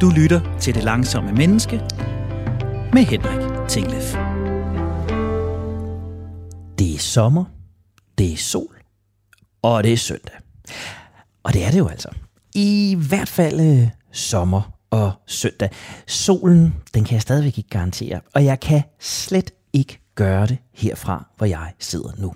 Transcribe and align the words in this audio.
Du 0.00 0.10
lytter 0.10 0.58
til 0.60 0.74
Det 0.74 0.84
Langsomme 0.84 1.32
Menneske 1.32 1.76
med 2.92 3.04
Henrik 3.04 3.68
Tinglef. 3.68 4.14
Det 6.78 6.94
er 6.94 6.98
sommer, 6.98 7.44
det 8.18 8.32
er 8.32 8.36
sol, 8.36 8.76
og 9.62 9.84
det 9.84 9.92
er 9.92 9.96
søndag. 9.96 10.34
Og 11.42 11.52
det 11.52 11.64
er 11.64 11.70
det 11.70 11.78
jo 11.78 11.88
altså. 11.88 12.08
I 12.54 12.96
hvert 13.08 13.28
fald 13.28 13.60
øh, 13.60 13.88
sommer 14.12 14.72
og 14.90 15.12
søndag. 15.26 15.70
Solen, 16.06 16.74
den 16.94 17.04
kan 17.04 17.14
jeg 17.14 17.22
stadigvæk 17.22 17.58
ikke 17.58 17.70
garantere, 17.70 18.20
og 18.34 18.44
jeg 18.44 18.60
kan 18.60 18.82
slet 19.00 19.50
ikke 19.72 19.98
gøre 20.14 20.46
det 20.46 20.58
herfra, 20.74 21.26
hvor 21.36 21.46
jeg 21.46 21.72
sidder 21.78 22.10
nu. 22.18 22.34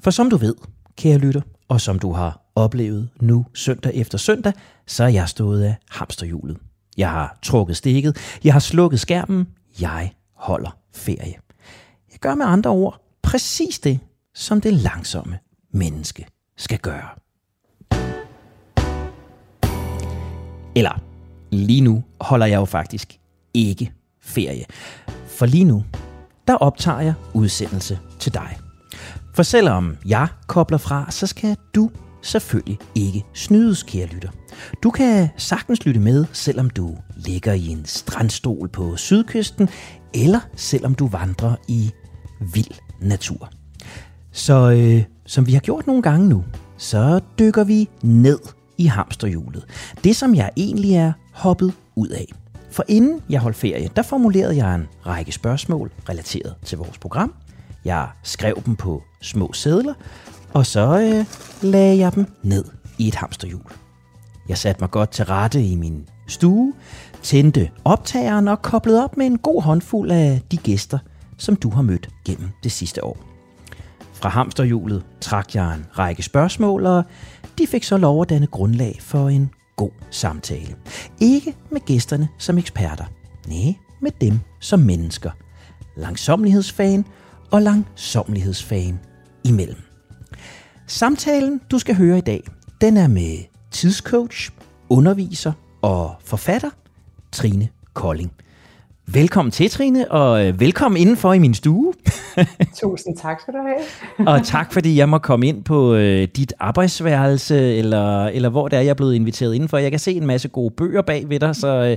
For 0.00 0.10
som 0.10 0.30
du 0.30 0.36
ved, 0.36 0.54
kære 0.96 1.18
lytter, 1.18 1.42
og 1.68 1.80
som 1.80 1.98
du 1.98 2.12
har 2.12 2.41
oplevet 2.54 3.08
nu 3.20 3.46
søndag 3.54 3.94
efter 3.94 4.18
søndag, 4.18 4.52
så 4.86 5.04
er 5.04 5.08
jeg 5.08 5.28
stået 5.28 5.62
af 5.62 5.74
hamsterhjulet. 5.90 6.56
Jeg 6.96 7.10
har 7.10 7.38
trukket 7.42 7.76
stikket, 7.76 8.16
jeg 8.44 8.52
har 8.52 8.60
slukket 8.60 9.00
skærmen, 9.00 9.48
jeg 9.80 10.12
holder 10.34 10.76
ferie. 10.94 11.34
Jeg 12.12 12.18
gør 12.20 12.34
med 12.34 12.46
andre 12.46 12.70
ord 12.70 13.00
præcis 13.22 13.78
det, 13.78 14.00
som 14.34 14.60
det 14.60 14.72
langsomme 14.72 15.38
menneske 15.72 16.26
skal 16.56 16.78
gøre. 16.78 17.08
Eller 20.76 21.00
lige 21.50 21.80
nu 21.80 22.04
holder 22.20 22.46
jeg 22.46 22.56
jo 22.56 22.64
faktisk 22.64 23.18
ikke 23.54 23.92
ferie. 24.20 24.64
For 25.26 25.46
lige 25.46 25.64
nu, 25.64 25.84
der 26.48 26.54
optager 26.54 27.00
jeg 27.00 27.14
udsendelse 27.34 27.98
til 28.18 28.34
dig. 28.34 28.58
For 29.34 29.42
selvom 29.42 29.96
jeg 30.06 30.28
kobler 30.46 30.78
fra, 30.78 31.10
så 31.10 31.26
skal 31.26 31.56
du 31.74 31.90
selvfølgelig 32.22 32.78
ikke 32.94 33.24
snydes, 33.34 33.82
kære 33.82 34.06
lytter. 34.06 34.28
Du 34.82 34.90
kan 34.90 35.28
sagtens 35.36 35.86
lytte 35.86 36.00
med, 36.00 36.24
selvom 36.32 36.70
du 36.70 36.96
ligger 37.16 37.52
i 37.52 37.66
en 37.66 37.84
strandstol 37.84 38.68
på 38.68 38.96
sydkysten, 38.96 39.68
eller 40.14 40.40
selvom 40.56 40.94
du 40.94 41.06
vandrer 41.06 41.54
i 41.68 41.90
vild 42.40 42.74
natur. 43.00 43.50
Så 44.32 44.70
øh, 44.70 45.04
som 45.26 45.46
vi 45.46 45.52
har 45.52 45.60
gjort 45.60 45.86
nogle 45.86 46.02
gange 46.02 46.28
nu, 46.28 46.44
så 46.76 47.20
dykker 47.38 47.64
vi 47.64 47.88
ned 48.02 48.38
i 48.78 48.86
hamsterhjulet. 48.86 49.64
Det, 50.04 50.16
som 50.16 50.34
jeg 50.34 50.50
egentlig 50.56 50.94
er 50.94 51.12
hoppet 51.32 51.72
ud 51.96 52.08
af. 52.08 52.26
For 52.70 52.84
inden 52.88 53.20
jeg 53.30 53.40
holdt 53.40 53.56
ferie, 53.56 53.90
der 53.96 54.02
formulerede 54.02 54.56
jeg 54.56 54.74
en 54.74 54.88
række 55.06 55.32
spørgsmål 55.32 55.90
relateret 56.08 56.54
til 56.64 56.78
vores 56.78 56.98
program. 56.98 57.34
Jeg 57.84 58.08
skrev 58.22 58.62
dem 58.66 58.76
på 58.76 59.02
små 59.20 59.52
sædler, 59.52 59.94
og 60.54 60.66
så 60.66 61.00
øh, 61.00 61.24
lagde 61.70 61.98
jeg 61.98 62.14
dem 62.14 62.26
ned 62.42 62.64
i 62.98 63.08
et 63.08 63.14
hamsterhjul. 63.14 63.62
Jeg 64.48 64.58
satte 64.58 64.80
mig 64.80 64.90
godt 64.90 65.10
til 65.10 65.24
rette 65.24 65.64
i 65.64 65.76
min 65.76 66.08
stue, 66.26 66.72
tændte 67.22 67.70
optageren 67.84 68.48
og 68.48 68.62
koblede 68.62 69.04
op 69.04 69.16
med 69.16 69.26
en 69.26 69.38
god 69.38 69.62
håndfuld 69.62 70.10
af 70.10 70.40
de 70.50 70.56
gæster, 70.56 70.98
som 71.38 71.56
du 71.56 71.70
har 71.70 71.82
mødt 71.82 72.08
gennem 72.24 72.48
det 72.62 72.72
sidste 72.72 73.04
år. 73.04 73.16
Fra 74.12 74.28
hamsterhjulet 74.28 75.04
trak 75.20 75.54
jeg 75.54 75.74
en 75.74 75.86
række 75.98 76.22
spørgsmål, 76.22 76.86
og 76.86 77.04
de 77.58 77.66
fik 77.66 77.84
så 77.84 77.96
lov 77.96 78.22
at 78.22 78.28
danne 78.28 78.46
grundlag 78.46 78.98
for 79.00 79.28
en 79.28 79.50
god 79.76 79.90
samtale. 80.10 80.76
Ikke 81.20 81.56
med 81.70 81.80
gæsterne 81.80 82.28
som 82.38 82.58
eksperter, 82.58 83.04
nej, 83.48 83.74
med 84.00 84.10
dem 84.20 84.40
som 84.60 84.80
mennesker. 84.80 85.30
Langsomlighedsfan 85.96 87.04
og 87.50 87.62
langsomlighedsfan 87.62 89.00
imellem. 89.44 89.91
Samtalen, 90.86 91.60
du 91.70 91.78
skal 91.78 91.94
høre 91.94 92.18
i 92.18 92.20
dag, 92.20 92.42
den 92.80 92.96
er 92.96 93.08
med 93.08 93.38
tidscoach, 93.70 94.50
underviser 94.88 95.52
og 95.82 96.14
forfatter 96.24 96.70
Trine 97.32 97.68
Kolding. 97.94 98.32
Velkommen 99.06 99.52
til, 99.52 99.70
Trine, 99.70 100.10
og 100.10 100.46
øh, 100.46 100.60
velkommen 100.60 101.00
indenfor 101.00 101.32
i 101.32 101.38
min 101.38 101.54
stue. 101.54 101.92
Tusind 102.82 103.16
tak 103.16 103.40
skal 103.40 103.54
du 103.54 103.58
have. 103.58 104.28
og 104.32 104.46
tak, 104.46 104.72
fordi 104.72 104.96
jeg 104.96 105.08
må 105.08 105.18
komme 105.18 105.46
ind 105.46 105.64
på 105.64 105.94
øh, 105.94 106.28
dit 106.36 106.52
arbejdsværelse, 106.60 107.76
eller, 107.76 108.26
eller 108.26 108.48
hvor 108.48 108.68
det 108.68 108.76
er, 108.76 108.80
jeg 108.80 108.90
er 108.90 108.94
blevet 108.94 109.14
inviteret 109.14 109.54
indenfor. 109.54 109.78
Jeg 109.78 109.90
kan 109.90 110.00
se 110.00 110.12
en 110.12 110.26
masse 110.26 110.48
gode 110.48 110.74
bøger 110.76 111.02
bag 111.02 111.28
ved 111.28 111.40
dig, 111.40 111.56
så, 111.56 111.68
øh, 111.68 111.96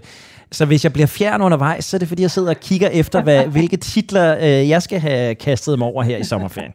så 0.52 0.66
hvis 0.66 0.84
jeg 0.84 0.94
bliver 0.94 1.08
fjern 1.08 1.42
undervejs, 1.42 1.86
så 1.86 1.98
er 1.98 2.00
det 2.00 2.08
fordi, 2.08 2.22
jeg 2.22 2.32
sidder 2.32 2.50
og 2.50 2.60
kigger 2.60 2.90
efter, 2.90 3.22
hvad, 3.22 3.46
hvilke 3.56 3.78
titler 3.78 4.38
øh, 4.38 4.70
jeg 4.70 4.82
skal 4.82 5.00
have 5.00 5.36
kastet 5.36 5.80
mig 5.80 5.88
over 5.88 6.04
her 6.04 6.18
i 6.18 6.24
sommerferien. 6.24 6.72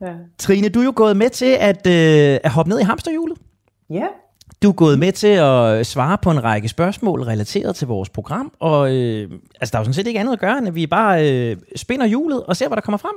Ja. 0.00 0.12
Trine, 0.38 0.68
du 0.68 0.80
er 0.80 0.84
jo 0.84 0.92
gået 0.96 1.16
med 1.16 1.30
til 1.30 1.56
at, 1.60 1.86
øh, 1.86 2.38
at 2.44 2.50
hoppe 2.50 2.70
ned 2.70 2.80
i 2.80 2.82
hamsterhjulet. 2.82 3.38
Ja. 3.90 4.06
Du 4.62 4.68
er 4.68 4.72
gået 4.72 4.98
med 4.98 5.12
til 5.12 5.26
at 5.26 5.86
svare 5.86 6.18
på 6.22 6.30
en 6.30 6.44
række 6.44 6.68
spørgsmål 6.68 7.22
relateret 7.22 7.76
til 7.76 7.86
vores 7.86 8.08
program, 8.08 8.52
og 8.60 8.96
øh, 8.96 9.30
altså, 9.60 9.72
der 9.72 9.78
er 9.78 9.80
jo 9.80 9.84
sådan 9.84 9.94
set 9.94 10.06
ikke 10.06 10.20
andet 10.20 10.32
at 10.32 10.38
gøre, 10.40 10.58
end 10.58 10.68
at 10.68 10.74
vi 10.74 10.86
bare 10.86 11.30
øh, 11.30 11.56
spinder 11.76 12.06
hjulet 12.06 12.42
og 12.42 12.56
ser, 12.56 12.68
hvad 12.68 12.76
der 12.76 12.82
kommer 12.82 12.98
frem. 12.98 13.14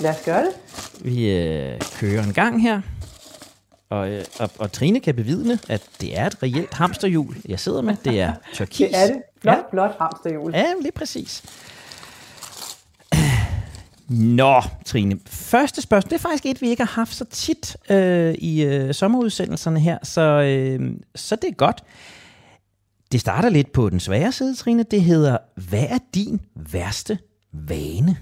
Lad 0.00 0.10
os 0.10 0.22
gøre 0.24 0.44
det. 0.44 0.52
Vi 1.04 1.30
øh, 1.30 1.80
kører 2.00 2.22
en 2.22 2.32
gang 2.32 2.62
her, 2.62 2.80
og, 3.90 4.10
øh, 4.10 4.24
og, 4.38 4.50
og 4.58 4.72
Trine 4.72 5.00
kan 5.00 5.14
bevidne, 5.14 5.58
at 5.68 5.82
det 6.00 6.18
er 6.18 6.26
et 6.26 6.42
reelt 6.42 6.74
hamsterhjul, 6.74 7.36
jeg 7.48 7.60
sidder 7.60 7.82
med. 7.82 7.96
Det 8.04 8.20
er 8.20 8.32
turkis. 8.54 8.78
Det 8.78 8.98
er 9.02 9.06
det. 9.06 9.22
Blot, 9.40 9.56
ja. 9.56 9.62
blot 9.70 9.96
hamsterhjul. 10.00 10.52
Ja, 10.54 10.66
lige 10.82 10.92
præcis. 10.92 11.42
Nå, 14.08 14.62
Trine. 14.84 15.18
Første 15.26 15.82
spørgsmål, 15.82 16.10
det 16.10 16.16
er 16.16 16.28
faktisk 16.28 16.46
et, 16.46 16.62
vi 16.62 16.68
ikke 16.68 16.84
har 16.84 16.92
haft 17.00 17.14
så 17.14 17.24
tit 17.24 17.76
øh, 17.90 18.34
i 18.34 18.64
øh, 18.64 18.94
sommerudsendelserne 18.94 19.80
her, 19.80 19.98
så, 20.02 20.22
øh, 20.22 20.90
så 21.14 21.36
det 21.36 21.48
er 21.50 21.54
godt. 21.54 21.84
Det 23.12 23.20
starter 23.20 23.48
lidt 23.48 23.72
på 23.72 23.90
den 23.90 24.00
svære 24.00 24.32
side, 24.32 24.54
Trine. 24.54 24.82
Det 24.82 25.02
hedder, 25.02 25.38
hvad 25.68 25.84
er 25.88 25.98
din 26.14 26.40
værste 26.54 27.18
vane? 27.52 28.16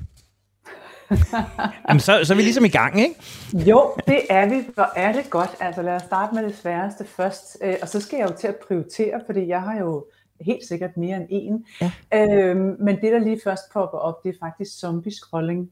Jamen, 1.89 2.01
så, 2.01 2.21
så 2.25 2.33
er 2.33 2.37
vi 2.37 2.43
ligesom 2.43 2.65
i 2.65 2.69
gang, 2.69 3.01
ikke? 3.01 3.15
Jo, 3.53 3.93
det 4.07 4.21
er 4.31 4.49
vi. 4.49 4.67
Hvor 4.75 4.93
er 4.97 5.13
det 5.13 5.31
godt. 5.31 5.51
Altså 5.61 5.83
lad 5.83 5.95
os 5.95 6.03
starte 6.03 6.35
med 6.35 6.45
det 6.45 6.57
sværeste 6.57 7.05
først. 7.05 7.59
Øh, 7.63 7.75
og 7.83 7.89
så 7.89 8.01
skal 8.01 8.17
jeg 8.17 8.31
jo 8.31 8.35
til 8.41 8.47
at 8.47 8.57
prioritere, 8.69 9.21
fordi 9.27 9.49
jeg 9.49 9.61
har 9.63 9.79
jo 9.79 10.05
helt 10.45 10.65
sikkert 10.65 10.97
mere 10.97 11.17
end 11.17 11.27
en. 11.31 11.67
Ja. 11.81 11.91
Øhm, 12.15 12.77
men 12.81 13.01
det, 13.01 13.13
der 13.13 13.19
lige 13.19 13.41
først 13.45 13.73
popper 13.73 13.99
op, 13.99 14.25
det 14.25 14.35
er 14.35 14.39
faktisk 14.41 14.79
zombie-scrolling. 14.79 15.71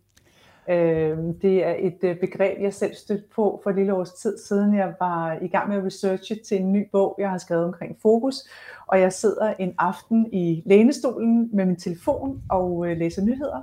Øhm, 0.68 1.38
det 1.38 1.64
er 1.64 1.74
et 1.78 1.98
øh, 2.02 2.16
begreb, 2.20 2.60
jeg 2.60 2.74
selv 2.74 2.94
stødte 2.94 3.24
på 3.34 3.60
for 3.62 3.70
et 3.70 3.76
lille 3.76 3.94
års 3.94 4.12
tid 4.12 4.38
siden. 4.38 4.74
Jeg 4.74 4.94
var 5.00 5.38
i 5.42 5.48
gang 5.48 5.68
med 5.68 5.76
at 5.76 5.84
researche 5.84 6.36
til 6.36 6.60
en 6.60 6.72
ny 6.72 6.88
bog, 6.92 7.16
jeg 7.18 7.30
har 7.30 7.38
skrevet 7.38 7.64
omkring 7.64 7.96
fokus. 8.02 8.34
Og 8.86 9.00
jeg 9.00 9.12
sidder 9.12 9.54
en 9.58 9.74
aften 9.78 10.32
i 10.32 10.62
lænestolen 10.66 11.50
med 11.52 11.64
min 11.64 11.76
telefon 11.76 12.42
og 12.50 12.86
øh, 12.86 12.96
læser 12.96 13.22
nyheder. 13.22 13.62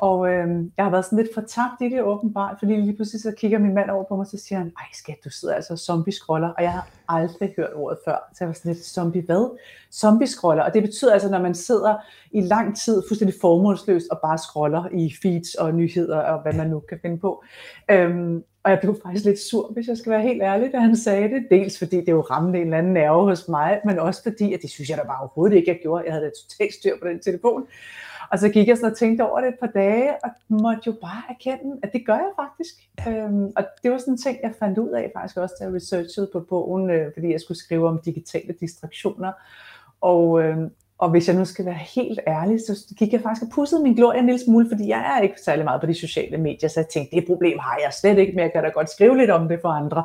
Og 0.00 0.28
øh, 0.28 0.48
jeg 0.76 0.84
har 0.84 0.90
været 0.90 1.04
sådan 1.04 1.18
lidt 1.18 1.34
fortabt 1.34 1.80
i 1.80 1.88
det 1.88 2.02
åbenbart, 2.02 2.56
fordi 2.58 2.76
lige 2.76 2.96
pludselig 2.96 3.22
så 3.22 3.32
kigger 3.36 3.58
min 3.58 3.74
mand 3.74 3.90
over 3.90 4.04
på 4.04 4.16
mig, 4.16 4.20
og 4.20 4.26
så 4.26 4.38
siger 4.38 4.58
han, 4.58 4.72
ej 4.78 4.86
skat, 4.92 5.16
du 5.24 5.30
sidder 5.30 5.54
altså 5.54 5.76
zombie-scroller, 5.76 6.48
og 6.48 6.62
jeg 6.62 6.72
har 6.72 6.88
aldrig 7.08 7.54
hørt 7.56 7.70
ordet 7.74 7.98
før. 8.04 8.28
Så 8.32 8.36
jeg 8.40 8.48
var 8.48 8.54
sådan 8.54 8.72
lidt, 8.72 8.84
zombie 8.84 9.22
hvad? 9.22 9.58
Zombie-scroller, 9.92 10.62
og 10.62 10.74
det 10.74 10.82
betyder 10.82 11.12
altså, 11.12 11.30
når 11.30 11.38
man 11.38 11.54
sidder 11.54 11.94
i 12.30 12.40
lang 12.40 12.76
tid 12.76 13.02
fuldstændig 13.08 13.36
formålsløst 13.40 14.06
og 14.10 14.18
bare 14.22 14.38
scroller 14.38 14.88
i 14.92 15.14
feeds 15.22 15.54
og 15.54 15.74
nyheder 15.74 16.18
og 16.18 16.42
hvad 16.42 16.52
man 16.52 16.70
nu 16.70 16.80
kan 16.80 16.98
finde 17.02 17.18
på. 17.18 17.44
Øhm, 17.90 18.44
og 18.62 18.70
jeg 18.70 18.78
blev 18.80 18.96
faktisk 19.02 19.24
lidt 19.24 19.38
sur, 19.38 19.72
hvis 19.72 19.88
jeg 19.88 19.96
skal 19.96 20.12
være 20.12 20.22
helt 20.22 20.42
ærlig, 20.42 20.72
da 20.72 20.78
han 20.78 20.96
sagde 20.96 21.28
det. 21.28 21.46
Dels 21.50 21.78
fordi 21.78 21.96
det 21.96 22.08
jo 22.08 22.20
ramte 22.20 22.58
en 22.58 22.64
eller 22.64 22.78
anden 22.78 22.92
nerve 22.92 23.24
hos 23.24 23.48
mig, 23.48 23.80
men 23.84 23.98
også 23.98 24.22
fordi, 24.22 24.54
at 24.54 24.62
det 24.62 24.70
synes 24.70 24.90
jeg 24.90 24.98
da 24.98 25.02
bare 25.02 25.20
overhovedet 25.20 25.56
ikke, 25.56 25.70
jeg 25.70 25.78
gjorde. 25.82 26.04
Jeg 26.04 26.12
havde 26.12 26.24
da 26.24 26.30
totalt 26.30 26.74
styr 26.74 26.98
på 27.02 27.08
den 27.08 27.20
telefon. 27.20 27.66
Og 28.30 28.38
så 28.38 28.48
gik 28.48 28.68
jeg 28.68 28.76
sådan 28.76 28.90
og 28.90 28.96
tænkte 28.96 29.22
over 29.22 29.40
det 29.40 29.48
et 29.48 29.58
par 29.60 29.66
dage, 29.66 30.24
og 30.24 30.30
måtte 30.48 30.82
jo 30.86 30.92
bare 30.92 31.22
erkende, 31.28 31.78
at 31.82 31.92
det 31.92 32.06
gør 32.06 32.14
jeg 32.14 32.32
faktisk. 32.36 32.74
Øhm, 33.08 33.52
og 33.56 33.64
det 33.82 33.90
var 33.90 33.98
sådan 33.98 34.14
en 34.14 34.18
ting, 34.18 34.38
jeg 34.42 34.54
fandt 34.58 34.78
ud 34.78 34.88
af 34.88 35.10
faktisk 35.16 35.36
også, 35.36 35.54
da 35.58 35.64
jeg 35.64 35.74
researchede 35.74 36.30
på 36.32 36.40
bogen, 36.40 36.90
øh, 36.90 37.12
fordi 37.14 37.32
jeg 37.32 37.40
skulle 37.40 37.58
skrive 37.58 37.88
om 37.88 38.00
digitale 38.04 38.54
distraktioner. 38.60 39.32
Og, 40.00 40.42
øh, 40.42 40.56
og 41.00 41.10
hvis 41.10 41.28
jeg 41.28 41.36
nu 41.36 41.44
skal 41.44 41.64
være 41.64 41.80
helt 41.94 42.20
ærlig, 42.26 42.60
så 42.60 42.94
gik 42.98 43.12
jeg 43.12 43.20
faktisk 43.20 43.42
og 43.42 43.48
pudsede 43.54 43.82
min 43.82 43.94
glorie 43.94 44.18
en 44.18 44.26
lille 44.26 44.44
smule, 44.44 44.68
fordi 44.68 44.88
jeg 44.88 45.16
er 45.16 45.22
ikke 45.22 45.40
særlig 45.40 45.64
meget 45.64 45.80
på 45.80 45.86
de 45.86 45.94
sociale 45.94 46.38
medier, 46.38 46.68
så 46.68 46.80
jeg 46.80 46.88
tænkte, 46.88 47.16
det 47.16 47.26
problem 47.26 47.58
har 47.58 47.78
jeg 47.84 47.92
slet 47.92 48.18
ikke, 48.18 48.32
men 48.32 48.42
jeg 48.42 48.52
kan 48.52 48.62
da 48.62 48.68
godt 48.68 48.90
skrive 48.90 49.16
lidt 49.16 49.30
om 49.30 49.48
det 49.48 49.58
for 49.62 49.68
andre. 49.68 50.04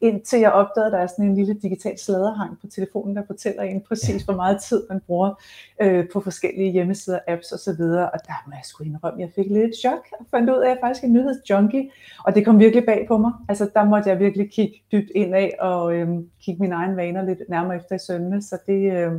Indtil 0.00 0.40
jeg 0.40 0.52
opdagede, 0.52 0.86
at 0.86 0.92
der 0.92 0.98
er 0.98 1.06
sådan 1.06 1.24
en 1.24 1.34
lille 1.34 1.54
digital 1.54 1.98
sladderhang 1.98 2.58
på 2.60 2.66
telefonen, 2.66 3.16
der 3.16 3.22
fortæller 3.26 3.62
en 3.62 3.80
præcis, 3.80 4.22
hvor 4.22 4.34
meget 4.34 4.60
tid 4.62 4.82
man 4.88 5.00
bruger 5.06 5.40
øh, 5.80 6.04
på 6.12 6.20
forskellige 6.20 6.70
hjemmesider, 6.70 7.18
apps 7.28 7.52
osv. 7.52 7.80
Og, 7.80 8.10
og 8.14 8.18
der 8.26 8.42
må 8.46 8.52
jeg 8.52 8.64
sgu 8.64 8.84
indrømme, 8.84 9.20
jeg 9.20 9.30
fik 9.34 9.46
lidt 9.46 9.64
et 9.64 9.76
chok 9.76 10.06
og 10.20 10.26
fandt 10.30 10.50
ud 10.50 10.56
af, 10.56 10.64
at 10.64 10.68
jeg 10.68 10.78
faktisk 10.80 11.02
er 11.02 11.06
en 11.06 11.12
nyhedsjunkie, 11.12 11.90
og 12.24 12.34
det 12.34 12.44
kom 12.44 12.58
virkelig 12.58 12.84
bag 12.86 13.04
på 13.08 13.16
mig. 13.18 13.32
Altså 13.48 13.70
der 13.74 13.84
måtte 13.84 14.10
jeg 14.10 14.18
virkelig 14.18 14.50
kigge 14.50 14.82
dybt 14.92 15.10
ind 15.14 15.34
af 15.34 15.56
og 15.60 15.94
øh, 15.94 16.08
kigge 16.40 16.62
mine 16.62 16.74
egne 16.74 16.96
vaner 16.96 17.22
lidt 17.22 17.38
nærmere 17.48 17.76
efter 17.76 17.94
i 17.94 17.98
søvnene, 17.98 18.42
så 18.42 18.58
det... 18.66 18.92
Øh, 18.92 19.12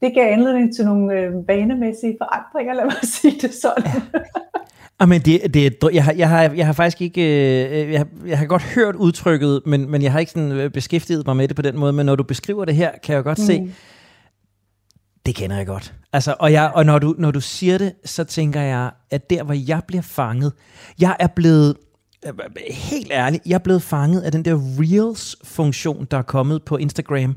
det 0.00 0.14
gav 0.14 0.32
anledning 0.32 0.76
til 0.76 0.84
nogle 0.84 1.14
øh, 1.14 1.48
vanemæssige 1.48 2.16
forandringer, 2.20 2.74
lad 2.74 2.84
mig 2.84 3.08
sige 3.20 3.38
det 3.40 3.54
sådan. 3.54 3.84
Ja. 4.14 4.20
Jamen, 5.00 5.20
det, 5.20 5.54
det, 5.54 5.78
jeg, 5.92 6.04
har, 6.04 6.12
jeg, 6.12 6.28
har, 6.28 6.42
jeg 6.42 6.66
har 6.66 6.72
faktisk 6.72 7.00
ikke... 7.00 7.22
Øh, 7.22 7.92
jeg, 7.92 8.00
har, 8.00 8.06
jeg 8.26 8.38
har 8.38 8.46
godt 8.46 8.62
hørt 8.62 8.94
udtrykket, 8.94 9.62
men, 9.66 9.90
men 9.90 10.02
jeg 10.02 10.12
har 10.12 10.18
ikke 10.18 10.32
sådan 10.32 10.52
øh, 10.52 10.70
beskæftiget 10.70 11.26
mig 11.26 11.36
med 11.36 11.48
det 11.48 11.56
på 11.56 11.62
den 11.62 11.78
måde. 11.78 11.92
Men 11.92 12.06
når 12.06 12.16
du 12.16 12.22
beskriver 12.22 12.64
det 12.64 12.74
her, 12.74 12.90
kan 13.02 13.14
jeg 13.14 13.24
godt 13.24 13.38
mm. 13.38 13.44
se, 13.44 13.72
det 15.26 15.34
kender 15.34 15.56
jeg 15.56 15.66
godt. 15.66 15.94
Altså, 16.12 16.34
og 16.38 16.52
jeg, 16.52 16.70
og 16.74 16.86
når, 16.86 16.98
du, 16.98 17.14
når 17.18 17.30
du 17.30 17.40
siger 17.40 17.78
det, 17.78 17.92
så 18.04 18.24
tænker 18.24 18.60
jeg, 18.60 18.90
at 19.10 19.30
der, 19.30 19.42
hvor 19.42 19.54
jeg 19.54 19.82
bliver 19.88 20.02
fanget, 20.02 20.52
jeg 21.00 21.16
er 21.20 21.26
blevet, 21.26 21.76
øh, 22.26 22.32
helt 22.70 23.12
ærligt, 23.12 23.42
jeg 23.46 23.54
er 23.54 23.58
blevet 23.58 23.82
fanget 23.82 24.20
af 24.20 24.32
den 24.32 24.44
der 24.44 24.54
Reels-funktion, 24.54 26.06
der 26.10 26.18
er 26.18 26.22
kommet 26.22 26.62
på 26.62 26.76
Instagram, 26.76 27.36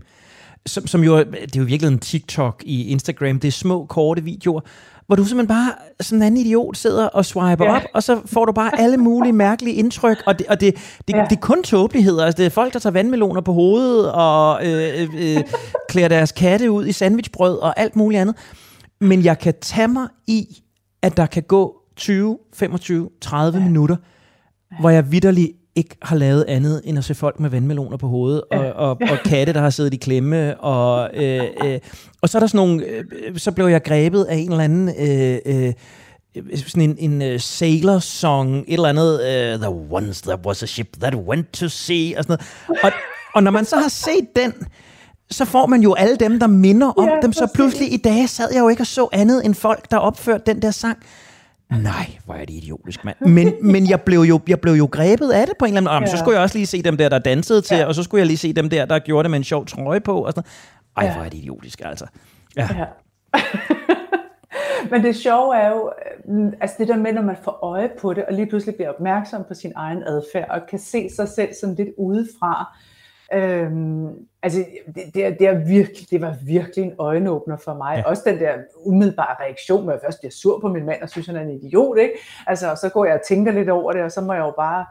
som, 0.68 0.88
som 0.88 1.04
jo, 1.04 1.18
det 1.20 1.56
er 1.56 1.60
jo 1.60 1.66
virkelig 1.66 1.92
en 1.92 2.00
TikTok 2.00 2.64
i 2.66 2.88
Instagram, 2.88 3.40
det 3.40 3.48
er 3.48 3.52
små, 3.52 3.86
korte 3.86 4.24
videoer, 4.24 4.62
hvor 5.08 5.16
du 5.16 5.24
simpelthen 5.24 5.48
bare 5.48 5.72
som 6.00 6.18
en 6.18 6.22
anden 6.22 6.46
idiot 6.46 6.78
sidder 6.78 7.06
og 7.06 7.26
swiper 7.26 7.66
ja. 7.66 7.76
op, 7.76 7.82
og 7.94 8.04
så 8.04 8.22
får 8.26 8.46
du 8.46 8.52
bare 8.52 8.80
alle 8.80 8.98
mulige 8.98 9.34
mærkelige 9.48 9.76
indtryk, 9.76 10.24
og 10.26 10.40
det, 10.40 10.48
og 10.48 10.62
det, 10.62 10.76
det, 11.08 11.14
ja. 11.14 11.26
det 11.30 11.36
er 11.36 11.42
kun 11.42 11.64
tåbeligheder. 11.64 12.26
Altså, 12.26 12.38
det 12.38 12.46
er 12.46 12.50
folk, 12.50 12.74
der 12.74 12.80
tager 12.80 12.92
vandmeloner 12.92 13.42
på 13.42 13.54
hovedet, 13.54 14.12
og 14.12 14.66
øh, 14.68 15.02
øh, 15.02 15.38
øh, 15.38 15.44
klæder 15.90 16.08
deres 16.08 16.32
katte 16.32 16.72
ud 16.72 16.86
i 16.86 16.92
sandwichbrød, 16.92 17.58
og 17.58 17.80
alt 17.80 17.96
muligt 17.96 18.22
andet. 18.22 18.36
Men 19.02 19.24
jeg 19.24 19.40
kan 19.40 19.54
tage 19.62 19.88
mig 19.88 20.08
i, 20.28 20.58
at 21.02 21.18
der 21.18 21.26
kan 21.26 21.44
gå 21.44 21.76
20, 21.96 22.38
25, 22.54 23.10
30 23.22 23.58
ja. 23.58 23.66
minutter, 23.66 23.96
hvor 24.80 24.90
jeg 24.90 25.12
vidderligt 25.12 25.52
ikke 25.78 25.96
har 26.02 26.16
lavet 26.16 26.46
andet 26.48 26.82
end 26.86 26.98
at 26.98 27.04
se 27.04 27.16
folk 27.16 27.40
med 27.40 27.50
vandmeloner 27.50 27.98
på 27.98 28.08
hovedet, 28.08 28.42
og, 28.52 28.74
og, 28.74 28.90
og 28.90 29.18
katte, 29.26 29.54
der 29.54 29.62
har 29.62 29.70
siddet 29.70 29.94
i 29.94 29.98
klemme, 29.98 30.60
og, 30.60 31.10
øh, 31.14 31.44
øh, 31.64 31.80
og 32.22 32.30
så 32.30 32.38
er 32.38 32.40
der 32.40 32.48
sådan 32.48 32.58
nogle, 32.58 32.86
øh, 32.86 33.38
så 33.38 33.52
blev 33.52 33.68
jeg 33.68 33.84
grebet 33.84 34.24
af 34.24 34.36
en 34.36 34.52
eller 34.52 34.64
anden, 34.64 34.90
øh, 35.00 35.40
øh, 35.46 35.74
sådan 36.56 36.98
en, 37.00 37.22
en 37.22 37.34
uh, 37.34 37.40
sailor 37.40 38.00
song, 38.00 38.58
et 38.58 38.74
eller 38.74 38.90
andet, 38.90 39.14
uh, 39.14 39.62
The 39.62 39.70
Once 39.92 40.24
There 40.24 40.40
Was 40.46 40.64
a 40.64 40.66
Ship 40.66 40.88
That 41.02 41.16
Went 41.16 41.52
to 41.54 41.68
Sea, 41.68 42.18
og 42.18 42.24
sådan 42.24 42.38
noget. 42.68 42.84
Og, 42.84 42.92
og 43.36 43.44
når 43.44 43.52
man 43.52 43.66
så 43.66 43.76
har 43.76 43.90
set 43.90 44.36
den, 44.36 44.54
så 45.32 45.46
får 45.46 45.66
man 45.66 45.82
jo 45.82 45.94
alle 45.94 46.16
dem, 46.16 46.40
der 46.40 46.48
minder 46.48 46.88
om 46.88 47.10
ja, 47.10 47.20
dem. 47.22 47.34
Så 47.34 47.48
pludselig 47.54 47.94
i 47.94 47.98
dag 47.98 48.30
sad 48.30 48.48
jeg 48.54 48.60
jo 48.60 48.70
ikke 48.70 48.82
og 48.82 48.88
så 48.88 49.08
andet 49.14 49.46
end 49.46 49.56
folk, 49.56 49.92
der 49.92 49.98
opførte 49.98 50.44
den 50.46 50.62
der 50.62 50.72
sang. 50.72 50.98
Nej, 51.70 52.18
hvor 52.26 52.34
er 52.34 52.46
det 52.46 52.54
idiotisk, 52.54 53.06
mand. 53.06 53.16
Men, 53.38 53.54
men 53.62 53.90
jeg, 53.90 54.02
blev 54.02 54.20
jo, 54.20 54.40
jeg 54.48 54.60
blev 54.60 54.74
jo 54.74 54.90
grebet 54.92 55.32
af 55.32 55.48
det 55.48 55.58
på 55.60 55.66
en 55.66 55.78
eller 55.78 55.92
anden 55.92 56.02
måde. 56.02 56.10
Ja. 56.10 56.16
Så 56.16 56.18
skulle 56.18 56.36
jeg 56.36 56.44
også 56.44 56.58
lige 56.58 56.66
se 56.66 56.82
dem 56.82 56.98
der, 56.98 57.10
der 57.10 57.20
dansede 57.20 57.62
til, 57.62 57.78
ja. 57.78 57.86
og 57.86 57.96
så 57.96 58.04
skulle 58.04 58.20
jeg 58.20 58.28
lige 58.28 58.38
se 58.38 58.54
dem 58.54 58.70
der, 58.70 58.86
der 58.86 59.00
gjorde 59.00 59.24
det 59.24 59.32
med 59.32 59.38
en 59.38 59.44
sjov 59.44 59.66
trøje 59.66 60.00
på. 60.00 60.26
Og 60.26 60.32
sådan. 60.32 60.50
Ej, 60.98 61.06
ja. 61.06 61.14
hvor 61.14 61.24
er 61.24 61.30
det 61.30 61.38
idiotisk, 61.38 61.82
altså. 61.86 62.06
Ja. 62.58 62.70
ja. 62.78 62.86
Men 64.92 65.04
det 65.04 65.16
sjove 65.16 65.56
er 65.56 65.70
jo, 65.70 65.92
øh, 66.30 66.52
altså 66.62 66.76
det 66.80 66.88
der 66.88 66.98
med, 66.98 67.14
når 67.14 67.22
man 67.22 67.36
får 67.44 67.60
øje 67.64 67.90
på 68.02 68.14
det, 68.14 68.26
og 68.26 68.34
lige 68.34 68.48
pludselig 68.48 68.76
bliver 68.76 68.90
opmærksom 68.90 69.44
på 69.48 69.54
sin 69.54 69.72
egen 69.76 70.04
adfærd, 70.04 70.50
og 70.50 70.62
kan 70.70 70.80
se 70.80 71.10
sig 71.16 71.28
selv 71.28 71.50
sådan 71.62 71.76
lidt 71.76 71.90
udefra, 71.98 72.78
Øhm, 73.34 74.08
altså, 74.44 74.66
det, 74.86 75.04
det, 75.14 75.40
det, 75.40 75.48
er 75.48 75.68
virkelig, 75.68 76.10
det 76.12 76.22
var 76.22 76.36
virkelig 76.46 76.86
en 76.86 76.94
øjenåbner 77.00 77.58
for 77.58 77.74
mig. 77.74 77.98
Ja. 77.98 78.10
Også 78.10 78.24
den 78.26 78.40
der 78.40 78.54
umiddelbare 78.86 79.44
reaktion, 79.44 79.84
hvor 79.84 79.92
jeg 79.92 80.02
først 80.06 80.20
bliver 80.20 80.32
sur 80.32 80.60
på 80.60 80.68
min 80.68 80.86
mand 80.86 81.02
og 81.02 81.10
synes, 81.10 81.28
han 81.28 81.36
er 81.36 81.42
en 81.42 81.62
idiot. 81.64 81.98
Ikke? 81.98 82.14
Altså, 82.48 82.72
og 82.72 82.78
så 82.78 82.90
går 82.90 83.06
jeg 83.06 83.14
og 83.14 83.22
tænker 83.28 83.52
lidt 83.52 83.70
over 83.70 83.92
det, 83.92 84.02
og 84.02 84.12
så 84.12 84.22
må 84.22 84.34
jeg 84.34 84.42
jo 84.42 84.54
bare 84.58 84.86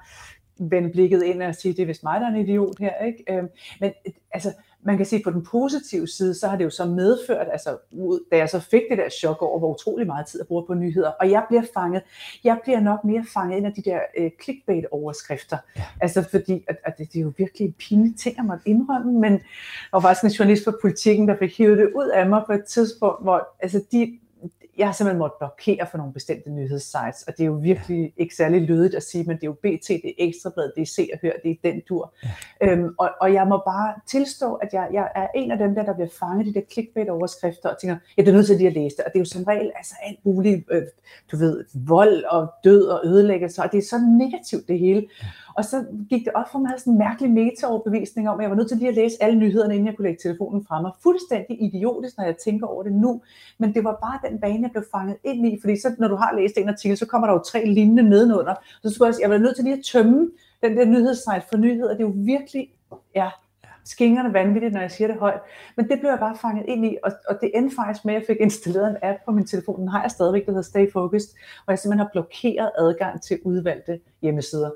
vende 0.59 0.91
blikket 0.91 1.23
ind 1.23 1.43
og 1.43 1.55
sige, 1.55 1.75
det 1.75 1.83
er 1.83 1.87
vist 1.87 2.03
mig, 2.03 2.21
der 2.21 2.27
er 2.27 2.31
en 2.31 2.41
idiot 2.41 2.79
her. 2.81 3.05
Ikke? 3.05 3.25
Øhm, 3.29 3.49
men 3.81 3.93
altså, 4.33 4.53
man 4.87 4.97
kan 4.97 5.07
sige, 5.07 5.23
på 5.25 5.31
den 5.31 5.43
positive 5.43 6.09
side, 6.09 6.35
så 6.35 6.49
har 6.49 6.57
det 6.57 6.65
jo 6.65 6.71
så 6.71 6.85
medført, 6.85 7.47
altså 7.53 7.77
da 8.33 8.37
jeg 8.37 8.49
så 8.49 8.61
fik 8.61 8.83
det 8.91 8.99
der 8.99 9.09
chok 9.09 9.43
over, 9.43 9.59
hvor 9.59 9.75
utrolig 9.75 10.07
meget 10.07 10.27
tid 10.27 10.41
jeg 10.41 10.47
bruger 10.47 10.67
på 10.67 10.75
nyheder, 10.75 11.11
og 11.21 11.31
jeg 11.31 11.45
bliver 11.49 11.63
fanget, 11.75 12.03
jeg 12.45 12.59
bliver 12.63 12.81
nok 12.81 13.05
mere 13.05 13.25
fanget 13.35 13.57
ind 13.57 13.67
af 13.67 13.73
de 13.73 13.83
der 13.83 14.01
øh, 14.19 14.31
clickbait-overskrifter. 14.43 15.57
Ja. 15.77 15.83
Altså 16.01 16.29
fordi, 16.31 16.65
at, 16.69 16.77
at 16.85 16.99
det, 16.99 17.13
det 17.13 17.19
er 17.19 17.23
jo 17.23 17.33
virkelig 17.39 17.67
en 17.67 17.73
pinlig 17.73 18.17
ting, 18.17 18.37
jeg 18.37 18.45
måtte 18.45 18.69
indrømme, 18.69 19.13
men 19.13 19.33
der 19.33 19.41
var 19.93 20.01
faktisk 20.01 20.25
en 20.25 20.31
journalist 20.31 20.65
for 20.65 20.79
politikken, 20.81 21.29
der 21.29 21.37
fik 21.39 21.59
hivet 21.59 21.79
det 21.79 21.91
ud 21.95 22.09
af 22.09 22.29
mig 22.29 22.43
på 22.47 22.53
et 22.53 22.65
tidspunkt, 22.65 23.23
hvor 23.23 23.49
altså 23.61 23.85
de 23.93 24.19
jeg 24.79 24.87
har 24.87 24.93
simpelthen 24.93 25.19
måttet 25.19 25.39
blokere 25.39 25.87
for 25.91 25.99
nogle 25.99 26.13
bestemte 26.13 26.51
nyhedssites, 26.51 27.23
og 27.23 27.33
det 27.37 27.41
er 27.41 27.47
jo 27.47 27.53
virkelig 27.53 28.13
ikke 28.17 28.35
særlig 28.35 28.63
lødigt 28.63 28.95
at 28.95 29.03
sige, 29.03 29.25
men 29.25 29.37
det 29.37 29.43
er 29.43 29.47
jo 29.47 29.53
BT, 29.53 29.89
det 29.89 30.09
er 30.09 30.13
Ekstrablad, 30.19 30.73
det 30.77 30.83
er 30.83 30.87
Se 30.87 31.09
og 31.13 31.19
Hør, 31.23 31.33
det 31.43 31.51
er 31.51 31.57
den 31.63 31.83
dur. 31.89 32.15
Ja. 32.25 32.73
Øhm, 32.73 32.95
og, 32.99 33.11
og 33.21 33.33
jeg 33.33 33.47
må 33.47 33.57
bare 33.57 33.95
tilstå, 34.09 34.55
at 34.55 34.69
jeg, 34.73 34.89
jeg 34.93 35.09
er 35.15 35.27
en 35.35 35.51
af 35.51 35.59
dem 35.59 35.75
der, 35.75 35.85
der 35.85 35.95
bliver 35.95 36.09
fanget 36.21 36.47
i 36.47 36.49
de 36.49 36.55
der 36.55 36.67
clickbait-overskrifter, 36.73 37.69
og 37.69 37.79
tænker, 37.81 37.97
jeg 38.17 38.29
er 38.29 38.33
nødt 38.33 38.47
til 38.47 38.53
at 38.53 38.59
lige 38.59 38.69
at 38.69 38.75
læse 38.75 38.97
det, 38.97 39.05
og 39.05 39.11
det 39.13 39.19
er 39.19 39.21
jo 39.21 39.25
som 39.25 39.45
regel 39.45 39.73
altså 39.77 39.95
alt 40.03 40.19
muligt, 40.25 40.65
øh, 40.71 40.83
du 41.33 41.37
ved, 41.37 41.65
vold 41.75 42.25
og 42.25 42.53
død 42.65 42.87
og 42.87 43.01
ødelæggelse, 43.07 43.63
og 43.63 43.73
det 43.73 43.79
er 43.79 43.83
så 43.83 43.99
negativt 44.19 44.69
det 44.69 44.79
hele. 44.79 45.07
Ja. 45.23 45.27
Og 45.57 45.65
så 45.65 45.85
gik 46.11 46.25
det 46.25 46.33
op 46.35 46.49
for 46.53 46.59
mig 46.59 46.71
sådan 46.77 46.93
en 46.93 46.99
mærkelig 46.99 47.31
meta-overbevisning 47.31 48.29
om, 48.29 48.39
at 48.39 48.43
jeg 48.43 48.51
var 48.51 48.57
nødt 48.57 48.69
til 48.69 48.77
lige 48.77 48.89
at 48.89 48.95
læse 48.95 49.17
alle 49.21 49.39
nyhederne, 49.39 49.75
inden 49.75 49.87
jeg 49.87 49.97
kunne 49.97 50.09
lægge 50.09 50.23
telefonen 50.23 50.65
fra 50.69 50.83
mig. 50.83 50.91
Fuldstændig 51.03 51.63
idiotisk, 51.63 52.19
når 52.19 52.25
jeg 52.25 52.37
tænker 52.37 52.67
over 52.67 52.83
det 52.83 52.93
nu. 52.93 53.23
Men 53.59 53.75
det 53.75 53.85
var 53.85 53.99
bare 54.03 54.31
den 54.31 54.41
bane, 54.41 54.63
jeg 54.63 54.71
blev 54.71 54.85
fanget 54.95 55.17
ind 55.25 55.47
i. 55.47 55.59
Fordi 55.61 55.81
så, 55.81 55.95
når 55.99 56.09
du 56.09 56.17
har 56.17 56.35
læst 56.37 56.59
en 56.59 56.69
artikel, 56.69 56.97
så 56.97 57.07
kommer 57.07 57.27
der 57.27 57.35
jo 57.35 57.43
tre 57.43 57.65
lignende 57.65 58.03
nedenunder. 58.03 58.55
Så 58.83 58.91
skulle 58.91 59.09
jeg, 59.09 59.23
jeg 59.23 59.31
var 59.31 59.39
nødt 59.39 59.57
til 59.57 59.65
lige 59.65 59.77
at 59.77 59.85
tømme 59.85 60.31
den 60.63 60.77
der 60.77 60.85
nyhedssite 60.85 61.43
for 61.51 61.57
nyheder. 61.57 61.89
Det 61.89 62.01
er 62.01 62.09
jo 62.09 62.15
virkelig, 62.17 62.71
ja, 63.15 63.31
skingerne 63.87 64.33
vanvittigt, 64.33 64.73
når 64.73 64.81
jeg 64.81 64.91
siger 64.91 65.09
det 65.09 65.17
højt. 65.17 65.41
Men 65.77 65.89
det 65.89 66.01
blev 66.01 66.11
jeg 66.11 66.19
bare 66.19 66.37
fanget 66.43 66.65
ind 66.69 66.87
i, 66.87 66.97
og, 67.03 67.13
og 67.29 67.39
det 67.41 67.51
endte 67.55 67.77
faktisk 67.77 68.05
med, 68.05 68.15
at 68.15 68.21
jeg 68.21 68.27
fik 68.27 68.41
installeret 68.41 68.91
en 68.91 68.97
app 69.03 69.19
på 69.25 69.33
min 69.33 69.47
telefon. 69.47 69.81
Den 69.81 69.89
har 69.89 70.03
jeg 70.03 70.11
stadigvæk, 70.11 70.47
der 70.47 70.53
hedder 70.53 70.63
Stay 70.63 70.93
Focused, 70.93 71.35
hvor 71.65 71.73
jeg 71.73 71.79
simpelthen 71.79 72.07
har 72.07 72.11
blokeret 72.13 72.71
adgang 72.79 73.23
til 73.23 73.39
udvalgte 73.45 74.01
hjemmesider. 74.23 74.71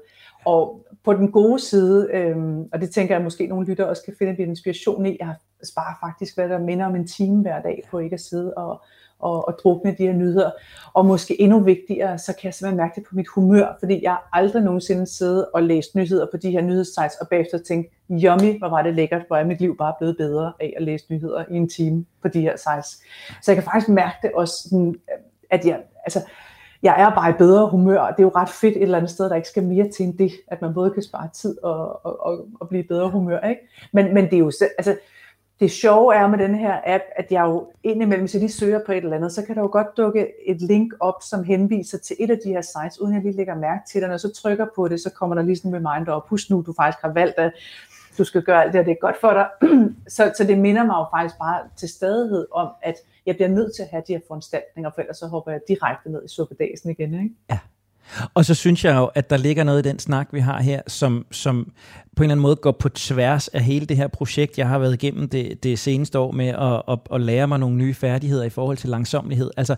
Og 0.45 0.87
på 1.05 1.13
den 1.13 1.33
gode 1.33 1.59
side, 1.59 2.09
øhm, 2.13 2.69
og 2.73 2.81
det 2.81 2.91
tænker 2.91 3.15
jeg 3.15 3.25
måske 3.25 3.47
nogle 3.47 3.67
lytter 3.67 3.85
også 3.85 4.03
kan 4.05 4.15
finde 4.19 4.33
lidt 4.33 4.49
inspiration 4.49 5.07
i, 5.07 5.17
jeg 5.21 5.35
sparer 5.63 5.95
faktisk, 6.01 6.35
hvad 6.35 6.49
der 6.49 6.59
minder 6.59 6.87
om 6.87 6.97
en 6.97 7.07
time 7.07 7.43
hver 7.43 7.63
dag 7.63 7.83
på 7.91 7.99
ikke 7.99 8.15
at 8.15 8.21
sidde 8.21 8.55
og, 8.55 8.83
og, 9.21 9.49
og 9.49 9.57
drukne 9.63 9.95
de 9.99 10.07
her 10.07 10.13
nyheder. 10.13 10.51
Og 10.93 11.07
måske 11.07 11.41
endnu 11.41 11.61
vigtigere, 11.61 12.19
så 12.19 12.33
kan 12.33 12.45
jeg 12.45 12.55
simpelthen 12.55 12.77
mærke 12.77 12.93
det 13.01 13.09
på 13.09 13.17
mit 13.17 13.29
humør, 13.29 13.77
fordi 13.81 14.01
jeg 14.03 14.17
aldrig 14.33 14.63
nogensinde 14.63 15.07
siddet 15.07 15.47
og 15.55 15.63
læst 15.63 15.95
nyheder 15.95 16.27
på 16.31 16.37
de 16.37 16.51
her 16.51 16.61
nyhedssites, 16.61 17.17
og 17.21 17.29
bagefter 17.29 17.59
tænkt, 17.59 17.93
yummy, 18.11 18.59
hvor 18.59 18.69
var 18.69 18.83
det 18.83 18.95
lækkert, 18.95 19.23
hvor 19.27 19.37
er 19.37 19.45
mit 19.45 19.61
liv 19.61 19.77
bare 19.77 19.95
blevet 19.99 20.17
bedre 20.17 20.53
af 20.61 20.75
at 20.77 20.83
læse 20.83 21.05
nyheder 21.11 21.45
i 21.51 21.57
en 21.57 21.69
time 21.69 22.05
på 22.23 22.29
de 22.29 22.41
her 22.41 22.57
sites. 22.57 23.03
Så 23.43 23.51
jeg 23.53 23.57
kan 23.57 23.65
faktisk 23.65 23.89
mærke 23.89 24.17
det 24.23 24.31
også, 24.35 24.77
at 25.51 25.67
jeg, 25.67 25.81
altså, 26.05 26.21
jeg 26.83 27.01
er 27.01 27.15
bare 27.15 27.31
i 27.31 27.35
bedre 27.39 27.71
humør, 27.71 27.99
og 27.99 28.13
det 28.17 28.23
er 28.23 28.27
jo 28.27 28.33
ret 28.37 28.49
fedt 28.49 28.77
et 28.77 28.83
eller 28.83 28.99
andet 28.99 29.11
sted, 29.11 29.29
der 29.29 29.37
ikke 29.37 29.49
skal 29.49 29.63
mere 29.63 29.89
til 29.89 30.07
end 30.07 30.19
det, 30.19 30.33
at 30.49 30.63
man 30.63 30.75
både 30.75 30.91
kan 30.91 31.03
spare 31.03 31.29
tid 31.35 31.63
og, 31.63 32.07
og, 32.07 32.27
og, 32.27 32.47
og 32.61 32.69
blive 32.69 32.85
i 32.85 32.87
bedre 32.87 33.11
humør. 33.11 33.41
Ikke? 33.41 33.61
Men, 33.93 34.15
men 34.15 34.25
det 34.25 34.35
er 34.35 34.39
jo, 34.39 34.53
altså, 34.79 34.97
det 35.61 35.71
sjove 35.71 36.15
er 36.15 36.27
med 36.27 36.39
den 36.39 36.55
her 36.55 36.81
app, 36.85 37.05
at 37.17 37.33
jeg 37.33 37.45
jo 37.45 37.73
indimellem, 37.83 38.23
hvis 38.23 38.35
jeg 38.35 38.41
lige 38.41 38.53
søger 38.53 38.81
på 38.87 38.93
et 38.93 39.05
eller 39.05 39.17
andet, 39.17 39.33
så 39.33 39.43
kan 39.43 39.57
der 39.57 39.63
jo 39.63 39.69
godt 39.73 39.97
dukke 39.97 40.27
et 40.47 40.61
link 40.61 40.93
op, 41.01 41.15
som 41.23 41.45
henviser 41.45 41.99
til 41.99 42.17
et 42.19 42.31
af 42.31 42.39
de 42.45 42.49
her 42.49 42.61
sites, 42.61 43.01
uden 43.01 43.15
jeg 43.15 43.23
lige 43.23 43.37
lægger 43.37 43.55
mærke 43.55 43.83
til 43.91 44.01
det. 44.01 44.09
Når 44.09 44.13
jeg 44.13 44.21
så 44.21 44.33
trykker 44.33 44.67
på 44.77 44.89
det, 44.89 45.01
så 45.01 45.11
kommer 45.11 45.37
der 45.37 45.43
lige 45.43 45.57
sådan 45.57 45.75
en 45.75 45.89
reminder 45.89 46.13
op. 46.13 46.29
Husk 46.29 46.51
nu, 46.51 46.63
du 46.67 46.73
faktisk 46.77 47.03
har 47.03 47.13
valgt, 47.13 47.39
at 47.39 47.53
du 48.19 48.25
skal 48.25 48.43
gøre 48.43 48.63
alt 48.63 48.73
det, 48.73 48.81
og 48.81 48.87
det 48.87 48.93
er 48.93 49.01
godt 49.01 49.21
for 49.21 49.33
dig. 49.33 49.49
så, 50.17 50.33
så 50.37 50.45
det 50.45 50.59
minder 50.59 50.85
mig 50.85 50.95
jo 50.95 51.07
faktisk 51.17 51.39
bare 51.39 51.61
til 51.77 51.89
stadighed 51.89 52.47
om, 52.53 52.69
at 52.83 52.95
jeg 53.27 53.35
bliver 53.35 53.49
nødt 53.49 53.75
til 53.75 53.83
at 53.83 53.89
have 53.89 54.03
de 54.09 54.13
her 54.13 54.21
foranstaltninger, 54.29 54.91
for 54.95 55.01
ellers 55.01 55.17
så 55.17 55.27
hopper 55.27 55.53
jeg 55.53 55.61
direkte 55.69 56.11
ned 56.11 56.25
i 56.25 56.29
suppedagen 56.29 56.91
igen. 56.91 57.15
Ikke? 57.15 57.35
Ja. 57.51 57.59
Og 58.35 58.45
så 58.45 58.55
synes 58.55 58.85
jeg 58.85 58.95
jo, 58.95 59.05
at 59.05 59.31
der 59.31 59.37
ligger 59.37 59.65
noget 59.65 59.87
i 59.87 59.89
den 59.89 59.99
snak, 59.99 60.29
vi 60.33 60.41
har 60.41 60.63
her, 60.63 60.81
som, 60.87 61.27
som 61.31 61.73
på 62.17 62.23
en 62.23 62.25
eller 62.25 62.33
anden 62.33 62.43
måde 62.43 62.57
går 62.57 62.73
på 62.73 62.89
tværs 62.89 63.49
af 63.49 63.65
hele 63.65 63.87
det 63.87 63.97
her 63.97 64.09
projekt, 64.09 64.59
jeg 64.59 64.69
har 64.69 64.79
været 64.79 64.95
igennem 64.95 65.29
det, 65.29 65.63
det 65.63 65.79
seneste 65.79 66.19
år 66.19 66.33
med 66.33 66.49
at, 66.49 66.83
at, 66.89 66.99
at 67.15 67.21
lære 67.21 67.49
mig 67.49 67.59
nogle 67.59 67.77
nye 67.77 67.95
færdigheder 67.95 68.45
i 68.45 68.51
forhold 68.51 68.77
til 68.77 68.91
langsomlighed. 68.91 69.51
Altså, 69.57 69.77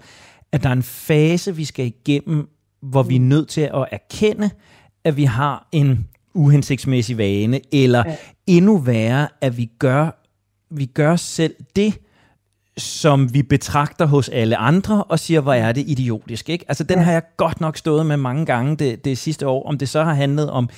at 0.52 0.62
der 0.62 0.68
er 0.68 0.72
en 0.72 0.82
fase, 0.82 1.56
vi 1.56 1.64
skal 1.64 1.86
igennem, 1.86 2.48
hvor 2.82 3.02
vi 3.02 3.16
er 3.16 3.20
nødt 3.20 3.48
til 3.48 3.60
at 3.60 3.86
erkende, 3.92 4.50
at 5.04 5.16
vi 5.16 5.24
har 5.24 5.68
en 5.72 6.08
uhensigtsmæssig 6.34 7.18
vane, 7.18 7.60
eller 7.72 8.02
ja. 8.06 8.16
endnu 8.46 8.78
værre, 8.78 9.28
at 9.40 9.56
vi 9.56 9.70
gør, 9.78 10.10
vi 10.70 10.86
gør 10.86 11.16
selv 11.16 11.54
det, 11.76 11.98
som 12.76 13.34
vi 13.34 13.42
betragter 13.42 14.06
hos 14.06 14.28
alle 14.28 14.56
andre, 14.56 15.04
og 15.04 15.18
siger, 15.18 15.40
hvor 15.40 15.52
er 15.52 15.72
det 15.72 15.84
idiotisk. 15.86 16.48
Ikke? 16.48 16.64
Altså, 16.68 16.84
den 16.84 16.98
ja. 16.98 17.04
har 17.04 17.12
jeg 17.12 17.22
godt 17.36 17.60
nok 17.60 17.76
stået 17.76 18.06
med 18.06 18.16
mange 18.16 18.46
gange 18.46 18.76
det, 18.76 19.04
det 19.04 19.18
sidste 19.18 19.48
år, 19.48 19.68
om 19.68 19.78
det 19.78 19.88
så 19.88 20.04
har 20.04 20.14
handlet 20.14 20.50
om 20.50 20.68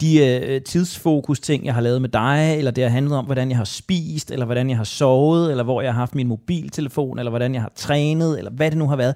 de 0.00 0.26
øh, 0.26 0.62
tidsfokus-ting, 0.62 1.64
jeg 1.64 1.74
har 1.74 1.80
lavet 1.80 2.00
med 2.00 2.08
dig, 2.08 2.54
eller 2.58 2.70
det 2.70 2.84
har 2.84 2.90
handlet 2.90 3.18
om, 3.18 3.24
hvordan 3.24 3.48
jeg 3.48 3.56
har 3.56 3.64
spist, 3.64 4.30
eller 4.30 4.46
hvordan 4.46 4.70
jeg 4.70 4.76
har 4.76 4.84
sovet, 4.84 5.50
eller 5.50 5.64
hvor 5.64 5.82
jeg 5.82 5.92
har 5.92 6.00
haft 6.00 6.14
min 6.14 6.28
mobiltelefon, 6.28 7.18
eller 7.18 7.30
hvordan 7.30 7.54
jeg 7.54 7.62
har 7.62 7.72
trænet, 7.76 8.38
eller 8.38 8.50
hvad 8.50 8.70
det 8.70 8.78
nu 8.78 8.88
har 8.88 8.96
været. 8.96 9.14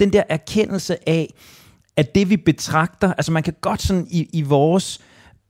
Den 0.00 0.12
der 0.12 0.22
erkendelse 0.28 1.08
af, 1.08 1.34
at 1.96 2.14
det 2.14 2.30
vi 2.30 2.36
betragter, 2.36 3.12
altså 3.12 3.32
man 3.32 3.42
kan 3.42 3.54
godt 3.60 3.82
sådan 3.82 4.06
i, 4.10 4.28
i 4.32 4.42
vores 4.42 5.00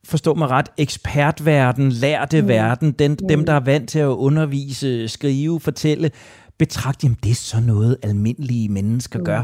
forstå 0.05 0.35
mig 0.35 0.49
ret, 0.51 0.67
ekspertverden, 0.77 1.93
lærte 1.93 2.43
mm. 2.43 2.49
verden, 2.49 2.93
den, 2.93 3.11
mm. 3.11 3.29
dem, 3.29 3.47
der 3.47 3.53
er 3.53 3.61
vant 3.61 3.89
til 3.89 3.99
at 3.99 4.07
undervise, 4.07 5.09
skrive, 5.09 5.61
fortælle, 5.61 6.11
betragte, 6.59 7.05
jamen 7.05 7.19
det 7.23 7.31
er 7.31 7.35
så 7.35 7.61
noget, 7.61 7.97
almindelige 8.03 8.69
mennesker 8.69 9.23
gør. 9.23 9.43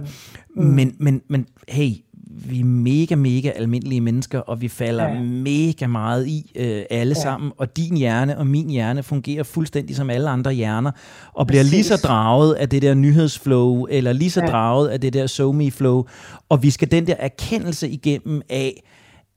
Mm. 0.56 0.64
Men, 0.64 0.94
men, 0.99 1.23
men 1.28 1.46
hey, 1.68 1.90
vi 2.37 2.61
er 2.61 2.64
mega, 2.64 3.14
mega 3.14 3.50
almindelige 3.50 4.00
mennesker, 4.00 4.38
og 4.38 4.61
vi 4.61 4.68
falder 4.68 5.08
ja. 5.08 5.20
mega 5.20 5.87
meget 5.87 6.26
i 6.26 6.52
øh, 6.56 6.82
alle 6.90 7.14
ja. 7.16 7.23
sammen, 7.23 7.52
og 7.58 7.76
din 7.76 7.96
hjerne 7.96 8.38
og 8.38 8.46
min 8.46 8.70
hjerne 8.70 9.02
fungerer 9.02 9.42
fuldstændig 9.42 9.96
som 9.96 10.11
alle 10.11 10.30
andre 10.30 10.52
hjerner, 10.52 10.90
og 11.34 11.46
bliver 11.46 11.62
Præcis. 11.62 11.73
lige 11.73 11.84
så 11.84 11.96
draget 11.96 12.54
af 12.54 12.68
det 12.68 12.82
der 12.82 12.94
nyhedsflow, 12.94 13.87
eller 13.90 14.12
lige 14.12 14.30
så 14.30 14.40
ja. 14.40 14.46
draget 14.46 14.88
af 14.88 15.00
det 15.00 15.12
der 15.12 15.26
so 15.26 15.54
flow 15.70 16.04
og 16.49 16.62
vi 16.62 16.70
skal 16.70 16.90
den 16.90 17.06
der 17.06 17.14
erkendelse 17.18 17.88
igennem 17.88 18.42
af, 18.49 18.82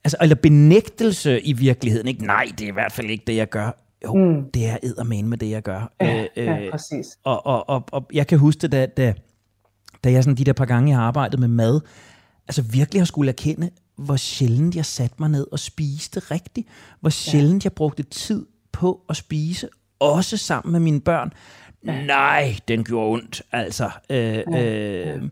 altså, 0.03 0.17
eller 0.21 0.35
benægtelse 0.35 1.41
i 1.41 1.53
virkeligheden, 1.53 2.07
ikke? 2.07 2.25
Nej, 2.25 2.45
det 2.57 2.61
er 2.61 2.67
i 2.67 2.73
hvert 2.73 2.91
fald 2.91 3.09
ikke 3.09 3.23
det, 3.27 3.35
jeg 3.35 3.49
gør. 3.49 3.83
Jo, 4.05 4.13
mm. 4.13 4.51
det 4.51 4.65
er 4.65 4.77
eddermane 4.83 5.27
med 5.27 5.37
det, 5.37 5.49
jeg 5.49 5.63
gør. 5.63 5.93
Ja, 6.01 6.25
øh, 6.37 6.45
ja 6.45 6.71
præcis. 6.71 7.17
Og, 7.23 7.45
og, 7.45 7.69
og, 7.69 7.83
og 7.91 8.09
jeg 8.13 8.27
kan 8.27 8.37
huske 8.39 8.59
det, 8.59 8.71
da, 8.71 8.85
da, 8.85 9.13
da 10.03 10.11
jeg 10.11 10.23
sådan 10.23 10.37
de 10.37 10.43
der 10.43 10.53
par 10.53 10.65
gange, 10.65 10.89
jeg 10.89 10.97
har 10.97 11.05
arbejdet 11.05 11.39
med 11.39 11.47
mad, 11.47 11.81
altså 12.47 12.61
virkelig 12.61 13.01
har 13.01 13.05
skulle 13.05 13.29
erkende, 13.29 13.69
hvor 13.97 14.15
sjældent 14.15 14.75
jeg 14.75 14.85
satte 14.85 15.15
mig 15.19 15.29
ned 15.29 15.47
og 15.51 15.59
spiste 15.59 16.19
rigtigt. 16.19 16.67
Hvor 17.01 17.09
sjældent 17.09 17.65
ja. 17.65 17.67
jeg 17.67 17.73
brugte 17.73 18.03
tid 18.03 18.45
på 18.71 19.01
at 19.09 19.15
spise, 19.15 19.69
også 19.99 20.37
sammen 20.37 20.71
med 20.71 20.79
mine 20.79 21.01
børn. 21.01 21.33
Ja. 21.85 22.05
Nej, 22.05 22.55
den 22.67 22.83
gjorde 22.83 23.11
ondt, 23.11 23.41
altså. 23.51 23.89
Øh, 24.09 24.43
ja. 24.51 25.15
øh, 25.15 25.23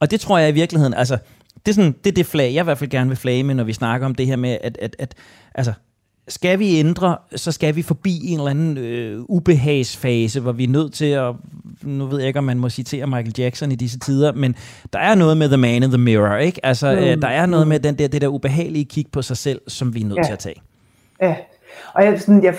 og 0.00 0.10
det 0.10 0.20
tror 0.20 0.38
jeg 0.38 0.48
i 0.48 0.52
virkeligheden, 0.52 0.94
altså, 0.94 1.18
det 1.66 1.72
er, 1.72 1.74
sådan, 1.74 1.94
det 2.04 2.10
er 2.10 2.14
det 2.14 2.26
flag, 2.26 2.54
jeg 2.54 2.62
i 2.62 2.64
hvert 2.64 2.78
fald 2.78 2.90
gerne 2.90 3.10
vil 3.10 3.16
flage 3.16 3.42
med, 3.42 3.54
når 3.54 3.64
vi 3.64 3.72
snakker 3.72 4.06
om 4.06 4.14
det 4.14 4.26
her 4.26 4.36
med, 4.36 4.58
at, 4.60 4.78
at, 4.82 4.96
at 4.98 5.14
altså, 5.54 5.72
skal 6.28 6.58
vi 6.58 6.78
ændre, 6.78 7.16
så 7.36 7.52
skal 7.52 7.76
vi 7.76 7.82
forbi 7.82 8.26
en 8.26 8.38
eller 8.38 8.50
anden 8.50 8.78
øh, 8.78 9.20
ubehagsfase, 9.28 10.40
hvor 10.40 10.52
vi 10.52 10.64
er 10.64 10.68
nødt 10.68 10.92
til 10.92 11.04
at, 11.04 11.34
nu 11.82 12.06
ved 12.06 12.18
jeg 12.18 12.26
ikke, 12.26 12.38
om 12.38 12.44
man 12.44 12.58
må 12.58 12.68
citere 12.68 13.06
Michael 13.06 13.34
Jackson 13.38 13.72
i 13.72 13.74
disse 13.74 13.98
tider, 13.98 14.32
men 14.32 14.56
der 14.92 14.98
er 14.98 15.14
noget 15.14 15.36
med 15.36 15.48
the 15.48 15.56
man 15.56 15.82
in 15.82 15.90
the 15.90 15.98
mirror, 15.98 16.36
ikke? 16.36 16.66
Altså, 16.66 16.92
mm. 16.92 16.98
øh, 16.98 17.22
der 17.22 17.28
er 17.28 17.46
noget 17.46 17.68
med 17.68 17.80
den 17.80 17.94
der, 17.98 18.08
det 18.08 18.20
der 18.20 18.28
ubehagelige 18.28 18.84
kig 18.84 19.06
på 19.12 19.22
sig 19.22 19.36
selv, 19.36 19.60
som 19.68 19.94
vi 19.94 20.00
er 20.00 20.04
nødt 20.04 20.18
ja. 20.18 20.22
til 20.22 20.32
at 20.32 20.38
tage. 20.38 20.62
Ja, 21.22 21.36
og 21.94 22.04
jeg, 22.04 22.20
sådan, 22.20 22.44
jeg 22.44 22.54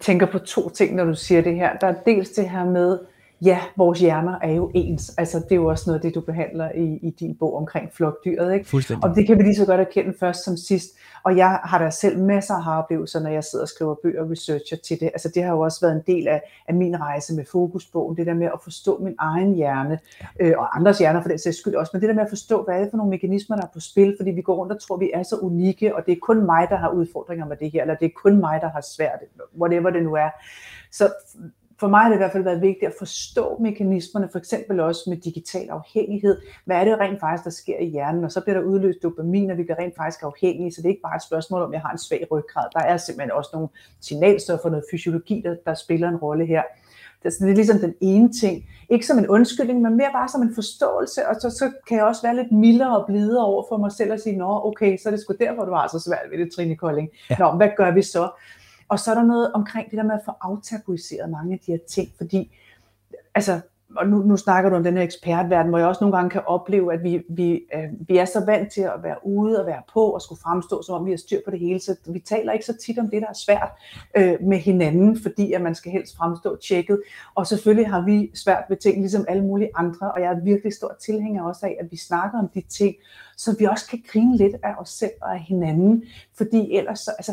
tænker 0.00 0.26
på 0.26 0.38
to 0.38 0.70
ting, 0.70 0.94
når 0.94 1.04
du 1.04 1.14
siger 1.14 1.42
det 1.42 1.54
her. 1.54 1.76
Der 1.80 1.86
er 1.86 1.94
dels 2.06 2.28
det 2.28 2.50
her 2.50 2.64
med, 2.64 2.98
ja, 3.40 3.60
vores 3.76 4.00
hjerner 4.00 4.38
er 4.42 4.52
jo 4.52 4.70
ens. 4.74 5.14
Altså, 5.18 5.38
det 5.38 5.52
er 5.52 5.56
jo 5.56 5.66
også 5.66 5.84
noget 5.86 5.98
af 5.98 6.02
det, 6.02 6.14
du 6.14 6.20
behandler 6.20 6.72
i, 6.72 6.98
i 7.02 7.10
din 7.10 7.36
bog 7.38 7.56
omkring 7.56 7.92
flokdyret. 7.92 8.54
Ikke? 8.54 8.68
Fuldstændig. 8.68 9.10
Og 9.10 9.16
det 9.16 9.26
kan 9.26 9.38
vi 9.38 9.42
lige 9.42 9.54
så 9.54 9.66
godt 9.66 9.80
erkende 9.80 10.14
først 10.20 10.44
som 10.44 10.56
sidst. 10.56 10.88
Og 11.24 11.36
jeg 11.36 11.60
har 11.64 11.78
da 11.78 11.90
selv 11.90 12.18
masser 12.18 12.54
af 12.54 12.78
oplevelser, 12.78 13.20
når 13.20 13.30
jeg 13.30 13.44
sidder 13.44 13.64
og 13.64 13.68
skriver 13.68 13.94
bøger 14.02 14.22
og 14.22 14.30
researcher 14.30 14.76
til 14.76 15.00
det. 15.00 15.06
Altså, 15.06 15.30
det 15.34 15.42
har 15.42 15.52
jo 15.52 15.60
også 15.60 15.80
været 15.80 15.92
en 15.96 16.02
del 16.16 16.28
af, 16.28 16.42
af 16.68 16.74
min 16.74 17.00
rejse 17.00 17.34
med 17.34 17.44
fokusbogen. 17.52 18.16
Det 18.16 18.26
der 18.26 18.34
med 18.34 18.46
at 18.46 18.60
forstå 18.64 18.98
min 18.98 19.14
egen 19.18 19.54
hjerne, 19.54 19.98
øh, 20.40 20.52
og 20.58 20.76
andres 20.76 20.98
hjerner 20.98 21.22
for 21.22 21.28
den 21.28 21.38
sags 21.38 21.58
skyld 21.58 21.74
også. 21.74 21.90
Men 21.94 22.00
det 22.00 22.08
der 22.08 22.14
med 22.14 22.22
at 22.22 22.28
forstå, 22.28 22.64
hvad 22.64 22.74
er 22.74 22.80
det 22.80 22.90
for 22.90 22.96
nogle 22.96 23.10
mekanismer, 23.10 23.56
der 23.56 23.62
er 23.62 23.70
på 23.74 23.80
spil. 23.80 24.14
Fordi 24.18 24.30
vi 24.30 24.42
går 24.42 24.54
rundt 24.54 24.72
og 24.72 24.80
tror, 24.80 24.96
vi 24.96 25.10
er 25.14 25.22
så 25.22 25.36
unikke, 25.36 25.96
og 25.96 26.06
det 26.06 26.12
er 26.12 26.18
kun 26.22 26.46
mig, 26.46 26.66
der 26.70 26.76
har 26.76 26.88
udfordringer 26.88 27.46
med 27.46 27.56
det 27.56 27.70
her, 27.72 27.82
eller 27.82 27.94
det 27.94 28.06
er 28.06 28.20
kun 28.22 28.40
mig, 28.40 28.60
der 28.60 28.68
har 28.68 28.80
svært, 28.80 29.18
whatever 29.60 29.90
det 29.90 30.02
nu 30.02 30.14
er. 30.14 30.30
Så 30.92 31.12
for 31.80 31.88
mig 31.88 32.00
har 32.00 32.08
det 32.08 32.16
i 32.16 32.18
hvert 32.18 32.32
fald 32.32 32.44
været 32.44 32.62
vigtigt 32.62 32.90
at 32.90 32.94
forstå 32.98 33.56
mekanismerne, 33.60 34.28
for 34.32 34.38
eksempel 34.38 34.80
også 34.80 35.00
med 35.06 35.16
digital 35.16 35.68
afhængighed. 35.68 36.40
Hvad 36.64 36.76
er 36.76 36.84
det 36.84 36.98
rent 36.98 37.20
faktisk, 37.20 37.44
der 37.44 37.50
sker 37.50 37.78
i 37.78 37.86
hjernen? 37.86 38.24
Og 38.24 38.32
så 38.32 38.40
bliver 38.40 38.60
der 38.60 38.66
udløst 38.66 39.02
dopamin, 39.02 39.50
og 39.50 39.56
vi 39.56 39.62
bliver 39.62 39.78
rent 39.78 39.96
faktisk 39.96 40.22
afhængige, 40.22 40.72
så 40.72 40.82
det 40.82 40.86
er 40.86 40.90
ikke 40.90 41.02
bare 41.02 41.16
et 41.16 41.22
spørgsmål 41.22 41.62
om, 41.62 41.72
jeg 41.72 41.80
har 41.80 41.92
en 41.92 41.98
svag 41.98 42.26
ryggrad. 42.30 42.64
Der 42.72 42.80
er 42.80 42.96
simpelthen 42.96 43.32
også 43.32 43.50
nogle 43.52 43.68
signalstoffer, 44.00 44.70
noget 44.70 44.84
fysiologi, 44.90 45.42
der, 45.44 45.54
der 45.66 45.74
spiller 45.74 46.08
en 46.08 46.16
rolle 46.16 46.46
her. 46.46 46.62
Det 47.22 47.34
er, 47.40 47.54
ligesom 47.54 47.78
den 47.78 47.94
ene 48.00 48.32
ting. 48.32 48.64
Ikke 48.88 49.06
som 49.06 49.18
en 49.18 49.28
undskyldning, 49.28 49.82
men 49.82 49.96
mere 49.96 50.10
bare 50.12 50.28
som 50.28 50.42
en 50.42 50.54
forståelse, 50.54 51.28
og 51.28 51.34
så, 51.40 51.50
så 51.50 51.72
kan 51.88 51.96
jeg 51.96 52.04
også 52.04 52.22
være 52.22 52.36
lidt 52.36 52.52
mildere 52.52 52.98
og 52.98 53.06
blidere 53.06 53.46
over 53.46 53.64
for 53.68 53.76
mig 53.76 53.92
selv 53.92 54.12
og 54.12 54.20
sige, 54.20 54.36
nå 54.36 54.60
okay, 54.64 54.98
så 54.98 55.08
er 55.08 55.10
det 55.10 55.20
sgu 55.20 55.34
derfor, 55.40 55.64
du 55.64 55.72
har 55.72 55.88
så 55.88 55.98
svært 55.98 56.30
ved 56.30 56.38
det, 56.38 56.52
Trine 56.52 56.76
Kolding. 56.76 57.08
Ja. 57.30 57.36
Nå, 57.38 57.50
hvad 57.50 57.68
gør 57.76 57.90
vi 57.90 58.02
så? 58.02 58.28
Og 58.88 58.98
så 58.98 59.10
er 59.10 59.14
der 59.14 59.22
noget 59.22 59.52
omkring 59.52 59.90
det 59.90 59.96
der 59.96 60.02
med 60.02 60.14
at 60.14 60.24
få 60.24 60.32
aftabuiseret 60.40 61.30
mange 61.30 61.52
af 61.52 61.60
de 61.66 61.72
her 61.72 61.78
ting, 61.88 62.08
fordi 62.18 62.56
altså, 63.34 63.60
og 63.96 64.08
nu, 64.08 64.18
nu 64.18 64.36
snakker 64.36 64.70
du 64.70 64.76
om 64.76 64.84
den 64.84 64.96
her 64.96 65.02
ekspertverden, 65.02 65.68
hvor 65.68 65.78
jeg 65.78 65.86
også 65.86 66.04
nogle 66.04 66.16
gange 66.16 66.30
kan 66.30 66.42
opleve, 66.46 66.92
at 66.92 67.02
vi, 67.02 67.22
vi, 67.28 67.52
øh, 67.74 68.08
vi 68.08 68.16
er 68.16 68.24
så 68.24 68.44
vant 68.44 68.72
til 68.72 68.80
at 68.80 69.02
være 69.02 69.16
ude 69.26 69.60
og 69.60 69.66
være 69.66 69.82
på 69.92 70.10
og 70.10 70.22
skulle 70.22 70.40
fremstå, 70.40 70.82
som 70.82 70.94
om 70.94 71.06
vi 71.06 71.10
har 71.10 71.16
styr 71.16 71.40
på 71.44 71.50
det 71.50 71.60
hele. 71.60 71.80
Så 71.80 71.96
vi 72.06 72.18
taler 72.18 72.52
ikke 72.52 72.64
så 72.64 72.76
tit 72.76 72.98
om 72.98 73.10
det, 73.10 73.22
der 73.22 73.28
er 73.28 73.32
svært 73.32 73.70
øh, 74.16 74.36
med 74.42 74.58
hinanden, 74.58 75.22
fordi 75.22 75.52
at 75.52 75.60
man 75.60 75.74
skal 75.74 75.92
helst 75.92 76.16
fremstå 76.16 76.56
tjekket. 76.56 77.02
Og 77.34 77.46
selvfølgelig 77.46 77.90
har 77.90 78.04
vi 78.04 78.30
svært 78.34 78.64
ved 78.68 78.76
ting, 78.76 78.98
ligesom 78.98 79.24
alle 79.28 79.42
mulige 79.42 79.70
andre, 79.74 80.12
og 80.12 80.20
jeg 80.20 80.32
er 80.32 80.40
virkelig 80.44 80.72
stor 80.72 80.96
tilhænger 81.04 81.42
også 81.42 81.66
af, 81.66 81.76
at 81.80 81.86
vi 81.90 81.96
snakker 81.96 82.38
om 82.38 82.48
de 82.48 82.62
ting, 82.68 82.94
så 83.36 83.56
vi 83.58 83.64
også 83.64 83.86
kan 83.90 84.02
grine 84.12 84.36
lidt 84.36 84.56
af 84.62 84.74
os 84.78 84.90
selv 84.90 85.12
og 85.22 85.32
af 85.34 85.40
hinanden, 85.40 86.04
fordi 86.36 86.76
ellers 86.76 87.00
så, 87.00 87.10
altså, 87.18 87.32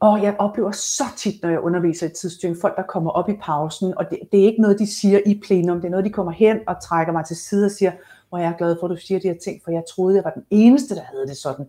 og 0.00 0.22
jeg 0.22 0.36
oplever 0.38 0.70
så 0.70 1.04
tit, 1.16 1.42
når 1.42 1.50
jeg 1.50 1.60
underviser 1.60 2.06
i 2.06 2.10
tidsstyring, 2.10 2.56
folk, 2.60 2.76
der 2.76 2.82
kommer 2.82 3.10
op 3.10 3.28
i 3.28 3.36
pausen, 3.42 3.94
og 3.98 4.10
det, 4.10 4.18
det 4.32 4.40
er 4.40 4.44
ikke 4.44 4.62
noget, 4.62 4.78
de 4.78 4.86
siger 4.86 5.20
i 5.26 5.40
plenum, 5.46 5.76
det 5.76 5.84
er 5.86 5.90
noget, 5.90 6.04
de 6.04 6.10
kommer 6.10 6.32
hen 6.32 6.58
og 6.66 6.82
trækker 6.82 7.12
mig 7.12 7.24
til 7.24 7.36
side 7.36 7.64
og 7.64 7.70
siger, 7.70 7.92
hvor 8.28 8.38
jeg 8.38 8.48
er 8.48 8.56
glad 8.56 8.76
for, 8.80 8.86
at 8.86 8.90
du 8.90 8.96
siger 8.96 9.20
de 9.20 9.28
her 9.28 9.38
ting, 9.44 9.60
for 9.64 9.70
jeg 9.70 9.82
troede, 9.94 10.16
jeg 10.16 10.24
var 10.24 10.30
den 10.30 10.44
eneste, 10.50 10.94
der 10.94 11.02
havde 11.02 11.26
det 11.26 11.36
sådan. 11.36 11.66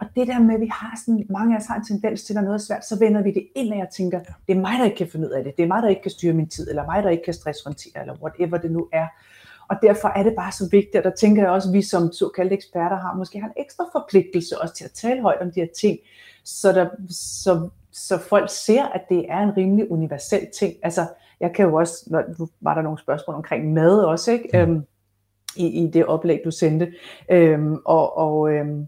Og 0.00 0.06
det 0.16 0.26
der 0.26 0.38
med, 0.38 0.54
at 0.54 0.60
vi 0.60 0.70
har 0.72 0.98
sådan, 1.06 1.26
mange 1.30 1.54
af 1.54 1.60
os 1.60 1.66
har 1.66 1.76
en 1.76 1.84
tendens 1.84 2.24
til, 2.24 2.32
at 2.32 2.36
der 2.36 2.42
er 2.42 2.46
noget 2.46 2.62
svært, 2.62 2.86
så 2.86 2.98
vender 2.98 3.22
vi 3.22 3.30
det 3.30 3.46
ind, 3.54 3.72
og 3.72 3.78
jeg 3.78 3.88
tænker, 3.96 4.20
det 4.20 4.56
er 4.56 4.60
mig, 4.60 4.78
der 4.78 4.84
ikke 4.84 4.96
kan 4.96 5.08
finde 5.08 5.26
ud 5.28 5.32
af 5.32 5.44
det, 5.44 5.56
det 5.56 5.62
er 5.62 5.66
mig, 5.66 5.82
der 5.82 5.88
ikke 5.88 6.02
kan 6.02 6.10
styre 6.10 6.32
min 6.32 6.48
tid, 6.48 6.68
eller 6.68 6.86
mig, 6.86 7.02
der 7.02 7.10
ikke 7.10 7.24
kan 7.24 7.34
stresshåndtere, 7.34 8.00
eller 8.00 8.14
whatever 8.22 8.58
det 8.58 8.70
nu 8.70 8.88
er. 8.92 9.06
Og 9.68 9.76
derfor 9.82 10.08
er 10.08 10.22
det 10.22 10.34
bare 10.36 10.52
så 10.52 10.68
vigtigt, 10.70 10.96
og 10.96 11.04
der 11.04 11.16
tænker 11.16 11.42
jeg 11.42 11.50
også, 11.50 11.68
at 11.68 11.72
vi 11.72 11.82
som 11.82 12.12
såkaldte 12.12 12.54
eksperter 12.54 12.96
har 12.96 13.14
måske 13.16 13.40
har 13.40 13.46
en 13.46 13.62
ekstra 13.62 13.84
forpligtelse 13.92 14.60
også 14.62 14.74
til 14.74 14.84
at 14.84 14.90
tale 14.90 15.22
højt 15.22 15.40
om 15.40 15.50
de 15.50 15.60
her 15.60 15.68
ting, 15.80 15.98
så, 16.44 16.72
der, 16.72 16.88
så, 17.10 17.68
så 17.92 18.18
folk 18.18 18.50
ser, 18.50 18.84
at 18.84 19.02
det 19.08 19.26
er 19.28 19.40
en 19.40 19.56
rimelig 19.56 19.90
universel 19.90 20.46
ting. 20.58 20.74
Altså, 20.82 21.06
jeg 21.40 21.52
kan 21.52 21.66
jo 21.66 21.74
også, 21.74 22.24
nu 22.38 22.48
var 22.60 22.74
der 22.74 22.82
nogle 22.82 22.98
spørgsmål 22.98 23.36
omkring 23.36 23.72
mad 23.72 24.00
også, 24.00 24.32
ikke? 24.32 24.48
Mm. 24.52 24.58
Øhm, 24.58 24.82
i, 25.56 25.84
i 25.84 25.90
det 25.90 26.06
oplæg, 26.06 26.40
du 26.44 26.50
sendte. 26.50 26.92
Øhm, 27.30 27.76
og 27.84 28.16
og 28.16 28.52
øhm, 28.52 28.86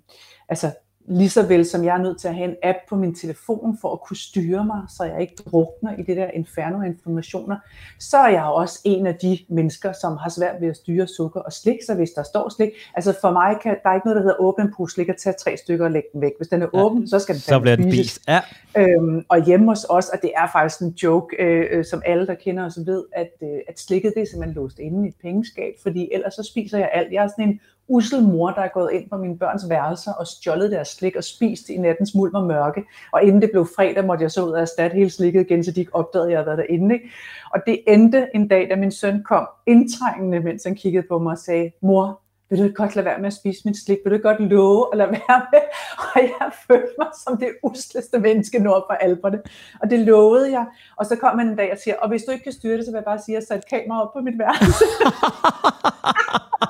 altså, 0.48 0.70
lige 1.08 1.30
så 1.30 1.46
vel 1.46 1.66
som 1.66 1.84
jeg 1.84 1.94
er 1.94 2.02
nødt 2.02 2.20
til 2.20 2.28
at 2.28 2.34
have 2.34 2.48
en 2.48 2.56
app 2.62 2.78
på 2.88 2.96
min 2.96 3.14
telefon 3.14 3.78
for 3.80 3.92
at 3.92 4.00
kunne 4.00 4.16
styre 4.16 4.64
mig, 4.64 4.82
så 4.96 5.04
jeg 5.04 5.20
ikke 5.20 5.36
drukner 5.50 5.96
i 5.98 6.02
det 6.02 6.16
der 6.16 6.30
inferno 6.30 6.82
af 6.82 6.86
informationer, 6.86 7.56
så 7.98 8.16
er 8.16 8.28
jeg 8.28 8.44
også 8.44 8.80
en 8.84 9.06
af 9.06 9.14
de 9.14 9.38
mennesker, 9.48 9.92
som 9.92 10.16
har 10.16 10.30
svært 10.30 10.60
ved 10.60 10.68
at 10.68 10.76
styre 10.76 11.06
sukker 11.06 11.40
og 11.40 11.52
slik, 11.52 11.76
så 11.86 11.94
hvis 11.94 12.10
der 12.10 12.22
står 12.22 12.48
slik, 12.56 12.70
altså 12.94 13.14
for 13.20 13.30
mig 13.30 13.56
kan 13.62 13.76
der 13.82 13.90
er 13.90 13.94
ikke 13.94 14.06
noget, 14.06 14.16
der 14.16 14.22
hedder 14.22 14.40
åbne 14.40 14.64
en 14.64 14.72
pose 14.76 14.94
slik 14.94 15.08
og 15.08 15.16
tage 15.16 15.34
tre 15.40 15.56
stykker 15.56 15.84
og 15.84 15.90
lægge 15.90 16.08
den 16.12 16.20
væk. 16.20 16.32
Hvis 16.38 16.48
den 16.48 16.62
er 16.62 16.66
ja, 16.74 16.82
åben, 16.82 17.08
så 17.08 17.18
skal 17.18 17.34
den 17.34 17.42
så 17.42 17.60
bliver 17.60 17.76
den 17.76 17.92
spist. 17.92 18.20
Ja. 18.28 18.40
Øhm, 18.76 19.24
og 19.28 19.44
hjemme 19.44 19.66
hos 19.66 19.86
os, 19.88 20.08
og 20.08 20.18
det 20.22 20.32
er 20.36 20.48
faktisk 20.52 20.80
en 20.80 20.94
joke, 21.02 21.36
øh, 21.42 21.84
som 21.84 22.02
alle, 22.06 22.26
der 22.26 22.34
kender 22.34 22.66
os 22.66 22.78
ved, 22.86 23.04
at, 23.12 23.32
øh, 23.42 23.58
at 23.68 23.80
slikket 23.80 24.12
det 24.14 24.22
er 24.22 24.26
simpelthen 24.26 24.62
låst 24.62 24.78
inde 24.78 25.06
i 25.06 25.08
et 25.08 25.14
pengeskab, 25.22 25.72
fordi 25.82 26.08
ellers 26.12 26.34
så 26.34 26.42
spiser 26.42 26.78
jeg 26.78 26.90
alt. 26.92 27.12
Jeg 27.12 27.24
er 27.24 27.28
sådan 27.28 27.48
en 27.48 27.60
usel 27.88 28.22
mor, 28.22 28.50
der 28.50 28.60
er 28.60 28.68
gået 28.68 28.92
ind 28.92 29.10
på 29.10 29.16
mine 29.16 29.38
børns 29.38 29.68
værelser 29.68 30.12
og 30.12 30.26
stjålet 30.26 30.70
deres 30.70 30.88
slik 30.88 31.16
og 31.16 31.24
spist 31.24 31.68
i 31.68 31.76
nattens 31.76 32.14
mulm 32.14 32.34
og 32.34 32.46
mørke. 32.46 32.84
Og 33.12 33.22
inden 33.22 33.42
det 33.42 33.50
blev 33.50 33.66
fredag, 33.76 34.04
måtte 34.04 34.22
jeg 34.22 34.30
så 34.30 34.44
ud 34.44 34.50
og 34.50 34.60
erstatte 34.60 34.94
hele 34.94 35.10
slikket 35.10 35.40
igen, 35.40 35.64
så 35.64 35.70
de 35.70 35.80
ikke 35.80 35.94
opdagede, 35.94 36.26
at 36.26 36.30
jeg 36.30 36.38
havde 36.38 36.46
været 36.46 36.58
derinde. 36.58 36.94
Ikke? 36.94 37.10
Og 37.54 37.60
det 37.66 37.80
endte 37.86 38.26
en 38.34 38.48
dag, 38.48 38.70
da 38.70 38.76
min 38.76 38.90
søn 38.90 39.22
kom 39.22 39.48
indtrængende, 39.66 40.40
mens 40.40 40.64
han 40.64 40.74
kiggede 40.74 41.06
på 41.08 41.18
mig 41.18 41.32
og 41.32 41.38
sagde, 41.38 41.70
mor, 41.82 42.20
vil 42.50 42.58
du 42.58 42.64
ikke 42.64 42.74
godt 42.74 42.96
lade 42.96 43.06
være 43.06 43.18
med 43.18 43.26
at 43.26 43.32
spise 43.32 43.60
min 43.64 43.74
slik? 43.74 43.98
Vil 44.04 44.10
du 44.10 44.14
ikke 44.14 44.28
godt 44.28 44.40
love 44.40 44.86
at 44.92 44.98
lade 44.98 45.10
være 45.10 45.42
med? 45.52 45.60
Og 46.14 46.20
jeg 46.22 46.50
følte 46.66 46.94
mig 46.98 47.08
som 47.24 47.36
det 47.36 47.48
usleste 47.62 48.18
menneske 48.18 48.58
nord 48.58 48.84
for 48.88 48.94
alberne. 48.94 49.40
Og 49.82 49.90
det 49.90 49.98
lovede 49.98 50.52
jeg. 50.52 50.66
Og 50.96 51.06
så 51.06 51.16
kom 51.16 51.38
han 51.38 51.48
en 51.48 51.56
dag 51.56 51.72
og 51.72 51.78
siger, 51.78 51.96
og 51.96 52.08
hvis 52.08 52.22
du 52.22 52.30
ikke 52.30 52.44
kan 52.44 52.52
styre 52.52 52.76
det, 52.76 52.84
så 52.84 52.90
vil 52.90 52.98
jeg 52.98 53.04
bare 53.04 53.18
sige, 53.18 53.36
at 53.36 53.40
jeg 53.40 53.46
satte 53.48 53.68
kamera 53.70 54.02
op 54.02 54.12
på 54.12 54.20
mit 54.20 54.38
værelse. 54.38 54.84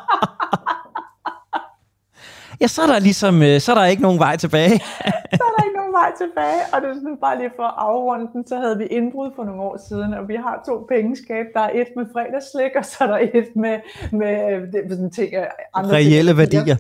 ja, 2.61 2.67
så 2.67 2.83
er 2.83 2.87
der 2.87 2.99
ligesom, 2.99 3.43
øh, 3.43 3.61
så 3.61 3.73
er 3.73 3.75
der 3.75 3.85
ikke 3.85 4.03
nogen 4.03 4.19
vej 4.19 4.37
tilbage. 4.37 4.79
så 5.39 5.43
er 5.43 5.53
der 5.59 5.65
ikke 5.65 5.76
vej 5.99 6.11
tilbage, 6.23 6.61
og 6.73 6.77
det 6.83 6.89
er 6.91 6.95
sådan 6.95 7.17
bare 7.27 7.39
lige 7.39 7.53
for 7.57 7.63
at 7.63 7.75
afrunde 7.77 8.29
den, 8.33 8.47
så 8.47 8.57
havde 8.57 8.79
vi 8.79 8.87
indbrud 8.99 9.31
for 9.37 9.45
nogle 9.45 9.63
år 9.63 9.77
siden, 9.89 10.15
og 10.15 10.29
vi 10.29 10.35
har 10.35 10.63
to 10.67 10.87
pengeskab. 10.89 11.47
Der 11.55 11.61
er 11.61 11.71
et 11.81 11.89
med 11.97 12.07
fredagsslik, 12.13 12.73
og 12.81 12.85
så 12.85 12.97
er 13.01 13.07
der 13.07 13.19
et 13.39 13.57
med, 13.57 13.77
med 14.13 14.33
det, 14.73 14.81
sådan 14.91 15.11
ting, 15.11 15.31
andre 15.75 15.95
Reelle 15.95 16.31
ting, 16.31 16.39
værdier. 16.39 16.77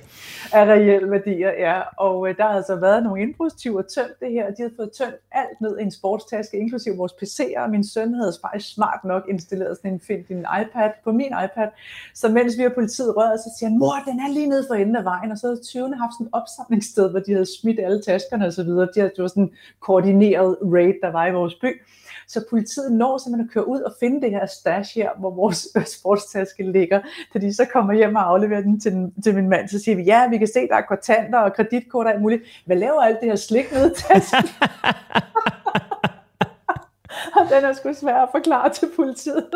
Af 0.52 0.64
reelle 0.64 1.10
værdier, 1.10 1.52
ja. 1.66 1.80
Og 1.96 2.28
øh, 2.28 2.36
der 2.36 2.42
har 2.42 2.56
altså 2.60 2.76
været 2.76 3.02
nogle 3.02 3.22
indbrudstyver 3.22 3.82
tømt 3.82 4.20
det 4.20 4.30
her, 4.32 4.44
de 4.50 4.62
havde 4.62 4.74
fået 4.76 4.90
tømt 4.98 5.20
alt 5.32 5.60
ned 5.60 5.78
i 5.78 5.82
en 5.82 5.90
sportstaske, 5.90 6.56
inklusive 6.56 6.96
vores 6.96 7.12
PC'er, 7.12 7.60
og 7.60 7.70
min 7.70 7.84
søn 7.84 8.14
havde 8.14 8.32
faktisk 8.42 8.74
smart 8.74 9.00
nok 9.04 9.22
installeret 9.28 9.76
sådan 9.76 9.92
en 9.92 10.00
find 10.00 10.24
din 10.28 10.44
iPad 10.60 10.90
på 11.04 11.12
min 11.12 11.32
iPad. 11.44 11.68
Så 12.14 12.28
mens 12.28 12.58
vi 12.58 12.62
har 12.62 12.72
politiet 12.80 13.16
røret, 13.16 13.40
så 13.40 13.50
siger 13.58 13.68
han, 13.70 13.78
mor, 13.78 13.94
den 14.06 14.20
er 14.20 14.28
lige 14.32 14.46
nede 14.46 14.64
for 14.68 14.74
enden 14.74 14.96
af 14.96 15.04
vejen, 15.04 15.30
og 15.32 15.38
så 15.38 15.46
havde 15.46 15.60
20. 15.60 15.96
haft 15.96 16.12
sådan 16.14 16.26
et 16.26 16.32
opsamlingssted, 16.32 17.10
hvor 17.10 17.20
de 17.20 17.32
havde 17.32 17.60
smidt 17.60 17.80
alle 17.80 18.02
taskerne 18.02 18.46
og 18.46 18.52
så 18.52 18.62
videre. 18.62 18.88
De 18.94 19.00
det 19.16 19.22
var 19.22 19.28
sådan 19.28 19.42
en 19.42 19.54
koordineret 19.80 20.56
raid, 20.62 20.94
der 21.02 21.12
var 21.12 21.26
i 21.26 21.32
vores 21.32 21.54
by. 21.54 21.82
Så 22.28 22.44
politiet 22.50 22.92
når 22.92 23.18
simpelthen 23.18 23.48
at 23.48 23.52
køre 23.54 23.68
ud 23.68 23.80
og 23.80 23.92
finde 24.00 24.20
det 24.20 24.30
her 24.30 24.46
stash 24.46 24.94
her, 24.94 25.10
hvor 25.18 25.30
vores 25.30 25.68
sportstaske 25.98 26.72
ligger. 26.72 27.00
Da 27.34 27.38
de 27.38 27.54
så 27.54 27.64
kommer 27.64 27.94
hjem 27.94 28.16
og 28.16 28.28
afleverer 28.28 28.60
den 28.60 28.80
til, 28.80 29.12
til 29.24 29.34
min 29.34 29.48
mand, 29.48 29.68
så 29.68 29.78
siger 29.78 29.96
vi, 29.96 30.02
ja, 30.02 30.28
vi 30.28 30.38
kan 30.38 30.46
se, 30.46 30.68
der 30.68 30.76
er 30.76 30.82
kontanter 30.88 31.38
og 31.38 31.54
kreditkort 31.54 32.06
og 32.06 32.12
alt 32.12 32.22
muligt. 32.22 32.42
Hvad 32.66 32.76
laver 32.76 33.00
alt 33.00 33.20
det 33.20 33.28
her 33.28 33.36
slik 33.36 33.72
ned 33.72 33.90
i 33.90 33.94
tasken? 33.94 34.48
og 37.36 37.46
den 37.50 37.64
er 37.64 37.72
sgu 37.72 37.92
svær 37.94 38.16
at 38.16 38.28
forklare 38.32 38.70
til 38.70 38.88
politiet. 38.96 39.46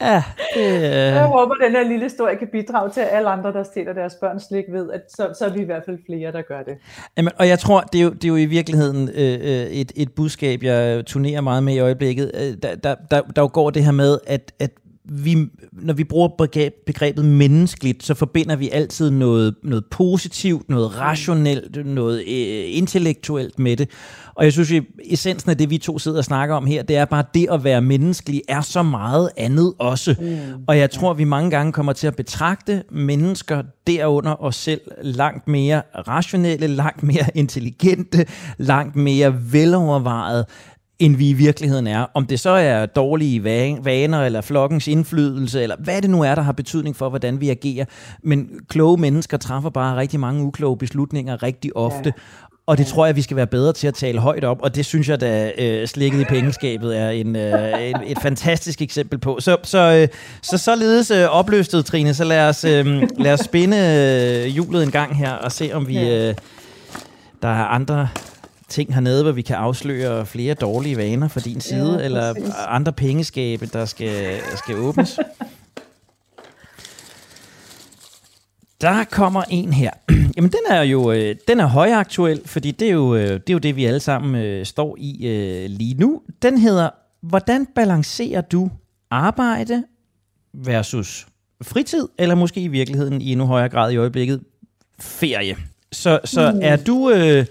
Ja, 0.00 0.22
det, 0.54 0.66
øh... 0.66 0.82
Jeg 0.82 1.24
håber, 1.24 1.54
at 1.54 1.60
den 1.66 1.72
her 1.72 1.88
lille 1.88 2.02
historie 2.02 2.36
kan 2.36 2.48
bidrage 2.52 2.90
til, 2.90 3.00
at 3.00 3.08
alle 3.10 3.28
andre, 3.28 3.52
der 3.52 3.62
stiller 3.62 3.92
deres 3.92 4.14
børn 4.14 4.40
slik 4.40 4.64
ved, 4.68 4.90
at 4.92 5.00
så, 5.08 5.34
så 5.38 5.44
er 5.44 5.50
vi 5.50 5.60
i 5.60 5.64
hvert 5.64 5.82
fald 5.86 5.98
flere, 6.06 6.32
der 6.32 6.42
gør 6.42 6.62
det. 6.62 6.74
Jamen, 7.16 7.32
og 7.38 7.48
jeg 7.48 7.58
tror, 7.58 7.80
det 7.80 8.00
er 8.00 8.04
jo, 8.04 8.10
det 8.10 8.24
er 8.24 8.28
jo 8.28 8.36
i 8.36 8.46
virkeligheden 8.46 9.08
øh, 9.08 9.38
øh 9.42 9.66
et, 9.80 9.92
et 9.96 10.12
budskab, 10.12 10.62
jeg 10.62 11.06
turnerer 11.06 11.40
meget 11.40 11.62
med 11.62 11.74
i 11.74 11.78
øjeblikket. 11.78 12.30
Øh, 12.34 12.54
der, 12.62 12.74
der, 12.74 12.94
der, 13.10 13.20
der 13.22 13.48
går 13.48 13.70
det 13.70 13.84
her 13.84 13.92
med, 13.92 14.18
at, 14.26 14.52
at 14.58 14.70
vi, 15.12 15.46
når 15.72 15.94
vi 15.94 16.04
bruger 16.04 16.28
begrebet 16.86 17.24
menneskeligt, 17.24 18.02
så 18.02 18.14
forbinder 18.14 18.56
vi 18.56 18.70
altid 18.70 19.10
noget, 19.10 19.54
noget 19.62 19.84
positivt, 19.90 20.68
noget 20.68 20.98
rationelt, 20.98 21.86
noget 21.86 22.18
øh, 22.18 22.76
intellektuelt 22.76 23.58
med 23.58 23.76
det. 23.76 23.88
Og 24.34 24.44
jeg 24.44 24.52
synes, 24.52 24.72
at 24.72 24.82
essensen 25.04 25.50
af 25.50 25.58
det, 25.58 25.70
vi 25.70 25.78
to 25.78 25.98
sidder 25.98 26.18
og 26.18 26.24
snakker 26.24 26.54
om 26.54 26.66
her, 26.66 26.82
det 26.82 26.96
er 26.96 27.04
bare, 27.04 27.24
det 27.34 27.46
at 27.50 27.64
være 27.64 27.80
menneskelig 27.80 28.42
er 28.48 28.60
så 28.60 28.82
meget 28.82 29.30
andet 29.36 29.72
også. 29.78 30.14
Mm. 30.20 30.64
Og 30.66 30.78
jeg 30.78 30.90
tror, 30.90 31.14
vi 31.14 31.24
mange 31.24 31.50
gange 31.50 31.72
kommer 31.72 31.92
til 31.92 32.06
at 32.06 32.16
betragte 32.16 32.82
mennesker 32.90 33.62
derunder 33.86 34.42
os 34.42 34.56
selv 34.56 34.80
langt 35.02 35.48
mere 35.48 35.82
rationelle, 36.08 36.66
langt 36.66 37.02
mere 37.02 37.24
intelligente, 37.34 38.26
langt 38.58 38.96
mere 38.96 39.52
velovervejet, 39.52 40.46
end 41.00 41.16
vi 41.16 41.30
i 41.30 41.32
virkeligheden 41.32 41.86
er. 41.86 42.06
Om 42.14 42.26
det 42.26 42.40
så 42.40 42.50
er 42.50 42.86
dårlige 42.86 43.44
vaner, 43.84 44.24
eller 44.24 44.40
flokkens 44.40 44.88
indflydelse, 44.88 45.62
eller 45.62 45.76
hvad 45.78 46.02
det 46.02 46.10
nu 46.10 46.22
er, 46.22 46.34
der 46.34 46.42
har 46.42 46.52
betydning 46.52 46.96
for, 46.96 47.08
hvordan 47.08 47.40
vi 47.40 47.50
agerer. 47.50 47.84
Men 48.22 48.48
kloge 48.68 49.00
mennesker 49.00 49.36
træffer 49.36 49.70
bare 49.70 49.96
rigtig 49.96 50.20
mange 50.20 50.44
ukloge 50.44 50.78
beslutninger 50.78 51.42
rigtig 51.42 51.76
ofte. 51.76 52.12
Ja. 52.16 52.22
Og 52.66 52.78
det 52.78 52.86
tror 52.86 53.06
jeg, 53.06 53.16
vi 53.16 53.22
skal 53.22 53.36
være 53.36 53.46
bedre 53.46 53.72
til 53.72 53.86
at 53.86 53.94
tale 53.94 54.18
højt 54.18 54.44
op, 54.44 54.58
og 54.62 54.74
det 54.74 54.86
synes 54.86 55.08
jeg, 55.08 55.20
da 55.20 55.52
øh, 55.58 55.88
slikket 55.88 56.20
i 56.20 56.24
pengeskabet 56.24 56.98
er 56.98 57.10
en, 57.10 57.36
øh, 57.36 57.88
en, 57.88 57.96
et 58.06 58.18
fantastisk 58.22 58.82
eksempel 58.82 59.18
på. 59.18 59.36
Så, 59.40 59.56
så, 59.62 59.78
øh, 59.78 60.08
så 60.42 60.58
således 60.58 61.10
øh, 61.10 61.24
opløstet, 61.24 61.84
Trine, 61.84 62.14
så 62.14 62.24
lad 62.24 62.48
os, 62.48 62.64
øh, 62.64 63.02
lad 63.18 63.32
os 63.32 63.40
spinde 63.40 63.76
øh, 63.76 64.46
hjulet 64.46 64.82
en 64.82 64.90
gang 64.90 65.16
her, 65.16 65.32
og 65.32 65.52
se 65.52 65.70
om 65.72 65.88
vi... 65.88 66.10
Øh, 66.10 66.34
der 67.42 67.48
er 67.48 67.64
andre 67.64 68.08
ting 68.70 68.94
hernede, 68.94 69.22
hvor 69.22 69.32
vi 69.32 69.42
kan 69.42 69.56
afsløre 69.56 70.26
flere 70.26 70.54
dårlige 70.54 70.96
vaner 70.96 71.28
fra 71.28 71.40
din 71.40 71.60
side, 71.60 71.98
ja, 71.98 72.04
eller 72.04 72.34
andre 72.68 72.92
pengeskabe, 72.92 73.66
der 73.66 73.84
skal, 73.84 74.40
skal 74.56 74.76
åbnes. 74.76 75.18
Der 78.80 79.04
kommer 79.04 79.42
en 79.50 79.72
her. 79.72 79.90
Jamen, 80.36 80.50
den 80.50 80.60
er 80.70 80.82
jo 80.82 81.12
øh, 81.12 81.36
den 81.48 81.60
er 81.60 81.66
højaktuel, 81.66 82.40
fordi 82.46 82.70
det 82.70 82.88
er, 82.88 82.92
jo, 82.92 83.14
øh, 83.14 83.22
det 83.22 83.50
er 83.50 83.52
jo 83.52 83.58
det, 83.58 83.76
vi 83.76 83.84
alle 83.84 84.00
sammen 84.00 84.34
øh, 84.34 84.66
står 84.66 84.96
i 84.98 85.26
øh, 85.26 85.70
lige 85.70 85.94
nu. 85.94 86.22
Den 86.42 86.58
hedder, 86.58 86.90
hvordan 87.22 87.66
balancerer 87.74 88.40
du 88.40 88.70
arbejde 89.10 89.84
versus 90.54 91.26
fritid, 91.62 92.08
eller 92.18 92.34
måske 92.34 92.60
i 92.60 92.68
virkeligheden 92.68 93.20
i 93.20 93.32
endnu 93.32 93.46
højere 93.46 93.68
grad 93.68 93.92
i 93.92 93.96
øjeblikket 93.96 94.40
ferie. 95.00 95.56
Så, 95.92 96.20
så 96.24 96.52
mm. 96.52 96.58
er 96.62 96.76
du... 96.76 97.10
Øh, 97.10 97.46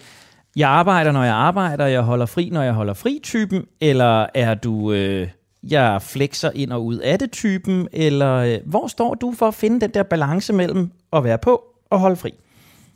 jeg 0.59 0.69
arbejder, 0.69 1.11
når 1.11 1.23
jeg 1.23 1.33
arbejder, 1.33 1.85
jeg 1.85 2.01
holder 2.01 2.25
fri, 2.25 2.49
når 2.49 2.61
jeg 2.61 2.73
holder 2.73 2.93
fri-typen, 2.93 3.65
eller 3.81 4.25
er 4.33 4.53
du, 4.53 4.93
øh, 4.93 5.27
jeg 5.63 6.01
flexer 6.01 6.51
ind 6.55 6.71
og 6.71 6.85
ud 6.85 6.97
af 6.97 7.19
det 7.19 7.31
typen, 7.31 7.87
eller 7.93 8.35
øh, 8.35 8.57
hvor 8.65 8.87
står 8.87 9.13
du 9.13 9.31
for 9.31 9.47
at 9.47 9.53
finde 9.53 9.81
den 9.81 9.89
der 9.89 10.03
balance 10.03 10.53
mellem 10.53 10.91
at 11.13 11.23
være 11.23 11.37
på 11.37 11.63
og 11.89 11.99
holde 11.99 12.15
fri? 12.15 12.33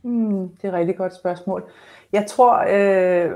Mm, 0.04 0.50
det 0.50 0.64
er 0.64 0.68
et 0.68 0.74
rigtig 0.74 0.98
godt 0.98 1.16
spørgsmål. 1.16 1.64
Jeg 2.14 2.26
tror, 2.26 2.66
øh, 2.70 3.32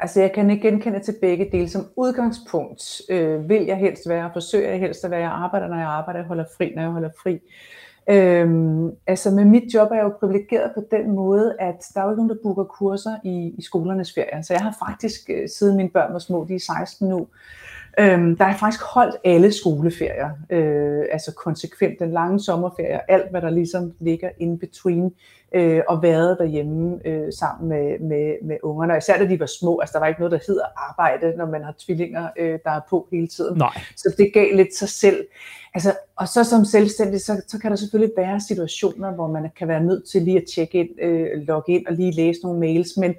altså 0.00 0.20
jeg 0.20 0.32
kan 0.32 0.50
ikke 0.50 0.68
genkende 0.68 1.00
til 1.00 1.14
begge 1.20 1.48
dele. 1.52 1.68
Som 1.68 1.86
udgangspunkt 1.96 3.00
øh, 3.10 3.48
vil 3.48 3.64
jeg 3.64 3.76
helst 3.76 4.08
være, 4.08 4.30
forsøger 4.32 4.70
jeg 4.70 4.80
helst 4.80 5.04
at 5.04 5.10
være, 5.10 5.20
jeg 5.20 5.30
arbejder, 5.30 5.68
når 5.68 5.76
jeg 5.76 5.88
arbejder, 5.88 6.20
jeg 6.20 6.26
holder 6.26 6.44
fri, 6.56 6.72
når 6.74 6.82
jeg 6.82 6.90
holder 6.90 7.10
fri. 7.22 7.40
Øhm, 8.10 8.90
altså 9.06 9.30
med 9.30 9.44
mit 9.44 9.74
job 9.74 9.90
er 9.90 9.94
jeg 9.94 10.04
jo 10.04 10.12
privilegeret 10.20 10.72
på 10.74 10.82
den 10.90 11.10
måde, 11.10 11.56
at 11.58 11.84
der 11.94 12.00
er 12.00 12.04
jo 12.04 12.10
ikke 12.10 12.16
nogen, 12.16 12.30
der 12.30 12.42
booker 12.42 12.64
kurser 12.64 13.16
i, 13.24 13.54
i 13.58 13.62
skolernes 13.62 14.14
ferie. 14.14 14.42
Så 14.42 14.52
jeg 14.52 14.62
har 14.62 14.76
faktisk, 14.88 15.30
øh, 15.30 15.48
siden 15.48 15.76
mine 15.76 15.88
børn 15.88 16.12
var 16.12 16.18
små, 16.18 16.46
de 16.48 16.54
er 16.54 16.60
16 16.78 17.08
nu, 17.08 17.26
øhm, 17.98 18.36
der 18.36 18.44
har 18.44 18.50
jeg 18.50 18.60
faktisk 18.60 18.82
holdt 18.94 19.16
alle 19.24 19.52
skoleferier. 19.52 20.30
Øh, 20.50 21.04
altså 21.12 21.34
konsekvent 21.34 21.98
den 21.98 22.12
lange 22.12 22.40
sommerferie, 22.40 23.10
alt 23.10 23.30
hvad 23.30 23.42
der 23.42 23.50
ligesom 23.50 23.92
ligger 24.00 24.30
in 24.38 24.58
between, 24.58 25.12
øh, 25.54 25.82
og 25.88 26.02
været 26.02 26.36
derhjemme 26.38 27.06
øh, 27.06 27.32
sammen 27.32 27.68
med, 27.68 27.98
med, 27.98 28.34
med 28.42 28.56
ungerne. 28.62 28.92
Og 28.92 28.98
især 28.98 29.18
da 29.18 29.28
de 29.28 29.40
var 29.40 29.46
små, 29.60 29.78
altså 29.78 29.92
der 29.92 29.98
var 29.98 30.06
ikke 30.06 30.20
noget, 30.20 30.32
der 30.32 30.38
hedder 30.46 30.64
arbejde, 30.90 31.36
når 31.36 31.46
man 31.46 31.64
har 31.64 31.74
tvillinger, 31.78 32.28
øh, 32.38 32.58
der 32.64 32.70
er 32.70 32.80
på 32.90 33.08
hele 33.12 33.28
tiden. 33.28 33.58
Nej. 33.58 33.80
Så 33.96 34.14
det 34.18 34.32
gav 34.34 34.56
lidt 34.56 34.74
sig 34.74 34.88
selv. 34.88 35.26
Altså, 35.74 35.92
og 36.16 36.28
så 36.28 36.44
som 36.44 36.64
selvstændig, 36.64 37.20
så, 37.20 37.42
så 37.48 37.58
kan 37.58 37.70
der 37.70 37.76
selvfølgelig 37.76 38.12
være 38.16 38.40
situationer, 38.40 39.14
hvor 39.14 39.26
man 39.26 39.50
kan 39.58 39.68
være 39.68 39.80
nødt 39.80 40.08
til 40.08 40.22
lige 40.22 40.36
at 40.36 40.44
tjekke 40.54 40.78
ind, 40.78 41.00
øh, 41.02 41.42
logge 41.42 41.72
ind 41.72 41.86
og 41.86 41.92
lige 41.92 42.12
læse 42.12 42.40
nogle 42.42 42.60
mails, 42.60 42.96
men 42.96 43.14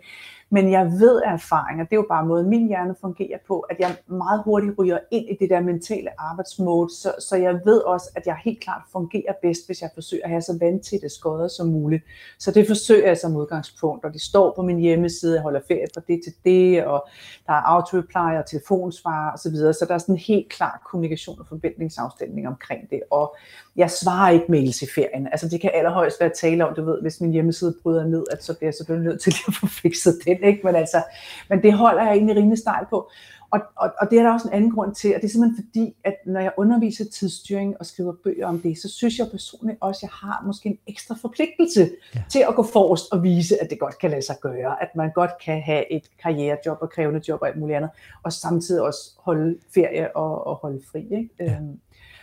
men 0.49 0.71
jeg 0.71 0.85
ved 0.85 1.21
af 1.21 1.33
erfaring, 1.33 1.81
og 1.81 1.89
det 1.89 1.93
er 1.93 2.01
jo 2.01 2.05
bare 2.09 2.25
måden 2.25 2.49
min 2.49 2.67
hjerne 2.67 2.95
fungerer 3.01 3.37
på, 3.47 3.59
at 3.59 3.79
jeg 3.79 3.95
meget 4.07 4.41
hurtigt 4.45 4.73
ryger 4.79 4.99
ind 5.11 5.29
i 5.29 5.37
det 5.39 5.49
der 5.49 5.59
mentale 5.61 6.21
arbejdsmode, 6.21 6.89
så, 6.89 7.13
så 7.19 7.35
jeg 7.35 7.61
ved 7.65 7.77
også, 7.77 8.11
at 8.15 8.27
jeg 8.27 8.37
helt 8.43 8.59
klart 8.59 8.81
fungerer 8.91 9.33
bedst, 9.41 9.65
hvis 9.65 9.81
jeg 9.81 9.89
forsøger 9.93 10.23
at 10.23 10.29
have 10.29 10.41
så 10.41 10.57
vandtætte 10.59 11.09
skodder 11.09 11.47
som 11.47 11.67
muligt. 11.67 12.03
Så 12.39 12.51
det 12.51 12.67
forsøger 12.67 13.07
jeg 13.07 13.17
som 13.17 13.35
udgangspunkt, 13.35 14.05
og 14.05 14.13
det 14.13 14.21
står 14.21 14.53
på 14.55 14.61
min 14.61 14.79
hjemmeside, 14.79 15.33
jeg 15.33 15.43
holder 15.43 15.61
ferie 15.67 15.87
fra 15.93 16.01
det 16.07 16.21
til 16.23 16.33
det, 16.45 16.85
og 16.85 17.07
der 17.47 17.53
er 17.53 17.61
auto-reply 17.61 18.37
og 18.39 18.45
telefonsvar 18.45 19.33
osv., 19.33 19.55
så, 19.55 19.73
så 19.79 19.85
der 19.87 19.93
er 19.93 19.97
sådan 19.97 20.15
en 20.15 20.19
helt 20.19 20.49
klar 20.49 20.81
kommunikation 20.91 21.39
og 21.39 21.47
forventningsafstemning 21.47 22.47
omkring 22.47 22.89
det, 22.89 23.01
og 23.11 23.35
jeg 23.77 23.91
svarer 23.91 24.31
ikke 24.31 24.45
mails 24.49 24.81
i 24.81 24.87
ferien. 24.95 25.27
Altså 25.27 25.49
det 25.49 25.61
kan 25.61 25.71
allerhøjst 25.73 26.19
være 26.19 26.31
tale 26.41 26.67
om, 26.67 26.75
du 26.75 26.85
ved, 26.85 27.01
hvis 27.01 27.21
min 27.21 27.31
hjemmeside 27.31 27.75
bryder 27.83 28.07
ned, 28.07 28.23
at 28.31 28.43
så 28.43 28.53
bliver 28.57 28.67
jeg 28.67 28.73
selvfølgelig 28.73 29.09
nødt 29.09 29.21
til 29.21 29.35
at 29.47 29.53
få 29.53 29.67
fikset 29.81 30.19
den, 30.25 30.43
ikke? 30.43 30.61
Men, 30.63 30.75
altså, 30.75 31.03
men 31.49 31.63
det 31.63 31.73
holder 31.73 32.03
jeg 32.03 32.13
egentlig 32.13 32.35
rimelig 32.35 32.57
stejl 32.57 32.85
på. 32.89 33.09
Og, 33.51 33.59
og, 33.75 33.89
og 34.01 34.11
det 34.11 34.19
er 34.19 34.23
der 34.23 34.33
også 34.33 34.47
en 34.47 34.53
anden 34.53 34.71
grund 34.71 34.95
til, 34.95 35.15
og 35.15 35.21
det 35.21 35.27
er 35.27 35.31
simpelthen 35.31 35.65
fordi, 35.65 35.95
at 36.03 36.15
når 36.25 36.39
jeg 36.39 36.51
underviser 36.57 37.05
tidsstyring 37.05 37.75
og 37.79 37.85
skriver 37.85 38.13
bøger 38.23 38.47
om 38.47 38.59
det, 38.59 38.77
så 38.77 38.89
synes 38.89 39.19
jeg 39.19 39.27
personligt 39.31 39.77
også, 39.81 39.99
at 39.99 40.01
jeg 40.01 40.09
har 40.29 40.43
måske 40.45 40.69
en 40.69 40.77
ekstra 40.87 41.15
forpligtelse 41.21 41.89
ja. 42.15 42.23
til 42.29 42.45
at 42.49 42.55
gå 42.55 42.63
forrest 42.63 43.05
og 43.11 43.23
vise, 43.23 43.63
at 43.63 43.69
det 43.69 43.79
godt 43.79 43.99
kan 43.99 44.11
lade 44.11 44.21
sig 44.21 44.35
gøre, 44.41 44.81
at 44.81 44.89
man 44.95 45.11
godt 45.15 45.31
kan 45.45 45.61
have 45.61 45.91
et 45.91 46.03
karrierejob 46.23 46.77
og 46.81 46.89
krævende 46.89 47.21
job 47.27 47.41
og 47.41 47.47
alt 47.47 47.57
muligt 47.57 47.77
andet, 47.77 47.89
og 48.23 48.33
samtidig 48.33 48.81
også 48.81 48.99
holde 49.19 49.57
ferie 49.73 50.15
og, 50.15 50.47
og 50.47 50.55
holde 50.55 50.81
fri. 50.91 50.99
Ikke? 50.99 51.29
Ja. 51.39 51.45
Øhm, 51.45 51.79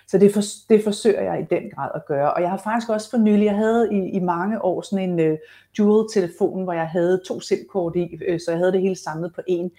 så 0.07 0.19
det, 0.19 0.33
for, 0.35 0.41
det 0.69 0.85
forsøger 0.85 1.23
jeg 1.23 1.41
i 1.41 1.55
den 1.55 1.71
grad 1.71 1.91
at 1.95 2.07
gøre. 2.07 2.35
Og 2.35 2.43
jeg 2.43 2.51
har 2.51 2.57
faktisk 2.57 2.91
også 2.91 3.11
for 3.11 3.19
nylig, 3.19 3.45
jeg 3.45 3.57
havde 3.57 3.89
i, 3.93 4.09
i 4.09 4.21
mange 4.21 4.65
år 4.65 4.83
sådan 4.83 5.11
en 5.11 5.33
uh, 5.33 5.39
dual-telefon, 5.79 6.65
hvor 6.65 6.73
jeg 6.73 6.89
havde 6.89 7.21
to 7.27 7.41
SIM-kort 7.41 7.97
i, 7.97 8.19
øh, 8.29 8.41
så 8.41 8.51
jeg 8.51 8.59
havde 8.59 8.73
det 8.73 8.81
hele 8.81 8.97
samlet 8.97 9.35
på 9.35 9.41
en. 9.47 9.71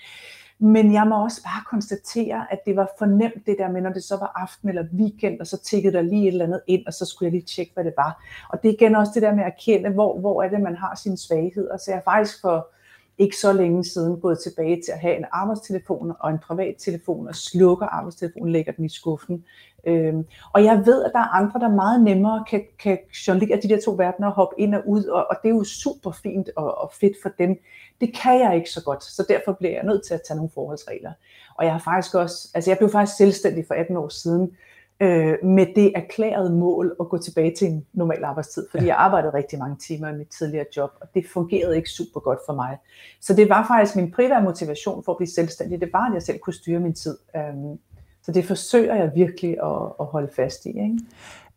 Men 0.59 0.93
jeg 0.93 1.07
må 1.07 1.23
også 1.23 1.43
bare 1.43 1.63
konstatere, 1.69 2.45
at 2.51 2.59
det 2.65 2.75
var 2.75 2.89
fornemt 2.97 3.45
det 3.45 3.55
der 3.59 3.71
med, 3.71 3.81
når 3.81 3.93
det 3.93 4.03
så 4.03 4.17
var 4.17 4.31
aften 4.35 4.69
eller 4.69 4.85
weekend, 4.93 5.39
og 5.39 5.47
så 5.47 5.57
tikkede 5.57 5.93
der 5.93 6.01
lige 6.01 6.27
et 6.27 6.31
eller 6.31 6.45
andet 6.45 6.61
ind, 6.67 6.87
og 6.87 6.93
så 6.93 7.05
skulle 7.05 7.27
jeg 7.27 7.31
lige 7.31 7.45
tjekke, 7.55 7.71
hvad 7.73 7.83
det 7.83 7.93
var. 7.97 8.23
Og 8.49 8.63
det 8.63 8.69
er 8.69 8.73
igen 8.73 8.95
også 8.95 9.11
det 9.15 9.21
der 9.21 9.35
med 9.35 9.43
at 9.43 9.57
kende, 9.65 9.89
hvor, 9.89 10.19
hvor 10.19 10.43
er 10.43 10.49
det, 10.49 10.61
man 10.61 10.75
har 10.75 10.95
sine 10.95 11.17
svagheder. 11.17 11.77
Så 11.77 11.83
jeg 11.87 11.95
har 11.95 12.11
faktisk 12.11 12.41
for 12.41 12.67
ikke 13.17 13.37
så 13.37 13.53
længe 13.53 13.83
siden 13.83 14.19
gået 14.19 14.39
tilbage 14.39 14.81
til 14.85 14.91
at 14.91 14.99
have 14.99 15.17
en 15.17 15.25
arbejdstelefon 15.31 16.13
og 16.19 16.29
en 16.29 16.39
privat 16.39 16.75
telefon, 16.77 17.27
og 17.27 17.35
slukker 17.35 17.85
arbejdstelefonen, 17.85 18.51
lægger 18.51 18.71
den 18.71 18.85
i 18.85 18.89
skuffen. 18.89 19.45
Øhm, 19.87 20.25
og 20.53 20.63
jeg 20.63 20.83
ved, 20.85 21.03
at 21.03 21.11
der 21.13 21.19
er 21.19 21.35
andre, 21.35 21.59
der 21.59 21.69
meget 21.69 22.03
nemmere 22.03 22.43
kan, 22.49 22.63
kan 22.79 22.97
jonglere 23.27 23.59
de 23.61 23.69
der 23.69 23.81
to 23.85 23.91
verdener 23.91 24.27
og 24.27 24.33
hoppe 24.33 24.55
ind 24.61 24.75
og 24.75 24.87
ud, 24.87 25.03
og, 25.03 25.27
og 25.29 25.35
det 25.43 25.49
er 25.49 25.55
jo 25.55 25.63
super 25.63 26.11
fint 26.11 26.49
og, 26.55 26.77
og 26.77 26.91
fedt 26.99 27.17
for 27.21 27.29
dem. 27.39 27.59
Det 28.01 28.15
kan 28.15 28.39
jeg 28.39 28.55
ikke 28.55 28.69
så 28.69 28.83
godt, 28.83 29.03
så 29.03 29.25
derfor 29.29 29.53
bliver 29.53 29.73
jeg 29.73 29.83
nødt 29.83 30.05
til 30.05 30.13
at 30.13 30.21
tage 30.27 30.37
nogle 30.37 30.51
forholdsregler. 30.53 31.11
Og 31.55 31.65
jeg 31.65 31.73
har 31.73 31.79
faktisk 31.79 32.15
også, 32.15 32.49
altså 32.53 32.71
jeg 32.71 32.77
blev 32.77 32.89
faktisk 32.89 33.17
selvstændig 33.17 33.65
for 33.67 33.73
18 33.73 33.97
år 33.97 34.09
siden, 34.09 34.51
øh, 34.99 35.33
med 35.43 35.65
det 35.75 35.91
erklærede 35.95 36.53
mål 36.53 36.95
at 36.99 37.09
gå 37.09 37.17
tilbage 37.17 37.55
til 37.55 37.67
en 37.67 37.85
normal 37.93 38.23
arbejdstid, 38.23 38.67
fordi 38.71 38.83
ja. 38.83 38.89
jeg 38.89 38.97
arbejdede 38.97 39.33
rigtig 39.33 39.59
mange 39.59 39.77
timer 39.87 40.09
i 40.09 40.17
mit 40.17 40.27
tidligere 40.27 40.65
job, 40.77 40.89
og 41.01 41.07
det 41.13 41.25
fungerede 41.33 41.75
ikke 41.75 41.89
super 41.89 42.19
godt 42.19 42.39
for 42.45 42.53
mig. 42.53 42.77
Så 43.21 43.33
det 43.33 43.49
var 43.49 43.67
faktisk 43.67 43.95
min 43.95 44.11
primære 44.11 44.43
motivation 44.43 45.03
for 45.03 45.11
at 45.11 45.17
blive 45.17 45.29
selvstændig, 45.29 45.81
det 45.81 45.89
var, 45.93 46.07
at 46.07 46.13
jeg 46.13 46.21
selv 46.21 46.39
kunne 46.39 46.53
styre 46.53 46.79
min 46.79 46.93
tid. 46.93 47.17
Øh, 47.35 47.41
så 48.23 48.31
det 48.31 48.45
forsøger 48.45 48.95
jeg 48.95 49.11
virkelig 49.15 49.51
at, 49.63 49.81
at 49.99 50.05
holde 50.05 50.29
fast 50.35 50.65
i. 50.65 50.69
Ikke? 50.69 50.99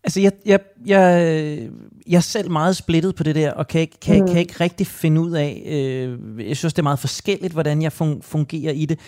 Altså, 0.04 0.20
jeg, 0.20 0.32
jeg, 0.46 0.60
jeg, 0.86 1.68
jeg 2.06 2.16
er 2.16 2.20
selv 2.20 2.50
meget 2.50 2.76
splittet 2.76 3.14
på 3.14 3.22
det 3.22 3.34
der, 3.34 3.52
og 3.52 3.68
kan 3.68 3.80
ikke, 3.80 4.00
kan, 4.00 4.20
mm. 4.20 4.26
kan 4.26 4.38
ikke 4.38 4.54
rigtig 4.60 4.86
finde 4.86 5.20
ud 5.20 5.30
af, 5.30 5.62
øh, 5.66 6.48
jeg 6.48 6.56
synes, 6.56 6.74
det 6.74 6.78
er 6.78 6.82
meget 6.82 6.98
forskelligt, 6.98 7.52
hvordan 7.52 7.82
jeg 7.82 7.92
fungerer 7.92 8.72
i 8.72 8.86
det. 8.86 8.98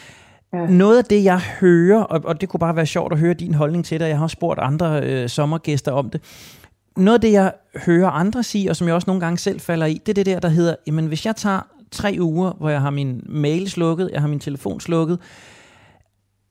Ja. 0.52 0.66
Noget 0.66 0.98
af 0.98 1.04
det, 1.04 1.24
jeg 1.24 1.40
hører, 1.60 2.02
og, 2.02 2.20
og 2.24 2.40
det 2.40 2.48
kunne 2.48 2.58
bare 2.58 2.76
være 2.76 2.86
sjovt 2.86 3.12
at 3.12 3.18
høre 3.18 3.34
din 3.34 3.54
holdning 3.54 3.84
til 3.84 4.00
det, 4.00 4.08
jeg 4.08 4.18
har 4.18 4.26
spurgt 4.26 4.60
andre 4.60 5.00
øh, 5.02 5.28
sommergæster 5.28 5.92
om 5.92 6.10
det, 6.10 6.20
noget 6.96 7.14
af 7.14 7.20
det, 7.20 7.32
jeg 7.32 7.52
hører 7.86 8.10
andre 8.10 8.42
sige, 8.42 8.70
og 8.70 8.76
som 8.76 8.86
jeg 8.86 8.94
også 8.94 9.06
nogle 9.06 9.20
gange 9.20 9.38
selv 9.38 9.60
falder 9.60 9.86
i, 9.86 10.00
det 10.06 10.08
er 10.08 10.14
det 10.14 10.26
der, 10.26 10.40
der 10.40 10.48
hedder, 10.48 10.74
jamen 10.86 11.06
hvis 11.06 11.26
jeg 11.26 11.36
tager 11.36 11.60
tre 11.90 12.16
uger, 12.20 12.52
hvor 12.52 12.68
jeg 12.68 12.80
har 12.80 12.90
min 12.90 13.22
mail 13.26 13.70
slukket, 13.70 14.10
jeg 14.12 14.20
har 14.20 14.28
min 14.28 14.40
telefon 14.40 14.80
slukket, 14.80 15.18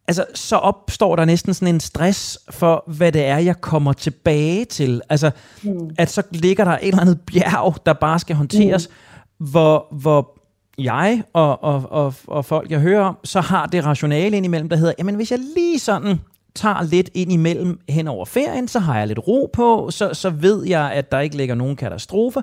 altså, 0.08 0.26
så 0.34 0.56
opstår 0.56 1.16
der 1.16 1.26
næsten 1.26 1.54
sådan 1.54 1.76
en 1.76 1.80
stress 1.80 2.40
for, 2.50 2.84
hvad 2.88 3.12
det 3.12 3.26
er, 3.26 3.38
jeg 3.38 3.62
kommer 3.62 3.94
tilbage 3.94 4.66
til. 4.66 5.02
Altså, 5.10 5.32
mm. 5.64 5.90
at 5.98 6.10
så 6.10 6.24
ligger 6.32 6.64
der 6.64 6.72
et 6.72 6.88
eller 6.88 7.02
andet 7.02 7.22
bjerg, 7.22 7.76
der 7.86 7.94
bare 7.94 8.20
skal 8.20 8.36
håndteres, 8.36 8.90
mm. 8.90 9.46
hvor, 9.46 9.88
hvor 9.92 10.39
jeg 10.84 11.24
og, 11.34 11.64
og, 11.64 11.92
og, 11.92 12.14
og 12.28 12.46
folk, 12.46 12.72
jeg 12.72 12.80
hører 12.80 13.02
om, 13.02 13.18
så 13.24 13.42
har 13.42 13.66
det 13.66 13.86
rationale 13.86 14.38
indimellem, 14.38 14.70
der 14.70 14.76
hedder, 14.76 14.94
jamen 15.00 15.16
hvis 15.16 15.32
jeg 15.32 15.40
lige 15.56 15.80
sådan 15.80 16.20
tager 16.56 16.84
lidt 16.84 17.10
ind 17.14 17.32
imellem 17.32 17.80
hen 17.90 18.08
over 18.08 18.26
ferien, 18.26 18.68
så 18.68 18.80
har 18.80 18.98
jeg 18.98 19.08
lidt 19.08 19.20
ro 19.28 19.50
på, 19.54 19.90
så, 19.92 20.14
så 20.14 20.30
ved 20.30 20.66
jeg, 20.66 20.92
at 20.92 21.12
der 21.12 21.20
ikke 21.20 21.38
ligger 21.38 21.56
nogen 21.56 21.76
katastrofer, 21.76 22.42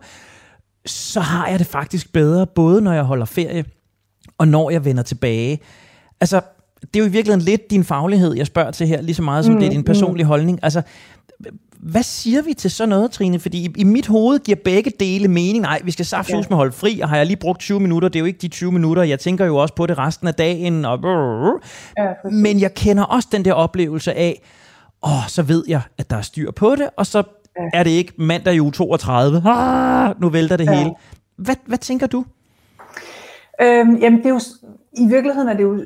så 0.86 1.20
har 1.20 1.48
jeg 1.48 1.58
det 1.58 1.66
faktisk 1.66 2.12
bedre, 2.12 2.46
både 2.46 2.82
når 2.82 2.92
jeg 2.92 3.02
holder 3.02 3.26
ferie, 3.26 3.64
og 4.38 4.48
når 4.48 4.70
jeg 4.70 4.84
vender 4.84 5.02
tilbage. 5.02 5.60
Altså, 6.20 6.40
det 6.80 6.96
er 6.96 7.04
jo 7.04 7.04
i 7.04 7.12
virkeligheden 7.12 7.44
lidt 7.44 7.70
din 7.70 7.84
faglighed, 7.84 8.34
jeg 8.34 8.46
spørger 8.46 8.70
til 8.70 8.86
her, 8.86 9.00
lige 9.00 9.14
så 9.14 9.22
meget 9.22 9.44
som 9.44 9.54
mm, 9.54 9.60
det 9.60 9.66
er 9.66 9.70
din 9.70 9.80
mm. 9.80 9.84
personlige 9.84 10.24
mm. 10.24 10.28
holdning. 10.28 10.58
Altså, 10.62 10.82
hvad 11.80 12.02
siger 12.02 12.42
vi 12.42 12.54
til 12.54 12.70
sådan 12.70 12.88
noget, 12.88 13.10
Trine? 13.10 13.38
Fordi 13.38 13.64
i, 13.66 13.72
i 13.76 13.84
mit 13.84 14.06
hoved 14.06 14.38
giver 14.38 14.58
begge 14.64 14.92
dele 15.00 15.28
mening. 15.28 15.62
Nej, 15.62 15.80
vi 15.84 15.90
skal 15.90 16.04
saftsus 16.04 16.34
ja. 16.34 16.46
med 16.48 16.56
holde 16.56 16.72
fri, 16.72 17.00
og 17.00 17.08
har 17.08 17.16
jeg 17.16 17.26
lige 17.26 17.36
brugt 17.36 17.60
20 17.60 17.80
minutter, 17.80 18.08
det 18.08 18.16
er 18.16 18.20
jo 18.20 18.26
ikke 18.26 18.38
de 18.38 18.48
20 18.48 18.72
minutter. 18.72 19.02
Jeg 19.02 19.18
tænker 19.20 19.44
jo 19.44 19.56
også 19.56 19.74
på 19.74 19.86
det 19.86 19.98
resten 19.98 20.28
af 20.28 20.34
dagen. 20.34 20.84
Og 20.84 20.98
ja, 21.98 22.28
Men 22.30 22.60
jeg 22.60 22.74
kender 22.74 23.04
også 23.04 23.28
den 23.32 23.44
der 23.44 23.52
oplevelse 23.52 24.14
af, 24.14 24.42
åh, 25.02 25.28
så 25.28 25.42
ved 25.42 25.64
jeg, 25.68 25.80
at 25.98 26.10
der 26.10 26.16
er 26.16 26.22
styr 26.22 26.50
på 26.50 26.76
det, 26.76 26.88
og 26.96 27.06
så 27.06 27.22
ja. 27.58 27.78
er 27.78 27.82
det 27.82 27.90
ikke 27.90 28.12
mandag 28.18 28.54
i 28.54 28.60
uge 28.60 28.72
32. 28.72 29.42
Ah, 29.46 30.14
nu 30.20 30.28
vælter 30.28 30.56
det 30.56 30.66
ja. 30.66 30.78
hele. 30.78 30.90
Hvad, 31.36 31.56
hvad 31.66 31.78
tænker 31.78 32.06
du? 32.06 32.24
Øhm, 33.62 33.96
jamen, 33.96 34.18
det 34.18 34.26
er 34.26 34.30
jo, 34.30 34.40
i 34.96 35.06
virkeligheden 35.08 35.48
er 35.48 35.54
det 35.54 35.62
jo 35.62 35.84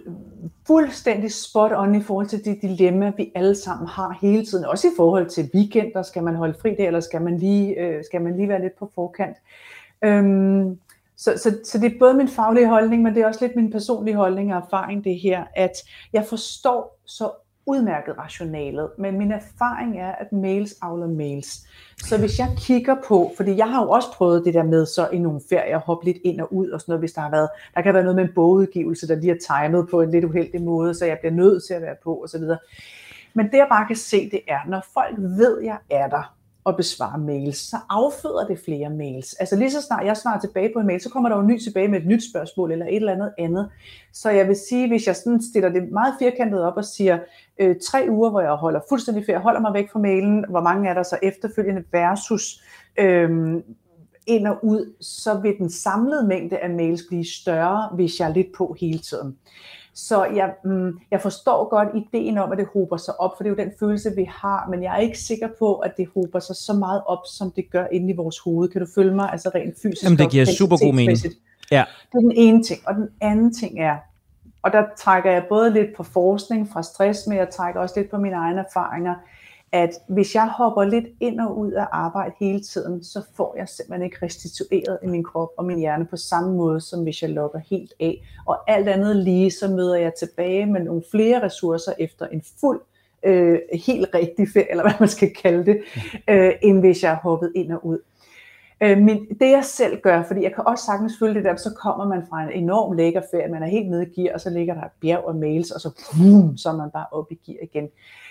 fuldstændig 0.67 1.33
spot 1.33 1.73
on 1.75 1.95
i 1.95 2.03
forhold 2.03 2.27
til 2.27 2.45
det 2.45 2.63
dilemma, 2.63 3.13
vi 3.17 3.33
alle 3.35 3.55
sammen 3.55 3.89
har 3.89 4.19
hele 4.23 4.47
tiden. 4.47 4.65
Også 4.65 4.89
i 4.89 4.91
forhold 4.97 5.27
til 5.27 5.51
weekender, 5.55 6.03
skal 6.03 6.23
man 6.23 6.35
holde 6.35 6.59
fri 6.61 6.71
det, 6.71 6.87
eller 6.87 7.01
skal 7.01 7.23
man 7.23 7.39
lige, 7.39 7.81
øh, 7.81 8.05
skal 8.05 8.21
man 8.21 8.37
lige 8.37 8.49
være 8.49 8.63
lidt 8.63 8.79
på 8.79 8.91
forkant. 8.95 9.37
Øhm, 10.05 10.79
så, 11.17 11.33
så, 11.37 11.59
så 11.65 11.79
det 11.79 11.95
er 11.95 11.99
både 11.99 12.15
min 12.15 12.29
faglige 12.29 12.69
holdning, 12.69 13.03
men 13.03 13.15
det 13.15 13.23
er 13.23 13.27
også 13.27 13.45
lidt 13.45 13.57
min 13.57 13.71
personlige 13.71 14.17
holdning 14.17 14.55
og 14.55 14.63
erfaring 14.63 15.05
det 15.05 15.19
her, 15.19 15.45
at 15.55 15.73
jeg 16.13 16.25
forstår 16.25 16.99
så 17.05 17.31
udmærket 17.67 18.19
rationalet, 18.19 18.91
men 18.99 19.19
min 19.19 19.33
erfaring 19.33 19.99
er, 19.99 20.13
at 20.13 20.33
mails 20.33 20.75
avler 20.83 21.07
mails. 21.07 21.67
Så 21.99 22.19
hvis 22.19 22.39
jeg 22.39 22.49
kigger 22.59 22.97
på, 23.09 23.33
fordi 23.37 23.57
jeg 23.57 23.71
har 23.71 23.83
jo 23.83 23.91
også 23.91 24.09
prøvet 24.13 24.45
det 24.45 24.55
der 24.55 24.63
med 24.63 24.87
så 24.87 25.09
i 25.13 25.19
nogle 25.19 25.41
ferier 25.49 25.77
at 25.77 25.83
hoppe 25.83 26.05
lidt 26.05 26.17
ind 26.25 26.41
og 26.41 26.55
ud 26.55 26.69
og 26.69 26.81
sådan 26.81 26.93
noget, 26.93 27.01
hvis 27.01 27.13
der 27.13 27.21
har 27.21 27.31
været, 27.31 27.49
der 27.75 27.83
kan 27.83 27.95
være 27.95 28.03
noget 28.03 28.17
med 28.17 28.25
en 28.25 28.35
bogudgivelse, 28.35 29.09
der 29.09 29.15
lige 29.15 29.33
er 29.33 29.63
timet 29.69 29.89
på 29.91 30.03
en 30.03 30.11
lidt 30.11 30.25
uheldig 30.25 30.63
måde, 30.63 30.95
så 30.95 31.07
jeg 31.07 31.19
bliver 31.19 31.33
nødt 31.33 31.65
til 31.65 31.75
at 31.75 31.83
være 31.83 31.97
på 32.05 32.23
osv. 32.25 32.43
Men 33.35 33.47
det 33.47 33.59
jeg 33.59 33.67
bare 33.71 33.87
kan 33.87 33.97
se, 33.97 34.31
det 34.31 34.41
er, 34.49 34.59
når 34.69 34.85
folk 34.95 35.15
ved, 35.19 35.59
at 35.59 35.65
jeg 35.65 35.79
er 35.91 36.09
der, 36.09 36.35
at 36.71 36.77
besvare 36.77 37.19
mails, 37.19 37.59
så 37.59 37.77
afføder 37.89 38.47
det 38.47 38.59
flere 38.65 38.91
mails. 38.91 39.35
Altså 39.35 39.57
lige 39.57 39.71
så 39.71 39.83
snart 39.83 40.07
jeg 40.07 40.17
svarer 40.17 40.41
tilbage 40.41 40.71
på 40.73 40.81
en 40.81 40.87
mail, 40.87 41.01
så 41.01 41.11
kommer 41.11 41.29
der 41.29 41.37
jo 41.37 41.43
en 41.43 41.49
ny 41.49 41.59
tilbage 41.59 41.89
med 41.89 42.01
et 42.01 42.07
nyt 42.07 42.31
spørgsmål 42.31 42.73
eller 42.73 42.87
et 42.87 42.97
eller 42.97 43.13
andet 43.13 43.33
andet. 43.39 43.71
Så 44.13 44.31
jeg 44.31 44.49
vil 44.49 44.57
sige, 44.57 44.89
hvis 44.89 45.07
jeg 45.07 45.17
sådan 45.17 45.43
stiller 45.43 45.69
det 45.69 45.93
meget 45.93 46.15
firkantet 46.19 46.63
op 46.63 46.77
og 46.77 46.85
siger, 46.85 47.19
øh, 47.59 47.77
tre 47.87 48.07
uger, 48.11 48.31
hvor 48.31 48.41
jeg 48.41 48.53
holder 48.53 48.81
fuldstændig 48.89 49.27
ferie, 49.27 49.39
holder 49.39 49.61
mig 49.61 49.75
væk 49.75 49.91
fra 49.93 49.99
mailen, 49.99 50.45
hvor 50.49 50.61
mange 50.61 50.89
er 50.89 50.95
der 50.95 51.03
så 51.03 51.19
efterfølgende 51.23 51.85
versus 51.93 52.63
øh, 52.99 53.55
ind 54.27 54.47
og 54.47 54.65
ud, 54.65 54.95
så 55.01 55.41
vil 55.43 55.55
den 55.59 55.71
samlede 55.71 56.27
mængde 56.27 56.59
af 56.59 56.71
mails 56.71 57.03
blive 57.09 57.25
større, 57.25 57.89
hvis 57.95 58.21
jeg 58.21 58.29
er 58.29 58.35
lidt 58.35 58.53
på 58.57 58.77
hele 58.81 58.99
tiden. 58.99 59.37
Så 59.95 60.25
jeg, 60.25 60.55
mm, 60.65 60.99
jeg 61.11 61.21
forstår 61.21 61.69
godt 61.69 61.89
ideen 61.95 62.39
om, 62.39 62.53
at 62.53 62.59
det 62.59 62.67
hober 62.73 62.97
sig 62.97 63.21
op, 63.21 63.31
for 63.37 63.45
det 63.45 63.51
er 63.51 63.55
jo 63.57 63.65
den 63.65 63.73
følelse, 63.81 64.13
vi 64.17 64.25
har, 64.31 64.69
men 64.71 64.83
jeg 64.83 64.95
er 64.95 64.99
ikke 64.99 65.19
sikker 65.19 65.49
på, 65.59 65.75
at 65.75 65.97
det 65.97 66.09
hober 66.15 66.39
sig 66.39 66.57
så 66.57 66.73
meget 66.73 67.03
op, 67.07 67.19
som 67.27 67.51
det 67.51 67.71
gør 67.71 67.87
inde 67.93 68.13
i 68.13 68.17
vores 68.17 68.39
hoved. 68.39 68.69
Kan 68.69 68.81
du 68.81 68.87
følge 68.95 69.15
mig? 69.15 69.33
Altså 69.33 69.51
rent 69.55 69.75
fysisk. 69.83 70.05
Jamen 70.05 70.19
det 70.19 70.31
giver 70.31 70.45
super 70.45 70.77
god 70.87 70.95
mening. 70.95 71.19
Ja. 71.71 71.85
Det 72.13 72.19
er 72.19 72.21
den 72.21 72.33
ene 72.33 72.63
ting. 72.63 72.81
Og 72.89 72.95
den 72.95 73.09
anden 73.21 73.55
ting 73.55 73.81
er, 73.81 73.97
og 74.63 74.73
der 74.73 74.85
trækker 74.99 75.31
jeg 75.31 75.45
både 75.49 75.73
lidt 75.73 75.97
på 75.97 76.03
forskning 76.03 76.69
fra 76.73 76.83
stress, 76.83 77.27
men 77.27 77.39
jeg 77.39 77.51
trækker 77.51 77.81
også 77.81 77.95
lidt 78.01 78.11
på 78.11 78.19
mine 78.19 78.37
egne 78.37 78.61
erfaringer, 78.61 79.15
at 79.73 79.91
hvis 80.09 80.35
jeg 80.35 80.49
hopper 80.49 80.85
lidt 80.85 81.05
ind 81.21 81.41
og 81.41 81.59
ud 81.59 81.73
af 81.73 81.87
arbejde 81.93 82.35
hele 82.41 82.61
tiden, 82.61 83.05
så 83.05 83.23
får 83.35 83.55
jeg 83.59 83.69
simpelthen 83.69 84.05
ikke 84.05 84.17
restitueret 84.23 84.99
i 85.03 85.07
min 85.07 85.25
krop 85.25 85.49
og 85.57 85.65
min 85.65 85.79
hjerne 85.79 86.07
på 86.07 86.17
samme 86.17 86.57
måde, 86.57 86.81
som 86.81 87.03
hvis 87.03 87.23
jeg 87.23 87.31
logger 87.31 87.61
helt 87.71 87.95
af. 88.01 88.23
Og 88.47 88.71
alt 88.71 88.89
andet 88.89 89.17
lige, 89.17 89.51
så 89.51 89.69
møder 89.69 89.97
jeg 89.97 90.15
tilbage 90.15 90.67
med 90.67 90.81
nogle 90.81 91.03
flere 91.11 91.43
ressourcer 91.43 91.93
efter 91.99 92.27
en 92.27 92.43
fuld, 92.61 92.81
øh, 93.23 93.59
helt 93.87 94.09
rigtig 94.15 94.49
ferie, 94.53 94.71
eller 94.71 94.83
hvad 94.85 94.95
man 95.01 95.09
skal 95.09 95.35
kalde 95.35 95.67
det, 95.67 95.83
øh, 96.29 96.53
end 96.63 96.81
hvis 96.81 97.03
jeg 97.03 97.11
har 97.11 97.21
hoppet 97.23 97.53
ind 97.55 97.73
og 97.73 97.87
ud. 97.87 97.99
Øh, 98.83 98.99
men 98.99 99.27
det 99.41 99.51
jeg 99.51 99.65
selv 99.65 100.01
gør, 100.01 100.23
fordi 100.23 100.43
jeg 100.43 100.55
kan 100.55 100.67
også 100.67 100.85
sagtens 100.85 101.13
følge 101.19 101.35
det 101.35 101.45
der, 101.45 101.57
så 101.57 101.71
kommer 101.83 102.09
man 102.09 102.27
fra 102.31 102.43
en 102.43 102.63
enorm 102.63 102.93
lækker 102.93 103.23
ferie, 103.31 103.53
man 103.53 103.63
er 103.63 103.67
helt 103.67 103.91
nede 103.91 104.07
i 104.07 104.21
gear, 104.21 104.35
og 104.35 104.41
så 104.41 104.51
ligger 104.51 104.75
der 104.75 104.83
et 104.83 104.91
bjerg 105.01 105.25
og 105.25 105.37
mails, 105.37 105.71
og 105.71 105.81
så, 105.81 105.91
boom, 106.13 106.57
så 106.57 106.69
er 106.69 106.77
man 106.77 106.91
bare 106.91 107.07
op 107.13 107.33
i 107.33 107.39
gear 107.47 107.59
igen. 107.63 107.89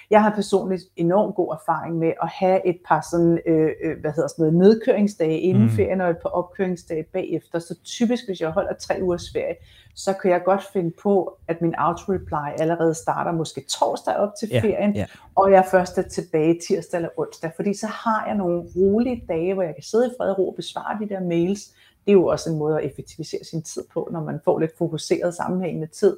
Jeg 0.10 0.24
har 0.24 0.36
personligt 0.36 0.84
enormt 0.96 1.36
god 1.36 1.54
erfaring 1.54 1.96
med 1.98 2.14
at 2.22 2.30
have 2.30 2.68
et 2.68 2.78
par 2.88 3.08
sådan, 3.12 3.40
øh, 3.46 3.70
øh, 3.84 4.00
hvad 4.02 4.12
hedder 4.12 4.28
sådan 4.28 4.44
noget, 4.44 4.54
nedkøringsdage 4.54 5.40
inden 5.40 5.64
mm. 5.64 5.70
ferien 5.70 6.02
og 6.02 6.10
et 6.10 6.18
par 6.18 6.30
opkøringsdage 6.30 7.04
bagefter. 7.04 7.60
Så 7.60 7.76
typisk, 7.84 8.28
hvis 8.28 8.42
jeg 8.42 8.50
holder 8.50 8.74
tre 8.74 9.00
ugers 9.02 9.30
ferie, 9.34 9.56
så 9.96 10.14
kan 10.14 10.32
jeg 10.32 10.44
godt 10.44 10.64
finde 10.74 10.92
på, 11.04 11.38
at 11.48 11.62
min 11.62 11.76
auto-reply 11.78 12.62
allerede 12.62 12.94
starter 12.94 13.32
måske 13.32 13.66
torsdag 13.70 14.16
op 14.16 14.30
til 14.40 14.50
yeah, 14.54 14.62
ferien, 14.62 14.96
yeah. 14.98 15.08
og 15.36 15.52
jeg 15.52 15.66
først 15.72 15.98
er 15.98 16.02
tilbage 16.02 16.60
tirsdag 16.68 16.98
eller 16.98 17.10
onsdag, 17.18 17.52
fordi 17.56 17.74
så 17.74 17.88
har 17.88 18.26
jeg 18.28 18.36
nogle 18.36 18.64
rolige 18.76 19.24
dage, 19.28 19.54
hvor 19.54 19.64
jeg 19.64 19.76
kan 19.76 19.84
sidde 19.84 20.08
i 20.08 20.10
fred 20.18 20.30
og 20.32 20.40
ro 20.40 20.50
og 20.50 20.56
besvare 20.56 20.98
de 21.02 21.10
der 21.10 21.20
mails. 21.20 21.74
Det 22.06 22.12
er 22.12 22.14
jo 22.14 22.26
også 22.26 22.50
en 22.50 22.58
måde 22.58 22.78
at 22.78 22.86
effektivisere 22.86 23.44
sin 23.44 23.62
tid 23.62 23.84
på, 23.94 24.10
når 24.12 24.24
man 24.24 24.40
får 24.46 24.60
lidt 24.60 24.78
fokuseret 24.78 25.34
sammenhængende 25.34 25.88
tid. 25.88 26.18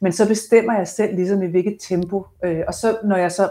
Men 0.00 0.12
så 0.12 0.28
bestemmer 0.28 0.78
jeg 0.78 0.88
selv 0.88 1.14
ligesom 1.14 1.42
i 1.42 1.46
hvilket 1.46 1.76
tempo. 1.80 2.26
Øh, 2.44 2.62
og 2.68 2.74
så 2.74 2.98
når 3.04 3.16
jeg 3.16 3.32
så 3.32 3.50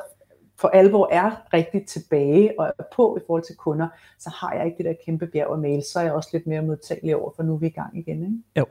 for 0.59 0.67
alvor 0.67 1.09
er 1.11 1.31
rigtig 1.53 1.85
tilbage 1.85 2.59
og 2.59 2.65
er 2.79 2.83
på 2.95 3.17
i 3.17 3.23
forhold 3.27 3.43
til 3.43 3.55
kunder, 3.55 3.87
så 4.19 4.29
har 4.29 4.53
jeg 4.53 4.65
ikke 4.65 4.77
det 4.77 4.85
der 4.85 4.93
kæmpe 5.05 5.27
bjerg 5.27 5.51
af 5.51 5.57
mail, 5.57 5.83
så 5.83 5.99
er 5.99 6.03
jeg 6.03 6.13
også 6.13 6.29
lidt 6.33 6.47
mere 6.47 6.61
modtagelig 6.61 7.15
over, 7.15 7.31
for 7.35 7.43
nu 7.43 7.53
er 7.53 7.57
vi 7.57 7.67
i 7.67 7.69
gang 7.69 7.97
igen. 7.97 8.21
Ikke? 8.21 8.37
Jo. 8.57 8.65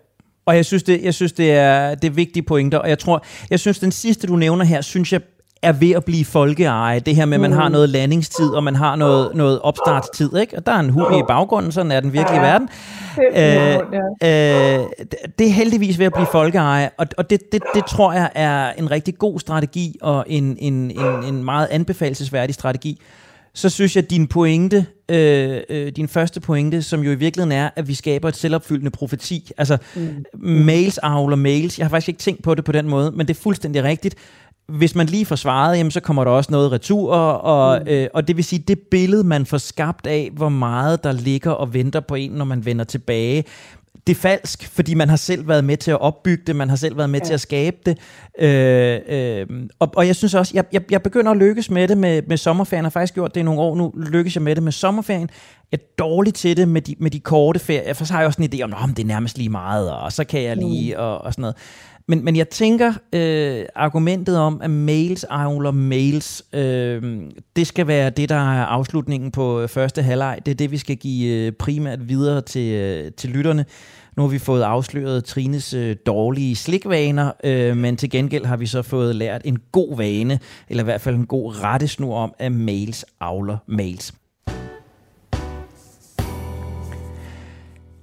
Og 0.46 0.56
jeg 0.56 0.64
synes, 0.64 0.82
det, 0.82 1.04
jeg 1.04 1.14
synes 1.14 1.32
det, 1.32 1.52
er, 1.52 1.94
det 1.94 2.08
er 2.08 2.14
vigtige 2.14 2.42
pointer, 2.42 2.78
og 2.78 2.88
jeg 2.88 2.98
tror, 2.98 3.24
jeg 3.50 3.60
synes, 3.60 3.78
den 3.78 3.92
sidste, 3.92 4.26
du 4.26 4.36
nævner 4.36 4.64
her, 4.64 4.80
synes 4.80 5.12
jeg 5.12 5.20
er 5.62 5.72
ved 5.72 5.90
at 5.90 6.04
blive 6.04 6.24
folkeeje. 6.24 7.00
Det 7.00 7.16
her 7.16 7.24
med, 7.24 7.34
at 7.34 7.40
man 7.40 7.52
har 7.52 7.68
mm. 7.68 7.72
noget 7.72 7.88
landingstid, 7.88 8.48
og 8.48 8.64
man 8.64 8.76
har 8.76 8.96
noget, 8.96 9.34
noget 9.34 9.60
opstartstid. 9.60 10.36
Ikke? 10.36 10.56
Og 10.56 10.66
der 10.66 10.72
er 10.72 10.80
en 10.80 10.90
hund 10.90 11.16
i 11.16 11.22
baggrunden, 11.28 11.72
sådan 11.72 11.92
er 11.92 12.00
den 12.00 12.12
virkelige 12.12 12.40
ja, 12.40 12.50
verden. 12.50 12.68
Øh, 13.18 13.74
øh, 14.22 14.86
det 15.38 15.46
er 15.46 15.52
heldigvis 15.52 15.98
ved 15.98 16.06
at 16.06 16.12
blive 16.12 16.26
folkeeje, 16.32 16.90
og, 16.98 17.06
og 17.18 17.30
det, 17.30 17.52
det, 17.52 17.62
det 17.74 17.86
tror 17.86 18.12
jeg 18.12 18.30
er 18.34 18.72
en 18.72 18.90
rigtig 18.90 19.18
god 19.18 19.40
strategi, 19.40 19.98
og 20.02 20.24
en, 20.28 20.56
en, 20.60 20.90
en, 20.90 21.24
en 21.24 21.44
meget 21.44 21.68
anbefalesværdig 21.70 22.54
strategi. 22.54 23.00
Så 23.54 23.68
synes 23.68 23.96
jeg, 23.96 24.04
at 24.04 24.10
din 24.10 24.26
pointe, 24.26 24.86
øh, 25.08 25.60
øh, 25.68 25.92
din 25.96 26.08
første 26.08 26.40
pointe, 26.40 26.82
som 26.82 27.00
jo 27.00 27.10
i 27.10 27.14
virkeligheden 27.14 27.52
er, 27.52 27.70
at 27.76 27.88
vi 27.88 27.94
skaber 27.94 28.28
et 28.28 28.36
selvopfyldende 28.36 28.90
profeti. 28.90 29.50
Altså, 29.58 29.78
mm. 29.94 30.24
mails 30.42 30.98
avler 30.98 31.36
mails. 31.36 31.78
Jeg 31.78 31.84
har 31.84 31.90
faktisk 31.90 32.08
ikke 32.08 32.20
tænkt 32.20 32.42
på 32.42 32.54
det 32.54 32.64
på 32.64 32.72
den 32.72 32.88
måde, 32.88 33.10
men 33.10 33.28
det 33.28 33.36
er 33.36 33.40
fuldstændig 33.40 33.84
rigtigt 33.84 34.14
hvis 34.68 34.94
man 34.94 35.06
lige 35.06 35.26
får 35.26 35.36
svaret, 35.36 35.78
jamen, 35.78 35.90
så 35.90 36.00
kommer 36.00 36.24
der 36.24 36.30
også 36.30 36.52
noget 36.52 36.72
retur, 36.72 37.14
og, 37.16 37.80
mm. 37.82 37.88
øh, 37.88 38.08
og 38.14 38.28
det 38.28 38.36
vil 38.36 38.44
sige, 38.44 38.64
det 38.68 38.78
billede, 38.78 39.24
man 39.24 39.46
får 39.46 39.58
skabt 39.58 40.06
af, 40.06 40.30
hvor 40.32 40.48
meget 40.48 41.04
der 41.04 41.12
ligger 41.12 41.50
og 41.50 41.74
venter 41.74 42.00
på 42.00 42.14
en, 42.14 42.30
når 42.30 42.44
man 42.44 42.64
vender 42.64 42.84
tilbage, 42.84 43.44
det 44.06 44.16
er 44.16 44.20
falsk, 44.20 44.68
fordi 44.68 44.94
man 44.94 45.08
har 45.08 45.16
selv 45.16 45.48
været 45.48 45.64
med 45.64 45.76
til 45.76 45.90
at 45.90 46.00
opbygge 46.00 46.42
det, 46.46 46.56
man 46.56 46.68
har 46.68 46.76
selv 46.76 46.96
været 46.96 47.10
med 47.10 47.20
ja. 47.20 47.26
til 47.26 47.34
at 47.34 47.40
skabe 47.40 47.76
det. 47.86 47.98
Øh, 48.38 49.00
øh, 49.08 49.46
og, 49.78 49.92
og 49.96 50.06
jeg 50.06 50.16
synes 50.16 50.34
også, 50.34 50.52
jeg, 50.54 50.64
jeg, 50.72 50.82
jeg 50.90 51.02
begynder 51.02 51.30
at 51.30 51.36
lykkes 51.36 51.70
med 51.70 51.88
det 51.88 51.98
med, 51.98 52.22
med 52.26 52.36
sommerferien, 52.36 52.82
jeg 52.82 52.86
har 52.86 52.90
faktisk 52.90 53.14
gjort 53.14 53.34
det 53.34 53.40
i 53.40 53.44
nogle 53.44 53.60
år 53.60 53.76
nu, 53.76 53.92
lykkes 53.96 54.34
jeg 54.34 54.42
med 54.42 54.54
det 54.54 54.62
med 54.62 54.72
sommerferien. 54.72 55.30
Jeg 55.72 55.78
er 55.78 55.86
dårlig 55.98 56.34
til 56.34 56.56
det 56.56 56.68
med 56.68 56.80
de, 56.80 56.94
med 56.98 57.10
de 57.10 57.20
korte 57.20 57.58
ferier, 57.58 57.94
for 57.94 58.04
så 58.04 58.12
har 58.12 58.20
jeg 58.20 58.26
også 58.26 58.42
en 58.42 58.48
idé 58.54 58.62
om, 58.62 58.72
at 58.90 58.96
det 58.96 59.02
er 59.02 59.06
nærmest 59.06 59.38
lige 59.38 59.48
meget, 59.48 59.90
og 59.92 60.12
så 60.12 60.24
kan 60.24 60.42
jeg 60.42 60.56
lige, 60.56 60.94
mm. 60.94 61.00
og, 61.00 61.18
og 61.18 61.32
sådan 61.32 61.42
noget. 61.42 61.56
Men, 62.08 62.24
men 62.24 62.36
jeg 62.36 62.48
tænker, 62.48 62.92
øh, 63.12 63.64
argumentet 63.74 64.38
om, 64.38 64.60
at 64.62 64.70
mails 64.70 65.24
avler 65.24 65.70
mails, 65.70 66.42
øh, 66.52 67.22
det 67.56 67.66
skal 67.66 67.86
være 67.86 68.10
det, 68.10 68.28
der 68.28 68.34
er 68.34 68.64
afslutningen 68.64 69.30
på 69.30 69.60
øh, 69.60 69.68
første 69.68 70.02
halvleg. 70.02 70.38
Det 70.46 70.52
er 70.52 70.56
det, 70.56 70.70
vi 70.70 70.78
skal 70.78 70.96
give 70.96 71.46
øh, 71.46 71.52
primært 71.52 72.08
videre 72.08 72.40
til, 72.40 72.72
øh, 72.72 73.12
til 73.12 73.30
lytterne. 73.30 73.64
Nu 74.16 74.22
har 74.22 74.28
vi 74.28 74.38
fået 74.38 74.62
afsløret 74.62 75.24
Trines 75.24 75.74
øh, 75.74 75.96
dårlige 76.06 76.56
slikvaner, 76.56 77.32
øh, 77.44 77.76
men 77.76 77.96
til 77.96 78.10
gengæld 78.10 78.44
har 78.44 78.56
vi 78.56 78.66
så 78.66 78.82
fået 78.82 79.16
lært 79.16 79.42
en 79.44 79.58
god 79.72 79.96
vane, 79.96 80.38
eller 80.68 80.82
i 80.82 80.84
hvert 80.84 81.00
fald 81.00 81.14
en 81.14 81.26
god 81.26 81.62
rettesnur 81.62 82.16
om, 82.16 82.34
at 82.38 82.52
mails 82.52 83.04
avler 83.20 83.56
mails. 83.66 84.14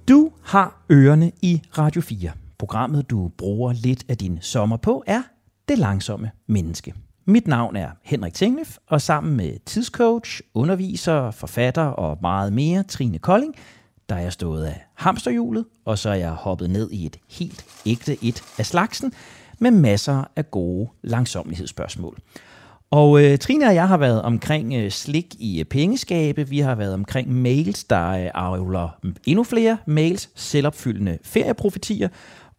Du 0.08 0.30
har 0.42 0.84
ørerne 0.90 1.32
i 1.42 1.62
Radio 1.78 2.00
4. 2.00 2.30
Programmet, 2.64 3.10
du 3.10 3.28
bruger 3.28 3.72
lidt 3.72 4.04
af 4.08 4.18
din 4.18 4.38
sommer 4.40 4.76
på, 4.76 5.04
er 5.06 5.22
Det 5.68 5.78
Langsomme 5.78 6.30
Menneske. 6.46 6.94
Mit 7.24 7.46
navn 7.46 7.76
er 7.76 7.88
Henrik 8.02 8.34
Tinglef, 8.34 8.76
og 8.86 9.00
sammen 9.00 9.36
med 9.36 9.56
tidscoach, 9.66 10.40
underviser, 10.54 11.30
forfatter 11.30 11.82
og 11.82 12.18
meget 12.22 12.52
mere, 12.52 12.82
Trine 12.82 13.18
Kolding, 13.18 13.54
der 14.08 14.14
er 14.14 14.20
jeg 14.20 14.32
stået 14.32 14.64
af 14.64 14.84
hamsterhjulet, 14.94 15.64
og 15.84 15.98
så 15.98 16.10
er 16.10 16.14
jeg 16.14 16.30
hoppet 16.30 16.70
ned 16.70 16.90
i 16.90 17.06
et 17.06 17.16
helt 17.30 17.64
ægte 17.86 18.24
et 18.24 18.42
af 18.58 18.66
slagsen, 18.66 19.12
med 19.58 19.70
masser 19.70 20.24
af 20.36 20.50
gode 20.50 20.88
langsomlighedsspørgsmål. 21.02 22.18
Og 22.90 23.24
øh, 23.24 23.38
Trine 23.38 23.66
og 23.66 23.74
jeg 23.74 23.88
har 23.88 23.96
været 23.96 24.22
omkring 24.22 24.74
øh, 24.74 24.90
slik 24.90 25.34
i 25.38 25.60
øh, 25.60 25.64
pengeskabe, 25.64 26.48
vi 26.48 26.58
har 26.58 26.74
været 26.74 26.94
omkring 26.94 27.32
mails, 27.32 27.84
der 27.84 28.08
øh, 28.08 28.30
afler 28.34 28.98
endnu 29.26 29.44
flere 29.44 29.78
mails, 29.86 30.30
selvopfyldende 30.34 31.18
ferieprofetier, 31.22 32.08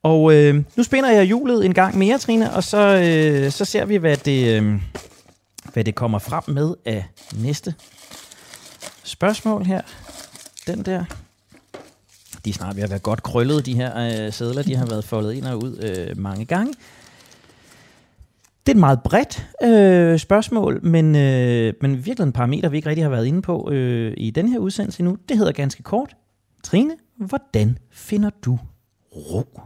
og 0.06 0.34
øh, 0.34 0.64
nu 0.76 0.84
spænder 0.84 1.12
jeg 1.12 1.26
hjulet 1.26 1.66
en 1.66 1.74
gang 1.74 1.98
mere, 1.98 2.18
Trine, 2.18 2.54
og 2.54 2.64
så, 2.64 2.78
øh, 2.78 3.52
så 3.52 3.66
ser 3.66 3.86
vi, 3.86 3.96
hvad 3.96 4.18
det, 4.18 4.62
øh, 4.62 4.82
hvad 5.74 5.84
det 5.84 5.96
kommer 5.96 6.20
frem 6.20 6.44
med 6.48 6.74
af 6.86 7.06
næste 7.36 7.76
spørgsmål 9.04 9.66
her. 9.66 9.82
Den 10.68 10.86
der. 10.86 11.06
De 12.46 12.50
er 12.50 12.54
snart 12.54 12.76
ved 12.76 12.84
at 12.84 12.90
være 12.90 13.00
godt 13.00 13.24
krøllet, 13.24 13.66
de 13.66 13.76
her 13.76 14.26
øh, 14.28 14.34
sædler. 14.34 14.64
De 14.64 14.76
har 14.76 14.86
været 14.86 15.06
foldet 15.06 15.34
ind 15.34 15.46
og 15.46 15.58
ud 15.64 15.78
øh, 15.78 16.18
mange 16.18 16.46
gange. 16.46 16.74
Det 18.66 18.72
er 18.72 18.76
et 18.76 18.80
meget 18.80 19.02
bredt 19.04 19.48
øh, 19.64 20.20
spørgsmål, 20.20 20.86
men, 20.86 21.16
øh, 21.16 21.74
men 21.82 22.06
virkelig 22.06 22.26
en 22.26 22.32
parameter, 22.32 22.70
vi 22.70 22.78
ikke 22.78 22.90
rigtig 22.90 23.06
har 23.06 23.10
været 23.10 23.26
inde 23.26 23.42
på 23.42 23.72
øh, 23.72 24.14
i 24.18 24.32
den 24.32 24.48
her 24.48 24.60
udsendelse 24.60 25.04
nu. 25.04 25.18
Det 25.30 25.38
hedder 25.38 25.52
ganske 25.52 25.84
kort. 25.84 26.16
Trine, 26.64 26.96
hvordan 27.18 27.78
finder 27.92 28.30
du 28.46 28.60
ro? 29.16 29.62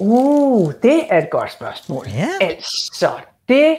Uh, 0.00 0.72
det 0.82 1.00
er 1.10 1.18
et 1.18 1.30
godt 1.30 1.52
spørgsmål. 1.52 2.04
Ja. 2.08 2.46
Altså, 2.46 3.10
det 3.48 3.76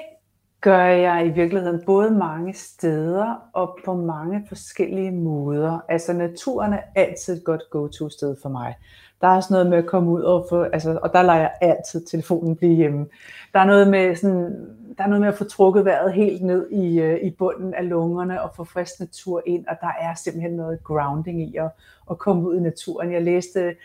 gør 0.62 0.86
jeg 0.86 1.26
i 1.26 1.30
virkeligheden 1.30 1.82
både 1.86 2.12
mange 2.12 2.54
steder 2.54 3.50
og 3.54 3.80
på 3.86 3.94
mange 3.96 4.46
forskellige 4.48 5.12
måder. 5.12 5.80
Altså 5.90 6.14
naturen 6.14 6.74
er 6.74 6.82
altid 6.96 7.38
et 7.38 7.44
godt 7.44 7.62
go-to-sted 7.72 8.36
for 8.42 8.50
mig. 8.50 8.76
Der 9.22 9.28
er 9.28 9.40
sådan 9.40 9.54
noget 9.56 9.70
med 9.70 9.78
at 9.78 9.86
komme 9.86 10.12
ud 10.12 10.22
og 10.22 10.46
få, 10.50 10.64
altså, 10.64 11.00
og 11.04 11.14
der 11.14 11.22
lader 11.22 11.40
jeg 11.40 11.52
altid 11.62 12.06
telefonen 12.06 12.56
blive 12.56 12.76
hjemme. 12.76 13.06
Der 13.54 13.60
er 13.60 13.66
noget 13.66 13.88
med 13.88 14.16
sådan, 14.16 14.68
der 14.98 15.04
er 15.04 15.08
noget 15.08 15.22
med 15.22 15.30
at 15.30 15.38
få 15.38 15.44
trukket 15.44 15.86
vejret 15.86 16.14
helt 16.14 16.44
ned 16.44 16.72
i, 16.72 17.00
øh, 17.00 17.20
i 17.24 17.30
bunden 17.30 17.74
af 17.74 17.90
lungerne 17.90 18.42
og 18.42 18.52
få 18.56 18.64
frisk 18.64 19.00
natur 19.00 19.44
ind, 19.46 19.66
og 19.68 19.76
der 19.82 19.92
er 20.02 20.14
simpelthen 20.14 20.52
noget 20.52 20.84
grounding 20.84 21.42
i 21.42 21.56
at, 21.56 21.70
at 22.12 22.18
komme 22.18 22.50
ud 22.50 22.56
i 22.58 22.60
naturen. 22.60 23.12
Jeg 23.12 23.22
læste 23.22 23.76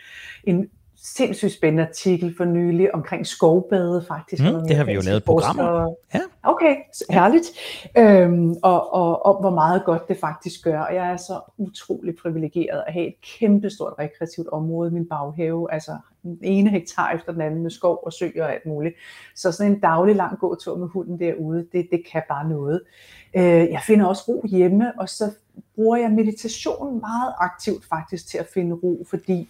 en 0.45 0.71
sindssygt 1.03 1.53
spændende 1.53 1.89
artikel 1.89 2.35
for 2.37 2.45
nylig 2.45 2.95
omkring 2.95 3.27
skovbade 3.27 4.05
faktisk. 4.09 4.43
Mm, 4.43 4.67
det 4.69 4.77
har 4.77 4.85
vi 4.85 4.93
jo 4.93 5.01
lavet 5.01 5.25
programmer. 5.25 5.95
Ja. 6.15 6.21
Okay, 6.43 6.77
herligt. 7.11 7.47
Øhm, 7.99 8.55
og, 8.63 8.95
og, 8.95 9.27
og 9.27 9.41
hvor 9.41 9.51
meget 9.51 9.85
godt 9.85 10.09
det 10.09 10.17
faktisk 10.17 10.65
gør. 10.65 10.81
Og 10.81 10.95
jeg 10.95 11.13
er 11.13 11.17
så 11.17 11.41
utrolig 11.59 12.17
privilegeret 12.17 12.83
at 12.87 12.93
have 12.93 13.07
et 13.07 13.15
kæmpestort 13.39 13.95
rekreativt 13.99 14.49
område 14.49 14.91
i 14.91 14.95
min 14.95 15.09
baghave. 15.09 15.73
Altså 15.73 15.97
den 16.23 16.39
ene 16.43 16.71
hektar 16.71 17.13
efter 17.13 17.33
den 17.33 17.41
anden 17.41 17.63
med 17.63 17.71
skov 17.71 18.01
og 18.03 18.13
søer 18.13 18.45
og 18.45 18.53
alt 18.53 18.67
muligt. 18.67 18.95
Så 19.35 19.53
sådan 19.53 19.73
en 19.73 19.81
daglig 19.81 20.17
lang 20.17 20.39
gåtur 20.39 20.77
med 20.77 20.89
hunden 20.89 21.21
derude, 21.21 21.67
det, 21.73 21.89
det 21.91 22.03
kan 22.13 22.23
bare 22.29 22.49
noget. 22.49 22.81
Øh, 23.37 23.43
jeg 23.45 23.81
finder 23.87 24.07
også 24.07 24.23
ro 24.29 24.45
hjemme, 24.47 24.93
og 25.01 25.09
så 25.09 25.31
bruger 25.75 25.97
jeg 25.97 26.11
meditation 26.11 27.01
meget 27.01 27.35
aktivt 27.39 27.85
faktisk 27.89 28.29
til 28.29 28.39
at 28.39 28.47
finde 28.55 28.75
ro, 28.75 29.07
fordi 29.11 29.49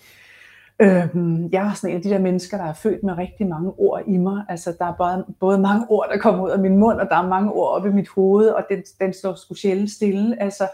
Øhm, 0.80 1.48
jeg 1.52 1.66
er 1.66 1.74
sådan 1.74 1.90
en 1.90 1.96
af 1.96 2.02
de 2.02 2.10
der 2.10 2.18
mennesker, 2.18 2.56
der 2.56 2.64
er 2.64 2.72
født 2.72 3.02
med 3.02 3.18
rigtig 3.18 3.46
mange 3.46 3.72
ord 3.78 4.02
i 4.06 4.16
mig. 4.16 4.44
Altså, 4.48 4.74
der 4.78 4.84
er 4.84 4.94
både, 4.98 5.26
både 5.40 5.58
mange 5.58 5.86
ord, 5.88 6.08
der 6.12 6.18
kommer 6.18 6.44
ud 6.44 6.50
af 6.50 6.58
min 6.58 6.76
mund, 6.76 7.00
og 7.00 7.08
der 7.10 7.16
er 7.16 7.28
mange 7.28 7.52
ord 7.52 7.76
oppe 7.76 7.88
i 7.88 7.92
mit 7.92 8.08
hoved, 8.08 8.48
og 8.48 8.64
den, 8.70 8.82
den 9.00 9.12
står 9.12 9.34
sgu 9.34 9.54
sjældent 9.54 9.90
stille. 9.90 10.42
Altså, 10.42 10.68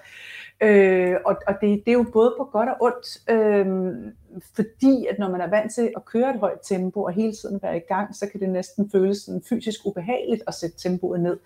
øh, 0.61 1.17
og 1.25 1.37
og 1.47 1.55
det, 1.61 1.83
det 1.85 1.89
er 1.89 1.93
jo 1.93 2.07
både 2.13 2.35
på 2.39 2.45
godt 2.45 2.69
og 2.69 2.77
ondt, 2.81 3.31
øh, 3.31 3.67
fordi 4.55 5.07
at 5.07 5.19
når 5.19 5.31
man 5.31 5.41
er 5.41 5.51
vant 5.51 5.75
til 5.75 5.93
at 5.97 6.05
køre 6.05 6.35
et 6.35 6.41
højt 6.41 6.59
tempo 6.65 7.03
og 7.03 7.13
hele 7.13 7.33
tiden 7.33 7.61
være 7.63 7.77
i 7.77 7.87
gang, 7.89 8.17
så 8.17 8.29
kan 8.33 8.41
det 8.41 8.49
næsten 8.49 8.91
føles 8.91 9.19
sådan 9.19 9.43
fysisk 9.49 9.81
ubehageligt 9.87 10.43
at 10.47 10.55
sætte 10.55 10.77
tempoet 10.79 11.21
ned. 11.21 11.39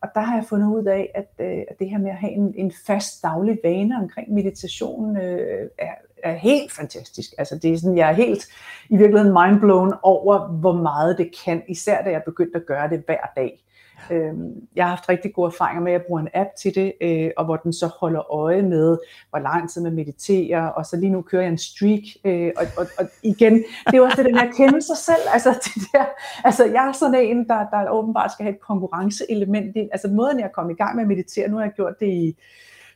Og 0.00 0.08
der 0.14 0.20
har 0.20 0.36
jeg 0.36 0.44
fundet 0.44 0.68
ud 0.68 0.84
af, 0.84 1.10
at, 1.14 1.46
øh, 1.46 1.62
at 1.68 1.78
det 1.78 1.90
her 1.90 1.98
med 1.98 2.10
at 2.10 2.16
have 2.16 2.32
en, 2.32 2.54
en 2.56 2.72
fast 2.86 3.22
daglig 3.22 3.58
vane 3.64 3.96
omkring 3.96 4.32
meditation 4.32 5.16
øh, 5.16 5.70
er, 5.78 5.94
er 6.24 6.34
helt 6.34 6.72
fantastisk. 6.72 7.30
Altså 7.38 7.58
det 7.62 7.72
er 7.72 7.78
sådan, 7.78 7.96
jeg 7.96 8.08
er 8.08 8.14
helt 8.14 8.48
i 8.88 8.96
virkeligheden 8.96 9.36
mindblown 9.42 9.94
over, 10.02 10.48
hvor 10.48 10.72
meget 10.72 11.18
det 11.18 11.30
kan, 11.44 11.62
især 11.68 12.02
da 12.02 12.10
jeg 12.10 12.22
begyndte 12.24 12.56
at 12.56 12.66
gøre 12.66 12.90
det 12.90 13.02
hver 13.06 13.32
dag. 13.36 13.64
Øhm, 14.10 14.68
jeg 14.76 14.84
har 14.84 14.90
haft 14.90 15.08
rigtig 15.08 15.34
gode 15.34 15.46
erfaringer 15.46 15.82
med, 15.82 15.92
at 15.92 15.98
jeg 15.98 16.06
bruger 16.06 16.20
en 16.20 16.28
app 16.34 16.48
til 16.58 16.74
det, 16.74 16.92
øh, 17.00 17.30
og 17.36 17.44
hvor 17.44 17.56
den 17.56 17.72
så 17.72 17.86
holder 18.00 18.32
øje 18.32 18.62
med, 18.62 18.98
hvor 19.30 19.38
lang 19.38 19.70
tid 19.70 19.82
man 19.82 19.94
mediterer, 19.94 20.66
og 20.66 20.86
så 20.86 20.96
lige 20.96 21.10
nu 21.10 21.22
kører 21.22 21.42
jeg 21.42 21.50
en 21.50 21.58
streak, 21.58 22.02
øh, 22.24 22.52
og, 22.56 22.66
og, 22.76 22.86
og 22.98 23.04
igen, 23.22 23.54
det 23.54 23.92
er 23.92 23.96
jo 23.96 24.04
også 24.04 24.16
det 24.16 24.24
der 24.24 24.32
med 24.32 24.48
at 24.48 24.54
kende 24.56 24.82
sig 24.82 24.96
selv, 24.96 25.24
altså, 25.32 25.50
det 25.64 25.82
der, 25.92 26.04
altså 26.44 26.64
jeg 26.64 26.88
er 26.88 26.92
sådan 26.92 27.14
en, 27.14 27.48
der, 27.48 27.66
der 27.70 27.90
åbenbart 27.90 28.32
skal 28.32 28.44
have 28.44 28.54
et 28.54 28.60
konkurrenceelement 28.60 29.76
altså 29.92 30.08
måden 30.08 30.40
jeg 30.40 30.50
kom 30.54 30.70
i 30.70 30.74
gang 30.74 30.96
med 30.96 31.04
at 31.04 31.08
meditere, 31.08 31.48
nu 31.48 31.56
har 31.56 31.64
jeg 31.64 31.72
gjort 31.72 32.00
det 32.00 32.06
i 32.06 32.36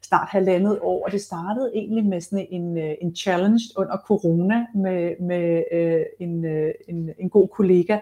snart 0.07 0.29
halvandet 0.29 0.79
år, 0.81 1.05
og 1.05 1.13
det 1.13 1.21
startede 1.21 1.71
egentlig 1.75 2.05
med 2.05 2.21
sådan 2.21 2.47
en, 2.51 2.79
øh, 2.79 2.95
en 3.01 3.17
challenge 3.17 3.61
under 3.77 3.97
corona 4.07 4.67
med, 4.75 5.21
med 5.21 5.65
øh, 5.73 6.05
en, 6.21 6.45
øh, 6.45 6.75
en, 6.89 7.11
en 7.19 7.31
god 7.31 7.49
kollega, 7.49 7.99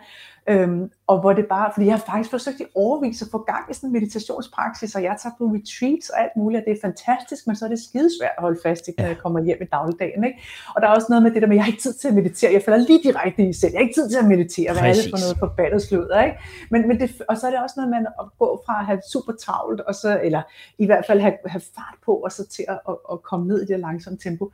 Øhm, 0.50 0.90
og 1.06 1.20
hvor 1.20 1.32
det 1.32 1.46
bare, 1.46 1.70
fordi 1.74 1.86
jeg 1.86 1.94
har 1.94 2.04
faktisk 2.12 2.30
forsøgt 2.30 2.60
i 2.60 2.64
overvis 2.74 3.22
at 3.22 3.28
få 3.30 3.38
gang 3.52 3.64
i 3.70 3.74
sådan 3.74 3.88
en 3.88 3.92
meditationspraksis, 3.92 4.94
og 4.94 5.02
jeg 5.02 5.16
tager 5.22 5.34
på 5.38 5.44
retreats 5.44 6.08
og 6.08 6.20
alt 6.22 6.34
muligt, 6.36 6.60
og 6.60 6.64
det 6.66 6.72
er 6.76 6.80
fantastisk, 6.88 7.46
men 7.46 7.56
så 7.56 7.64
er 7.64 7.68
det 7.68 7.78
skidesvært 7.88 8.36
at 8.38 8.42
holde 8.42 8.60
fast 8.62 8.88
i, 8.88 8.90
når 8.98 9.06
jeg 9.06 9.18
kommer 9.18 9.44
hjem 9.44 9.58
i 9.60 9.64
dagligdagen. 9.64 10.24
Ikke? 10.24 10.38
Og 10.74 10.82
der 10.82 10.88
er 10.88 10.92
også 10.92 11.06
noget 11.10 11.22
med 11.22 11.30
det 11.30 11.42
der 11.42 11.48
med, 11.48 11.56
at 11.56 11.58
jeg 11.58 11.64
har 11.64 11.72
ikke 11.72 11.82
tid 11.82 11.94
til 11.94 12.08
at 12.08 12.14
meditere, 12.14 12.52
jeg 12.52 12.62
falder 12.62 12.86
lige 12.88 13.02
direkte 13.02 13.48
i 13.48 13.52
selv, 13.52 13.72
jeg 13.72 13.78
har 13.78 13.86
ikke 13.86 13.94
tid 14.00 14.10
til 14.10 14.18
at 14.18 14.28
meditere, 14.34 14.72
hvad 14.72 14.82
er 14.82 14.94
det 14.98 15.06
for 15.12 15.20
noget 15.24 15.36
forbandet 15.38 15.82
sludder, 15.82 16.22
ikke? 16.24 16.36
Men, 16.70 16.88
men 16.88 17.00
det, 17.00 17.22
og 17.28 17.34
så 17.38 17.46
er 17.46 17.50
det 17.50 17.60
også 17.60 17.76
noget 17.76 17.90
med 17.90 17.98
at 18.22 18.26
gå 18.38 18.62
fra 18.66 18.74
at 18.80 18.86
have 18.86 19.00
super 19.12 19.32
travlt, 19.32 19.80
og 19.80 19.94
så, 19.94 20.20
eller 20.22 20.42
i 20.78 20.86
hvert 20.86 21.04
fald 21.06 21.20
have, 21.20 21.36
have 21.46 21.64
fart 21.74 21.96
på, 22.06 22.12
og 22.12 22.32
så 22.32 22.42
til 22.46 22.64
at, 22.68 22.78
at, 22.88 22.96
at 23.12 23.22
komme 23.22 23.44
ned 23.48 23.62
i 23.62 23.66
det 23.66 23.80
langsomme 23.80 24.18
tempo. 24.18 24.44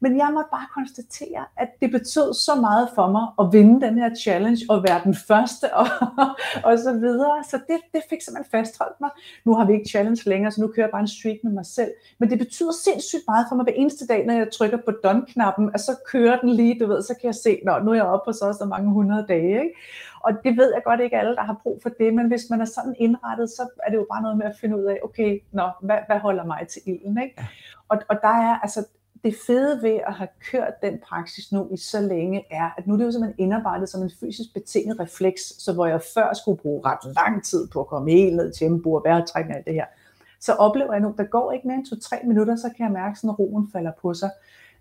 Men 0.00 0.16
jeg 0.16 0.30
må 0.32 0.42
bare 0.56 0.66
konstatere, 0.78 1.44
at 1.56 1.68
det 1.80 1.90
betød 1.90 2.34
så 2.34 2.54
meget 2.54 2.88
for 2.94 3.06
mig 3.16 3.26
at 3.40 3.46
vinde 3.52 3.86
den 3.86 3.98
her 3.98 4.10
challenge, 4.14 4.60
og 4.68 4.84
være 4.88 5.00
den 5.04 5.14
første 5.28 5.43
første 5.44 5.74
og, 5.80 5.86
og 6.64 6.78
så 6.78 6.92
videre. 6.92 7.44
Så 7.50 7.56
det, 7.68 7.78
det 7.94 8.02
fik 8.10 8.20
simpelthen 8.22 8.50
fastholdt 8.50 9.00
mig. 9.00 9.10
Nu 9.44 9.54
har 9.54 9.64
vi 9.66 9.72
ikke 9.72 9.88
challenge 9.88 10.22
længere, 10.26 10.52
så 10.52 10.60
nu 10.60 10.66
kører 10.66 10.86
jeg 10.86 10.90
bare 10.90 11.00
en 11.00 11.08
streak 11.08 11.36
med 11.44 11.52
mig 11.52 11.66
selv. 11.66 11.92
Men 12.18 12.30
det 12.30 12.38
betyder 12.38 12.72
sindssygt 12.72 13.22
meget 13.28 13.46
for 13.48 13.56
mig 13.56 13.64
hver 13.64 13.72
eneste 13.72 14.06
dag, 14.06 14.26
når 14.26 14.34
jeg 14.34 14.50
trykker 14.52 14.78
på 14.84 14.90
done-knappen, 15.04 15.70
at 15.74 15.80
så 15.80 15.92
kører 16.06 16.40
den 16.40 16.50
lige, 16.50 16.80
du 16.80 16.86
ved, 16.86 17.02
så 17.02 17.14
kan 17.20 17.26
jeg 17.26 17.34
se, 17.34 17.60
når 17.64 17.78
nu 17.80 17.90
er 17.90 17.94
jeg 17.94 18.04
oppe 18.04 18.28
på 18.28 18.32
så 18.32 18.56
så 18.58 18.64
mange 18.64 18.90
hundrede 18.90 19.26
dage. 19.28 19.62
Ikke? 19.64 19.74
Og 20.20 20.32
det 20.44 20.56
ved 20.56 20.72
jeg 20.74 20.82
godt 20.84 21.00
ikke 21.00 21.18
alle, 21.18 21.36
der 21.36 21.42
har 21.42 21.60
brug 21.62 21.78
for 21.82 21.88
det, 21.88 22.14
men 22.14 22.26
hvis 22.28 22.50
man 22.50 22.60
er 22.60 22.64
sådan 22.64 22.94
indrettet, 22.98 23.50
så 23.50 23.68
er 23.82 23.90
det 23.90 23.96
jo 23.96 24.06
bare 24.12 24.22
noget 24.22 24.38
med 24.38 24.46
at 24.46 24.56
finde 24.60 24.76
ud 24.78 24.84
af, 24.84 24.98
okay, 25.04 25.42
nå, 25.52 25.70
hvad, 25.80 25.98
hvad 26.06 26.18
holder 26.18 26.44
mig 26.44 26.66
til 26.68 26.82
ilden? 26.86 27.22
Ikke? 27.22 27.46
Og, 27.88 27.98
og 28.08 28.16
der 28.22 28.28
er 28.28 28.58
altså 28.62 28.86
det 29.24 29.34
fede 29.46 29.82
ved 29.82 30.00
at 30.06 30.14
have 30.14 30.28
kørt 30.50 30.82
den 30.82 30.98
praksis 31.08 31.52
nu 31.52 31.68
i 31.72 31.76
så 31.76 32.00
længe 32.00 32.44
er, 32.50 32.70
at 32.78 32.86
nu 32.86 32.94
er 32.94 32.98
det 32.98 33.04
jo 33.04 33.10
simpelthen 33.12 33.44
indarbejdet 33.44 33.88
som 33.88 34.02
en 34.02 34.10
fysisk 34.20 34.54
betinget 34.54 35.00
refleks, 35.00 35.42
så 35.58 35.72
hvor 35.72 35.86
jeg 35.86 36.00
før 36.14 36.32
skulle 36.32 36.58
bruge 36.58 36.82
ret 36.84 37.14
lang 37.16 37.44
tid 37.44 37.68
på 37.68 37.80
at 37.80 37.86
komme 37.86 38.10
helt 38.10 38.36
ned 38.36 38.52
til 38.52 38.66
tempo 38.66 38.92
og 38.92 39.02
være 39.04 39.24
og 39.34 39.40
alt 39.40 39.66
det 39.66 39.74
her, 39.74 39.86
så 40.40 40.52
oplever 40.52 40.92
jeg 40.92 41.00
nu, 41.00 41.14
der 41.16 41.24
går 41.24 41.52
ikke 41.52 41.68
mere 41.68 41.76
end 41.76 41.86
to-tre 41.86 42.16
minutter, 42.24 42.56
så 42.56 42.70
kan 42.76 42.84
jeg 42.84 42.92
mærke, 42.92 43.18
at 43.24 43.38
roen 43.38 43.68
falder 43.72 43.92
på 44.02 44.14
sig. 44.14 44.30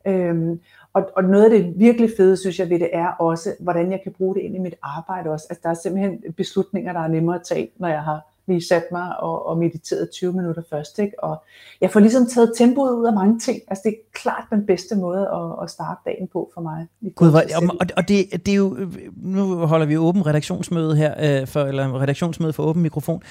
Øhm, 0.06 0.60
og, 0.94 1.10
og 1.16 1.24
noget 1.24 1.44
af 1.44 1.50
det 1.50 1.74
virkelig 1.80 2.10
fede, 2.18 2.38
synes 2.38 2.60
jeg 2.60 2.70
ved 2.70 2.80
det, 2.80 2.90
er 2.94 3.08
også, 3.08 3.56
hvordan 3.60 3.92
jeg 3.92 4.02
kan 4.04 4.12
bruge 4.12 4.36
det 4.36 4.42
ind 4.42 4.56
i 4.56 4.60
mit 4.60 4.76
arbejde 4.82 5.30
også. 5.30 5.48
Altså 5.50 5.62
der 5.64 5.70
er 5.70 5.74
simpelthen 5.74 6.34
beslutninger, 6.38 6.94
der 6.94 7.00
er 7.00 7.08
nemmere 7.08 7.36
at 7.36 7.44
tage, 7.44 7.72
når 7.78 7.88
jeg 7.88 8.04
har 8.04 8.33
lige 8.48 8.68
sat 8.68 8.84
mig 8.92 9.20
og, 9.20 9.46
og 9.46 9.58
mediteret 9.58 10.10
20 10.10 10.34
minutter 10.34 10.62
først. 10.70 11.00
Ikke? 11.00 11.24
Og 11.24 11.44
jeg 11.82 11.92
får 11.92 12.00
ligesom 12.00 12.28
taget 12.28 12.52
tempoet 12.58 12.96
ud 12.96 13.06
af 13.06 13.14
mange 13.14 13.40
ting. 13.40 13.62
Altså 13.68 13.82
det 13.86 13.90
er 13.90 13.98
klart 14.14 14.44
den 14.52 14.66
bedste 14.66 14.96
måde 14.96 15.22
at, 15.22 15.64
at 15.64 15.70
starte 15.70 16.02
dagen 16.06 16.28
på 16.28 16.52
for 16.54 16.62
mig. 16.62 16.88
Gud, 17.16 17.30
hvor, 17.30 17.42
og, 17.80 17.88
og 17.98 18.08
det, 18.08 18.46
det 18.46 18.52
er 18.52 18.56
jo, 18.56 18.78
nu 19.16 19.56
holder 19.56 19.86
vi 19.86 19.98
åben 19.98 20.26
redaktionsmøde 20.26 20.96
her, 20.96 21.42
øh, 21.42 21.48
for, 21.48 21.64
eller 21.64 22.02
redaktionsmøde 22.02 22.54
for 22.54 22.64
åben 22.64 22.82
mikrofon. 22.82 23.22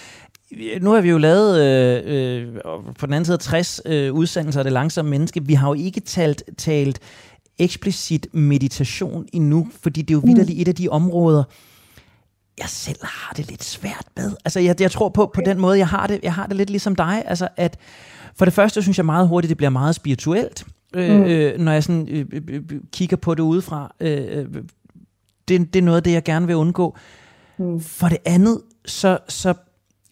Nu 0.80 0.90
har 0.90 1.00
vi 1.00 1.10
jo 1.10 1.18
lavet 1.18 1.60
øh, 1.60 2.02
øh, 2.06 2.62
på 2.98 3.06
den 3.06 3.14
anden 3.14 3.24
side 3.24 3.36
60 3.36 3.80
øh, 3.86 4.14
udsendelser 4.14 4.60
af 4.60 4.64
det 4.64 4.72
langsomme 4.72 5.10
menneske. 5.10 5.44
Vi 5.44 5.54
har 5.54 5.68
jo 5.68 5.74
ikke 5.74 6.00
talt, 6.00 6.42
talt 6.58 7.00
eksplicit 7.58 8.34
meditation 8.34 9.26
endnu, 9.32 9.68
fordi 9.82 10.02
det 10.02 10.10
er 10.10 10.14
jo 10.14 10.20
mm. 10.20 10.28
vidderligt 10.28 10.60
et 10.60 10.68
af 10.68 10.74
de 10.74 10.88
områder, 10.88 11.44
jeg 12.58 12.68
selv 12.68 12.98
har 13.02 13.34
det 13.36 13.50
lidt 13.50 13.64
svært 13.64 14.06
med. 14.16 14.32
Altså, 14.44 14.60
jeg, 14.60 14.80
jeg 14.80 14.90
tror 14.90 15.08
på, 15.08 15.30
på 15.34 15.40
den 15.44 15.60
måde, 15.60 15.78
jeg 15.78 15.88
har 15.88 16.06
det, 16.06 16.20
jeg 16.22 16.34
har 16.34 16.46
det 16.46 16.56
lidt 16.56 16.70
ligesom 16.70 16.96
dig, 16.96 17.22
altså 17.26 17.48
at 17.56 17.78
for 18.34 18.44
det 18.44 18.54
første 18.54 18.82
synes 18.82 18.98
jeg 18.98 19.06
meget 19.06 19.28
hurtigt, 19.28 19.48
det 19.48 19.56
bliver 19.56 19.70
meget 19.70 19.94
spirituelt, 19.94 20.66
øh, 20.94 21.16
mm. 21.16 21.24
øh, 21.24 21.58
når 21.58 21.72
jeg 21.72 21.84
sådan 21.84 22.08
øh, 22.08 22.26
øh, 22.32 22.42
øh 22.48 22.80
kigger 22.92 23.16
på 23.16 23.34
det 23.34 23.42
udefra. 23.42 23.94
Øh, 24.00 24.38
øh, 24.38 24.46
det, 25.48 25.74
det 25.74 25.76
er 25.76 25.82
noget 25.82 25.96
af 25.96 26.02
det, 26.02 26.12
jeg 26.12 26.24
gerne 26.24 26.46
vil 26.46 26.56
undgå. 26.56 26.96
Mm. 27.58 27.80
For 27.80 28.08
det 28.08 28.18
andet, 28.24 28.60
så, 28.84 29.18
så 29.28 29.54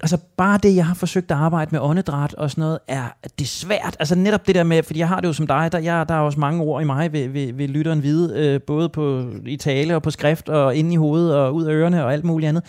altså 0.03 0.19
bare 0.37 0.59
det, 0.63 0.77
jeg 0.77 0.87
har 0.87 0.95
forsøgt 0.95 1.31
at 1.31 1.37
arbejde 1.37 1.69
med 1.73 1.81
åndedræt 1.81 2.35
og 2.35 2.51
sådan 2.51 2.63
noget, 2.63 2.79
er 2.89 3.05
det 3.39 3.45
er 3.45 3.49
svært. 3.49 3.97
Altså 3.99 4.15
netop 4.15 4.47
det 4.47 4.55
der 4.55 4.63
med, 4.63 4.83
fordi 4.83 4.99
jeg 4.99 5.09
har 5.09 5.21
det 5.21 5.29
jo 5.29 5.33
som 5.33 5.47
dig, 5.47 5.73
der, 5.73 5.79
jeg, 5.79 6.09
der 6.09 6.15
er 6.15 6.19
også 6.19 6.41
mange 6.41 6.63
ord 6.63 6.83
i 6.83 6.85
mig, 6.85 7.13
ved, 7.13 7.29
ved, 7.29 7.53
ved 7.53 7.69
lytteren 7.69 8.03
vide, 8.03 8.47
øh, 8.47 8.61
både 8.63 8.89
på, 8.89 9.31
i 9.47 9.57
tale 9.57 9.95
og 9.95 10.03
på 10.03 10.11
skrift 10.11 10.49
og 10.49 10.77
inde 10.77 10.93
i 10.93 10.97
hovedet 10.97 11.35
og 11.35 11.55
ud 11.55 11.65
af 11.65 11.73
ørerne 11.73 12.05
og 12.05 12.13
alt 12.13 12.25
muligt 12.25 12.49
andet. 12.49 12.65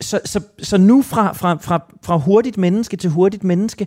Så, 0.00 0.20
så, 0.24 0.40
så 0.58 0.78
nu 0.78 1.02
fra, 1.02 1.32
fra, 1.32 1.54
fra, 1.54 1.80
fra 2.02 2.16
hurtigt 2.16 2.58
menneske 2.58 2.96
til 2.96 3.10
hurtigt 3.10 3.44
menneske, 3.44 3.86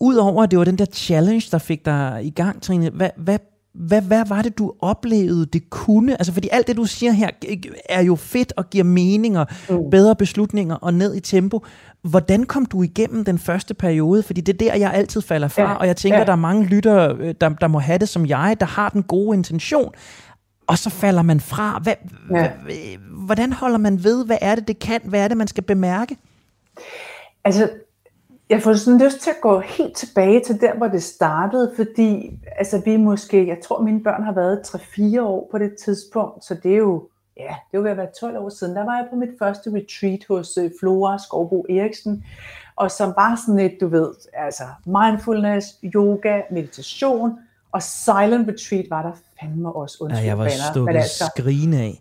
Udover 0.00 0.42
at 0.42 0.50
det 0.50 0.58
var 0.58 0.64
den 0.64 0.78
der 0.78 0.84
challenge, 0.84 1.48
der 1.50 1.58
fik 1.58 1.84
dig 1.84 2.20
i 2.24 2.30
gang, 2.30 2.62
Trine, 2.62 2.90
hvad, 2.90 3.10
hvad 3.16 3.38
hvad, 3.74 4.02
hvad 4.02 4.24
var 4.28 4.42
det, 4.42 4.58
du 4.58 4.72
oplevede, 4.80 5.46
det 5.46 5.70
kunne? 5.70 6.12
Altså, 6.12 6.32
fordi 6.32 6.48
alt 6.52 6.66
det, 6.66 6.76
du 6.76 6.84
siger 6.84 7.12
her, 7.12 7.30
er 7.88 8.02
jo 8.02 8.16
fedt 8.16 8.52
og 8.56 8.70
giver 8.70 8.84
meninger, 8.84 9.44
mm. 9.70 9.90
bedre 9.90 10.16
beslutninger 10.16 10.74
og 10.74 10.94
ned 10.94 11.14
i 11.14 11.20
tempo. 11.20 11.64
Hvordan 12.02 12.44
kom 12.44 12.66
du 12.66 12.82
igennem 12.82 13.24
den 13.24 13.38
første 13.38 13.74
periode? 13.74 14.22
Fordi 14.22 14.40
det 14.40 14.52
er 14.54 14.58
der, 14.58 14.74
jeg 14.74 14.92
altid 14.92 15.20
falder 15.20 15.48
fra, 15.48 15.62
ja. 15.62 15.74
og 15.74 15.86
jeg 15.86 15.96
tænker, 15.96 16.18
ja. 16.18 16.24
der 16.24 16.32
er 16.32 16.36
mange 16.36 16.66
lyttere, 16.66 17.16
øh, 17.18 17.34
der, 17.40 17.48
der 17.48 17.68
må 17.68 17.78
have 17.78 17.98
det 17.98 18.08
som 18.08 18.26
jeg, 18.26 18.56
der 18.60 18.66
har 18.66 18.88
den 18.88 19.02
gode 19.02 19.36
intention, 19.36 19.92
og 20.66 20.78
så 20.78 20.90
falder 20.90 21.22
man 21.22 21.40
fra. 21.40 21.80
Hvad, 21.82 21.94
ja. 22.30 22.50
Hvordan 23.10 23.52
holder 23.52 23.78
man 23.78 24.04
ved? 24.04 24.26
Hvad 24.26 24.38
er 24.40 24.54
det, 24.54 24.68
det 24.68 24.78
kan? 24.78 25.00
Hvad 25.04 25.20
er 25.20 25.28
det, 25.28 25.36
man 25.36 25.46
skal 25.46 25.64
bemærke? 25.64 26.16
Altså, 27.44 27.70
jeg 28.50 28.62
får 28.62 28.74
sådan 28.74 29.04
lyst 29.04 29.20
til 29.20 29.30
at 29.30 29.40
gå 29.42 29.60
helt 29.60 29.96
tilbage 29.96 30.40
til 30.40 30.60
der, 30.60 30.74
hvor 30.74 30.88
det 30.88 31.02
startede, 31.02 31.72
fordi 31.76 32.38
altså, 32.56 32.82
vi 32.84 32.96
måske, 32.96 33.48
jeg 33.48 33.58
tror 33.64 33.82
mine 33.82 34.02
børn 34.02 34.22
har 34.22 34.32
været 34.32 34.58
3-4 34.58 35.20
år 35.20 35.48
på 35.50 35.58
det 35.58 35.76
tidspunkt, 35.84 36.44
så 36.44 36.54
det 36.62 36.72
er 36.72 36.76
jo, 36.76 37.08
ja, 37.36 37.54
det 37.70 37.78
er 37.78 37.82
ved 37.82 37.90
at 37.90 37.96
være 37.96 38.08
12 38.20 38.38
år 38.38 38.48
siden. 38.48 38.76
Der 38.76 38.84
var 38.84 38.96
jeg 38.96 39.06
på 39.10 39.16
mit 39.16 39.30
første 39.38 39.70
retreat 39.70 40.20
hos 40.28 40.58
uh, 40.58 40.70
Flora 40.80 41.18
Skovbo 41.18 41.66
Eriksen, 41.68 42.24
og 42.76 42.90
som 42.90 43.12
var 43.16 43.42
sådan 43.46 43.60
et, 43.60 43.76
du 43.80 43.88
ved, 43.88 44.08
altså 44.32 44.62
mindfulness, 44.86 45.66
yoga, 45.84 46.40
meditation, 46.50 47.38
og 47.72 47.82
silent 47.82 48.48
retreat 48.48 48.86
var 48.90 49.02
der 49.02 49.12
fandme 49.40 49.72
også 49.72 49.96
undskyld. 50.00 50.22
Ja, 50.22 50.26
jeg 50.26 50.38
var 50.38 50.48
stukket 50.72 50.96
altså, 50.96 51.32
skrine 51.36 51.80
af. 51.80 52.00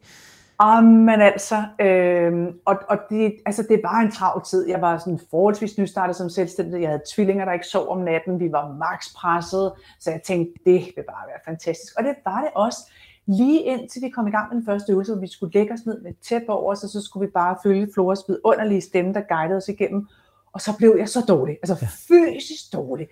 Ah, 0.61 0.83
men 0.83 1.21
altså, 1.21 1.63
øh, 1.81 2.47
og, 2.65 2.75
og 2.89 2.97
det, 3.09 3.35
altså, 3.45 3.65
det 3.69 3.79
var 3.83 3.99
en 3.99 4.11
travl 4.11 4.43
tid. 4.45 4.67
Jeg 4.69 4.81
var 4.81 4.97
sådan 4.97 5.19
forholdsvis 5.29 5.77
nystartet 5.77 6.15
som 6.15 6.29
selvstændig. 6.29 6.81
Jeg 6.81 6.89
havde 6.89 7.01
tvillinger, 7.15 7.45
der 7.45 7.51
ikke 7.51 7.67
sov 7.67 7.87
om 7.87 7.97
natten. 7.97 8.39
Vi 8.39 8.51
var 8.51 8.71
max 8.73 9.13
presset. 9.15 9.71
Så 9.99 10.11
jeg 10.11 10.21
tænkte, 10.25 10.53
det 10.65 10.81
vil 10.95 11.03
bare 11.09 11.27
være 11.27 11.39
fantastisk. 11.45 11.93
Og 11.97 12.03
det 12.03 12.15
var 12.25 12.41
det 12.41 12.49
også. 12.55 12.77
Lige 13.25 13.61
indtil 13.61 14.01
vi 14.01 14.09
kom 14.09 14.27
i 14.27 14.31
gang 14.31 14.47
med 14.49 14.57
den 14.57 14.65
første 14.65 14.91
øvelse, 14.91 15.13
hvor 15.13 15.21
vi 15.21 15.27
skulle 15.27 15.53
lægge 15.53 15.73
os 15.73 15.85
ned 15.85 16.01
med 16.01 16.13
tæt 16.29 16.43
over 16.47 16.71
os, 16.71 16.83
og 16.83 16.89
så 16.89 17.01
skulle 17.01 17.27
vi 17.27 17.31
bare 17.31 17.57
følge 17.63 17.87
Floras 17.93 18.19
underlige 18.43 18.81
stemme, 18.81 19.13
der 19.13 19.21
guidede 19.21 19.57
os 19.57 19.67
igennem. 19.67 20.07
Og 20.53 20.61
så 20.61 20.77
blev 20.77 20.95
jeg 20.97 21.09
så 21.09 21.21
dårlig, 21.27 21.57
altså 21.63 21.85
fysisk 22.07 22.73
dårlig. 22.73 23.07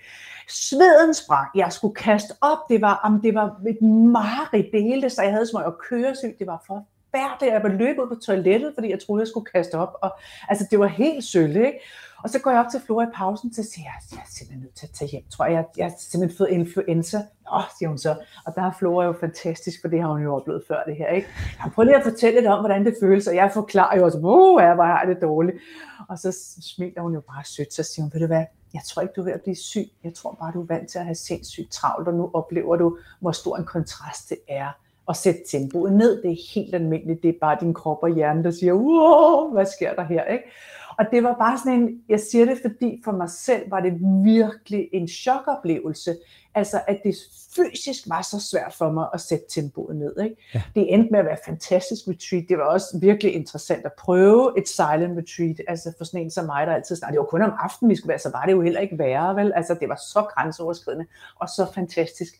Sveden 0.49 1.13
sprang, 1.13 1.47
jeg 1.55 1.71
skulle 1.71 1.95
kaste 1.95 2.33
op, 2.41 2.57
det 2.69 2.81
var, 2.81 3.01
om 3.03 3.21
det 3.21 3.33
var 3.33 3.61
et 3.67 3.81
mareridt, 3.81 4.67
det 4.73 4.83
hele, 4.83 5.09
så 5.09 5.21
jeg 5.21 5.31
havde 5.31 5.47
små 5.47 5.59
og 5.59 5.77
køresyg, 5.89 6.35
det 6.39 6.47
var 6.47 6.63
for 6.67 6.87
forfærdeligt, 7.11 7.53
jeg 7.53 7.63
var 7.63 7.69
løbet 7.69 8.01
ud 8.01 8.07
på 8.07 8.15
toilettet, 8.15 8.71
fordi 8.73 8.89
jeg 8.89 8.99
troede, 8.99 9.21
jeg 9.21 9.27
skulle 9.27 9.45
kaste 9.45 9.75
op. 9.75 9.93
Og, 10.01 10.11
altså, 10.49 10.67
det 10.71 10.79
var 10.79 10.87
helt 10.87 11.23
sølle, 11.23 11.65
ikke? 11.65 11.79
Og 12.23 12.29
så 12.29 12.39
går 12.39 12.51
jeg 12.51 12.59
op 12.59 12.71
til 12.71 12.81
Flora 12.85 13.03
i 13.03 13.11
pausen, 13.15 13.53
så 13.53 13.63
siger 13.63 13.85
jeg, 13.85 13.93
jeg 14.11 14.17
er 14.17 14.29
simpelthen 14.29 14.61
nødt 14.61 14.75
til 14.75 14.85
at 14.85 14.91
tage 14.91 15.11
hjem, 15.11 15.23
tror 15.29 15.45
jeg. 15.45 15.53
Jeg, 15.53 15.65
jeg 15.77 15.85
har 15.85 15.93
simpelthen 15.97 16.37
fået 16.37 16.49
influenza. 16.49 17.17
Nå, 17.17 17.61
siger 17.77 17.89
hun 17.89 17.97
så. 17.97 18.15
Og 18.45 18.55
der 18.55 18.61
er 18.61 18.71
Flora 18.79 19.05
jo 19.05 19.13
fantastisk, 19.19 19.81
for 19.81 19.87
det 19.87 20.01
har 20.01 20.07
hun 20.07 20.23
jo 20.23 20.35
oplevet 20.35 20.63
før 20.67 20.83
det 20.83 20.95
her, 20.95 21.07
ikke? 21.07 21.27
Jeg 21.63 21.71
prøver 21.73 21.85
lige 21.85 21.97
at 21.97 22.03
fortælle 22.03 22.39
lidt 22.39 22.47
om, 22.47 22.59
hvordan 22.59 22.85
det 22.85 22.95
føles, 23.01 23.27
og 23.27 23.35
jeg 23.35 23.51
forklarer 23.53 23.97
jo 23.97 24.05
også, 24.05 24.19
hvor 24.19 24.59
jeg 24.59 24.77
var 24.77 25.05
det 25.05 25.17
dårligt. 25.21 25.57
Og 26.09 26.19
så 26.19 26.37
smiler 26.61 27.01
hun 27.01 27.13
jo 27.13 27.21
bare 27.21 27.43
sødt, 27.43 27.73
så 27.73 27.83
siger 27.83 28.03
hun, 28.03 28.13
ved 28.13 28.21
du 28.21 28.27
hvad, 28.27 28.45
jeg 28.73 28.81
tror 28.85 29.01
ikke, 29.01 29.13
du 29.15 29.21
er 29.21 29.25
ved 29.25 29.33
at 29.33 29.41
blive 29.41 29.55
syg. 29.55 29.91
Jeg 30.03 30.13
tror 30.13 30.37
bare, 30.39 30.51
du 30.53 30.61
er 30.61 30.65
vant 30.65 30.89
til 30.89 30.99
at 30.99 31.05
have 31.05 31.15
sindssygt 31.15 31.71
travlt, 31.71 32.07
og 32.07 32.13
nu 32.13 32.31
oplever 32.33 32.75
du, 32.75 32.97
hvor 33.19 33.31
stor 33.31 33.57
en 33.57 33.65
kontrast 33.65 34.29
det 34.29 34.37
er 34.47 34.67
at 35.09 35.15
sætte 35.15 35.39
tempoet 35.51 35.93
ned. 35.93 36.21
Det 36.21 36.31
er 36.31 36.53
helt 36.53 36.75
almindeligt. 36.75 37.23
Det 37.23 37.29
er 37.29 37.39
bare 37.41 37.57
din 37.61 37.73
krop 37.73 38.03
og 38.03 38.15
hjerne, 38.15 38.43
der 38.43 38.51
siger, 38.51 38.73
wow, 38.73 39.51
hvad 39.53 39.65
sker 39.65 39.93
der 39.93 40.03
her? 40.03 40.23
Ikke? 40.23 40.43
Og 40.99 41.05
det 41.11 41.23
var 41.23 41.35
bare 41.39 41.57
sådan 41.57 41.79
en, 41.79 42.01
jeg 42.09 42.19
siger 42.19 42.45
det, 42.45 42.57
fordi 42.61 43.01
for 43.03 43.11
mig 43.11 43.29
selv 43.29 43.71
var 43.71 43.79
det 43.79 43.93
virkelig 44.23 44.89
en 44.93 45.07
chokoplevelse. 45.07 46.17
Altså, 46.55 46.81
at 46.87 46.99
det 47.03 47.15
fysisk 47.55 48.09
var 48.09 48.21
så 48.21 48.39
svært 48.51 48.73
for 48.77 48.91
mig 48.91 49.07
at 49.13 49.21
sætte 49.21 49.45
tempoet 49.49 49.95
ned. 49.95 50.19
Ikke? 50.23 50.35
Ja. 50.53 50.61
Det 50.75 50.93
endte 50.93 51.11
med 51.11 51.19
at 51.19 51.25
være 51.25 51.37
fantastisk 51.45 52.07
retreat. 52.07 52.43
Det 52.49 52.57
var 52.57 52.63
også 52.63 52.97
virkelig 53.01 53.33
interessant 53.33 53.85
at 53.85 53.91
prøve 53.99 54.53
et 54.57 54.67
silent 54.67 55.17
retreat. 55.17 55.61
Altså 55.67 55.93
for 55.97 56.05
sådan 56.05 56.21
en 56.21 56.31
som 56.31 56.45
mig, 56.45 56.67
der 56.67 56.73
altid 56.73 56.95
snart, 56.95 57.11
det 57.11 57.19
var 57.19 57.25
kun 57.25 57.41
om 57.41 57.53
aftenen, 57.59 57.89
vi 57.89 57.95
skulle 57.95 58.09
være, 58.09 58.19
så 58.19 58.31
var 58.33 58.45
det 58.45 58.51
jo 58.51 58.61
heller 58.61 58.79
ikke 58.79 58.97
værre, 58.97 59.35
vel? 59.35 59.51
Altså, 59.55 59.77
det 59.79 59.89
var 59.89 59.95
så 59.95 60.25
grænseoverskridende 60.35 61.05
og 61.35 61.47
så 61.49 61.67
fantastisk. 61.75 62.33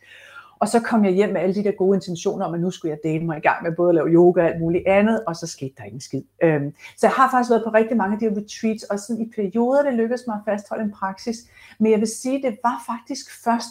Og 0.59 0.67
så 0.67 0.79
kom 0.79 1.05
jeg 1.05 1.13
hjem 1.13 1.29
med 1.29 1.41
alle 1.41 1.55
de 1.55 1.63
der 1.63 1.71
gode 1.71 1.95
intentioner 1.95 2.45
om, 2.45 2.53
at 2.53 2.59
nu 2.59 2.71
skulle 2.71 2.91
jeg 2.91 3.11
dele 3.11 3.25
mig 3.25 3.37
i 3.37 3.41
gang 3.41 3.63
med 3.63 3.71
både 3.75 3.89
at 3.89 3.95
lave 3.95 4.07
yoga 4.07 4.41
og 4.41 4.47
alt 4.47 4.59
muligt 4.59 4.87
andet, 4.87 5.23
og 5.27 5.35
så 5.35 5.47
skete 5.47 5.73
der 5.77 5.83
ingen 5.83 6.01
skid. 6.01 6.23
Øhm, 6.43 6.73
så 6.97 7.07
jeg 7.07 7.11
har 7.11 7.31
faktisk 7.31 7.49
været 7.49 7.63
på 7.63 7.69
rigtig 7.69 7.97
mange 7.97 8.13
af 8.13 8.19
de 8.19 8.29
her 8.29 8.41
retreats, 8.41 8.83
og 8.83 8.99
sådan 8.99 9.21
i 9.21 9.31
perioder, 9.35 9.83
det 9.83 9.93
lykkedes 9.93 10.23
mig 10.27 10.35
at 10.35 10.53
fastholde 10.53 10.83
en 10.83 10.91
praksis. 10.91 11.37
Men 11.79 11.91
jeg 11.91 11.99
vil 11.99 12.07
sige, 12.07 12.41
det 12.41 12.57
var 12.63 12.83
faktisk 12.87 13.43
først, 13.43 13.67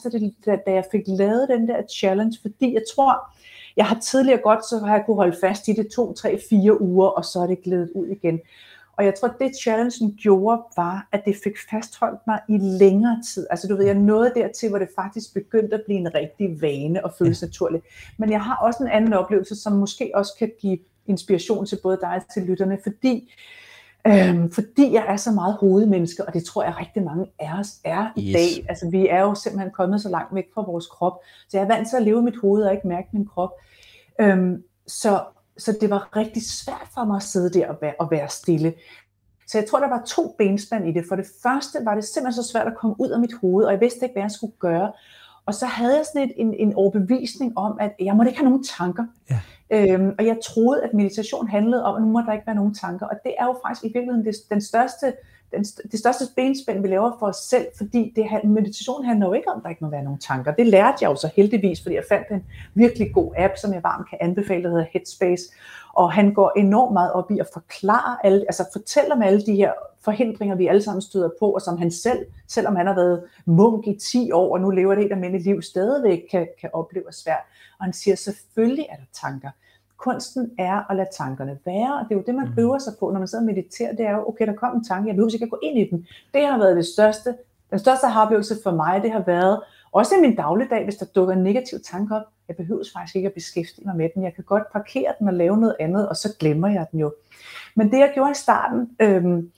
da, 0.46 0.56
da 0.66 0.72
jeg 0.72 0.84
fik 0.92 1.02
lavet 1.06 1.48
den 1.48 1.68
der 1.68 1.82
challenge, 1.96 2.38
fordi 2.42 2.74
jeg 2.74 2.82
tror, 2.94 3.36
jeg 3.76 3.86
har 3.86 3.98
tidligere 3.98 4.40
godt, 4.42 4.64
så 4.64 4.78
har 4.78 4.96
jeg 4.96 5.02
kunne 5.06 5.16
holde 5.16 5.36
fast 5.40 5.68
i 5.68 5.72
det 5.72 5.88
to, 5.88 6.12
tre, 6.12 6.40
fire 6.50 6.80
uger, 6.80 7.06
og 7.06 7.24
så 7.24 7.40
er 7.40 7.46
det 7.46 7.62
glædet 7.62 7.90
ud 7.94 8.06
igen. 8.06 8.40
Og 8.98 9.04
jeg 9.04 9.14
tror, 9.14 9.28
det 9.40 9.56
challengen 9.56 10.14
gjorde, 10.22 10.62
var, 10.76 11.08
at 11.12 11.22
det 11.24 11.36
fik 11.44 11.52
fastholdt 11.70 12.20
mig 12.26 12.40
i 12.48 12.58
længere 12.58 13.22
tid. 13.34 13.46
Altså 13.50 13.68
du 13.68 13.76
ved, 13.76 13.84
jeg 13.84 13.94
nåede 13.94 14.32
dertil, 14.36 14.68
hvor 14.68 14.78
det 14.78 14.88
faktisk 14.94 15.34
begyndte 15.34 15.74
at 15.74 15.82
blive 15.86 15.98
en 15.98 16.14
rigtig 16.14 16.62
vane 16.62 17.04
og 17.04 17.12
føles 17.18 17.42
ja. 17.42 17.46
naturligt. 17.46 17.84
Men 18.18 18.30
jeg 18.30 18.42
har 18.42 18.56
også 18.56 18.82
en 18.82 18.88
anden 18.88 19.12
oplevelse, 19.12 19.56
som 19.56 19.72
måske 19.72 20.10
også 20.14 20.32
kan 20.38 20.50
give 20.60 20.78
inspiration 21.06 21.66
til 21.66 21.78
både 21.82 21.98
dig 22.00 22.14
og 22.14 22.32
til 22.34 22.42
lytterne, 22.42 22.78
fordi 22.82 23.30
Øhm, 24.06 24.52
fordi 24.52 24.92
jeg 24.92 25.04
er 25.08 25.16
så 25.16 25.30
meget 25.30 25.56
hovedmenneske, 25.60 26.24
og 26.24 26.34
det 26.34 26.44
tror 26.44 26.62
jeg 26.62 26.74
rigtig 26.80 27.02
mange 27.02 27.26
af 27.38 27.58
os 27.58 27.68
er 27.84 28.12
i 28.16 28.28
yes. 28.28 28.34
dag. 28.34 28.66
Altså 28.68 28.90
vi 28.90 29.08
er 29.08 29.20
jo 29.20 29.34
simpelthen 29.34 29.70
kommet 29.70 30.02
så 30.02 30.08
langt 30.08 30.34
væk 30.34 30.44
fra 30.54 30.62
vores 30.62 30.86
krop, 30.86 31.12
så 31.48 31.58
jeg 31.58 31.64
er 31.64 31.68
vant 31.68 31.88
til 31.88 31.96
at 31.96 32.02
leve 32.02 32.22
mit 32.22 32.36
hoved 32.36 32.62
og 32.62 32.72
ikke 32.72 32.88
mærke 32.88 33.08
min 33.12 33.26
krop. 33.26 33.50
Øhm, 34.20 34.62
så 34.86 35.20
så 35.58 35.76
det 35.80 35.90
var 35.90 36.16
rigtig 36.16 36.42
svært 36.46 36.88
for 36.94 37.04
mig 37.04 37.16
at 37.16 37.22
sidde 37.22 37.58
der 37.58 37.68
og 37.68 37.76
være, 37.80 37.94
og 37.98 38.10
være 38.10 38.28
stille. 38.28 38.74
Så 39.46 39.58
jeg 39.58 39.68
tror, 39.68 39.80
der 39.80 39.88
var 39.88 40.02
to 40.06 40.34
benspænd 40.38 40.88
i 40.88 40.92
det. 40.92 41.04
For 41.08 41.16
det 41.16 41.26
første 41.42 41.78
var 41.84 41.94
det 41.94 42.04
simpelthen 42.04 42.42
så 42.42 42.50
svært 42.50 42.66
at 42.66 42.76
komme 42.76 42.96
ud 42.98 43.08
af 43.08 43.20
mit 43.20 43.32
hoved, 43.40 43.64
og 43.64 43.72
jeg 43.72 43.80
vidste 43.80 44.04
ikke, 44.04 44.12
hvad 44.12 44.22
jeg 44.22 44.30
skulle 44.30 44.52
gøre. 44.58 44.92
Og 45.46 45.54
så 45.54 45.66
havde 45.66 45.96
jeg 45.96 46.04
sådan 46.06 46.28
et, 46.28 46.34
en, 46.36 46.54
en 46.54 46.74
overbevisning 46.74 47.58
om, 47.58 47.78
at 47.80 47.94
jeg 48.00 48.16
måtte 48.16 48.30
ikke 48.30 48.40
have 48.40 48.50
nogen 48.50 48.64
tanker. 48.64 49.04
Ja. 49.30 49.40
Øhm, 49.70 50.14
og 50.18 50.26
jeg 50.26 50.36
troede, 50.44 50.82
at 50.82 50.94
meditation 50.94 51.48
handlede 51.48 51.84
om, 51.84 51.96
at 51.96 52.02
nu 52.02 52.08
må 52.08 52.20
der 52.20 52.32
ikke 52.32 52.46
være 52.46 52.56
nogen 52.56 52.74
tanker. 52.74 53.06
Og 53.06 53.16
det 53.24 53.34
er 53.38 53.44
jo 53.44 53.58
faktisk 53.66 53.84
i 53.84 53.88
virkeligheden 53.88 54.24
det, 54.24 54.34
den 54.50 54.60
største 54.60 55.12
den, 55.56 55.64
det 55.64 55.98
største 55.98 56.24
benspænd, 56.36 56.82
vi 56.82 56.88
laver 56.88 57.12
for 57.18 57.26
os 57.26 57.36
selv, 57.36 57.66
fordi 57.76 58.12
det, 58.16 58.44
meditation 58.44 59.04
handler 59.04 59.26
jo 59.26 59.32
ikke 59.32 59.50
om, 59.50 59.56
at 59.58 59.62
der 59.62 59.68
ikke 59.68 59.84
må 59.84 59.90
være 59.90 60.04
nogen 60.04 60.18
tanker. 60.18 60.54
Det 60.54 60.66
lærte 60.66 60.96
jeg 61.00 61.10
jo 61.10 61.16
så 61.16 61.30
heldigvis, 61.36 61.82
fordi 61.82 61.94
jeg 61.94 62.04
fandt 62.08 62.28
en 62.30 62.44
virkelig 62.74 63.12
god 63.14 63.32
app, 63.36 63.54
som 63.56 63.72
jeg 63.72 63.82
varmt 63.82 64.10
kan 64.10 64.18
anbefale, 64.20 64.62
der 64.62 64.68
hedder 64.68 64.86
Headspace, 64.92 65.44
og 65.94 66.12
han 66.12 66.34
går 66.34 66.52
enormt 66.56 66.92
meget 66.92 67.12
op 67.12 67.30
i 67.30 67.38
at 67.38 67.46
forklare 67.52 68.26
alle, 68.26 68.40
altså 68.40 68.64
fortælle 68.72 69.12
om 69.12 69.22
alle 69.22 69.46
de 69.46 69.54
her 69.54 69.72
forhindringer, 70.00 70.56
vi 70.56 70.66
alle 70.66 70.82
sammen 70.82 71.02
støder 71.02 71.30
på, 71.38 71.50
og 71.50 71.60
som 71.60 71.78
han 71.78 71.90
selv, 71.90 72.26
selvom 72.48 72.76
han 72.76 72.86
har 72.86 72.94
været 72.94 73.22
munk 73.44 73.86
i 73.86 73.98
10 73.98 74.32
år, 74.32 74.52
og 74.52 74.60
nu 74.60 74.70
lever 74.70 74.94
det 74.94 75.04
et 75.04 75.12
almindeligt 75.12 75.44
liv, 75.44 75.62
stadigvæk 75.62 76.22
kan, 76.30 76.48
kan 76.60 76.70
opleve 76.72 77.12
svært. 77.12 77.44
Og 77.78 77.84
han 77.84 77.92
siger, 77.92 78.16
selvfølgelig 78.16 78.86
er 78.90 78.96
der 78.96 79.28
tanker. 79.28 79.50
Kunsten 79.96 80.50
er 80.58 80.90
at 80.90 80.96
lade 80.96 81.08
tankerne 81.12 81.58
være, 81.64 81.94
og 81.94 82.04
det 82.04 82.14
er 82.14 82.18
jo 82.18 82.24
det, 82.26 82.34
man 82.34 82.48
mm. 82.56 82.62
øver 82.62 82.78
sig 82.78 82.92
på, 83.00 83.10
når 83.10 83.18
man 83.18 83.28
sidder 83.28 83.42
og 83.42 83.46
mediterer, 83.46 83.96
det 83.96 84.06
er 84.06 84.12
jo, 84.12 84.28
okay, 84.28 84.46
der 84.46 84.54
kom 84.54 84.76
en 84.76 84.84
tanke, 84.84 85.08
jeg 85.08 85.14
behøver 85.14 85.32
ikke 85.34 85.44
at 85.44 85.50
gå 85.50 85.58
ind 85.62 85.78
i 85.78 85.90
den. 85.90 86.06
Det 86.34 86.46
har 86.46 86.58
været 86.58 86.76
det 86.76 86.86
største, 86.86 87.34
den 87.70 87.78
største 87.78 88.04
oplevelse 88.16 88.54
for 88.62 88.70
mig, 88.70 89.02
det 89.02 89.10
har 89.12 89.22
været, 89.26 89.60
også 89.92 90.14
i 90.14 90.20
min 90.20 90.36
dagligdag, 90.36 90.84
hvis 90.84 90.96
der 90.96 91.06
dukker 91.06 91.34
en 91.34 91.42
negativ 91.42 91.78
tanke 91.84 92.16
op, 92.16 92.22
jeg 92.48 92.56
behøver 92.56 92.84
faktisk 92.92 93.16
ikke 93.16 93.28
at 93.28 93.34
beskæftige 93.34 93.86
mig 93.86 93.96
med 93.96 94.08
den. 94.14 94.22
Jeg 94.22 94.34
kan 94.34 94.44
godt 94.44 94.72
parkere 94.72 95.14
den 95.18 95.28
og 95.28 95.34
lave 95.34 95.56
noget 95.56 95.76
andet, 95.80 96.08
og 96.08 96.16
så 96.16 96.36
glemmer 96.38 96.68
jeg 96.68 96.86
den 96.92 97.00
jo. 97.00 97.14
Men 97.74 97.90
det 97.90 97.98
jeg 97.98 98.10
gjorde 98.14 98.30
i 98.30 98.34
starten, 98.34 98.90
øhm, 99.00 99.50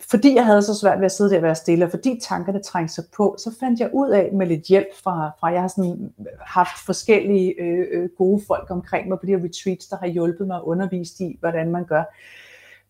fordi 0.00 0.34
jeg 0.34 0.46
havde 0.46 0.62
så 0.62 0.74
svært 0.74 0.98
ved 0.98 1.04
at 1.04 1.12
sidde 1.12 1.30
der 1.30 1.36
og 1.36 1.42
være 1.42 1.54
stille, 1.54 1.84
og 1.84 1.90
fordi 1.90 2.20
tankerne 2.22 2.62
trængte 2.62 2.94
sig 2.94 3.04
på, 3.16 3.36
så 3.38 3.56
fandt 3.60 3.80
jeg 3.80 3.90
ud 3.92 4.10
af 4.10 4.30
med 4.32 4.46
lidt 4.46 4.62
hjælp 4.62 4.88
fra, 5.04 5.30
fra 5.40 5.46
jeg 5.46 5.60
har 5.60 5.68
sådan 5.68 6.12
haft 6.40 6.84
forskellige 6.86 7.60
øh, 7.60 7.86
øh 7.90 8.08
gode 8.18 8.42
folk 8.46 8.70
omkring 8.70 9.08
mig 9.08 9.18
på 9.18 9.26
de 9.26 9.36
her 9.36 9.44
retreats, 9.44 9.86
der 9.86 9.96
har 9.96 10.06
hjulpet 10.06 10.46
mig 10.46 10.56
at 10.56 10.62
undervise 10.62 11.24
i, 11.24 11.36
hvordan 11.40 11.70
man 11.70 11.84
gør. 11.84 12.02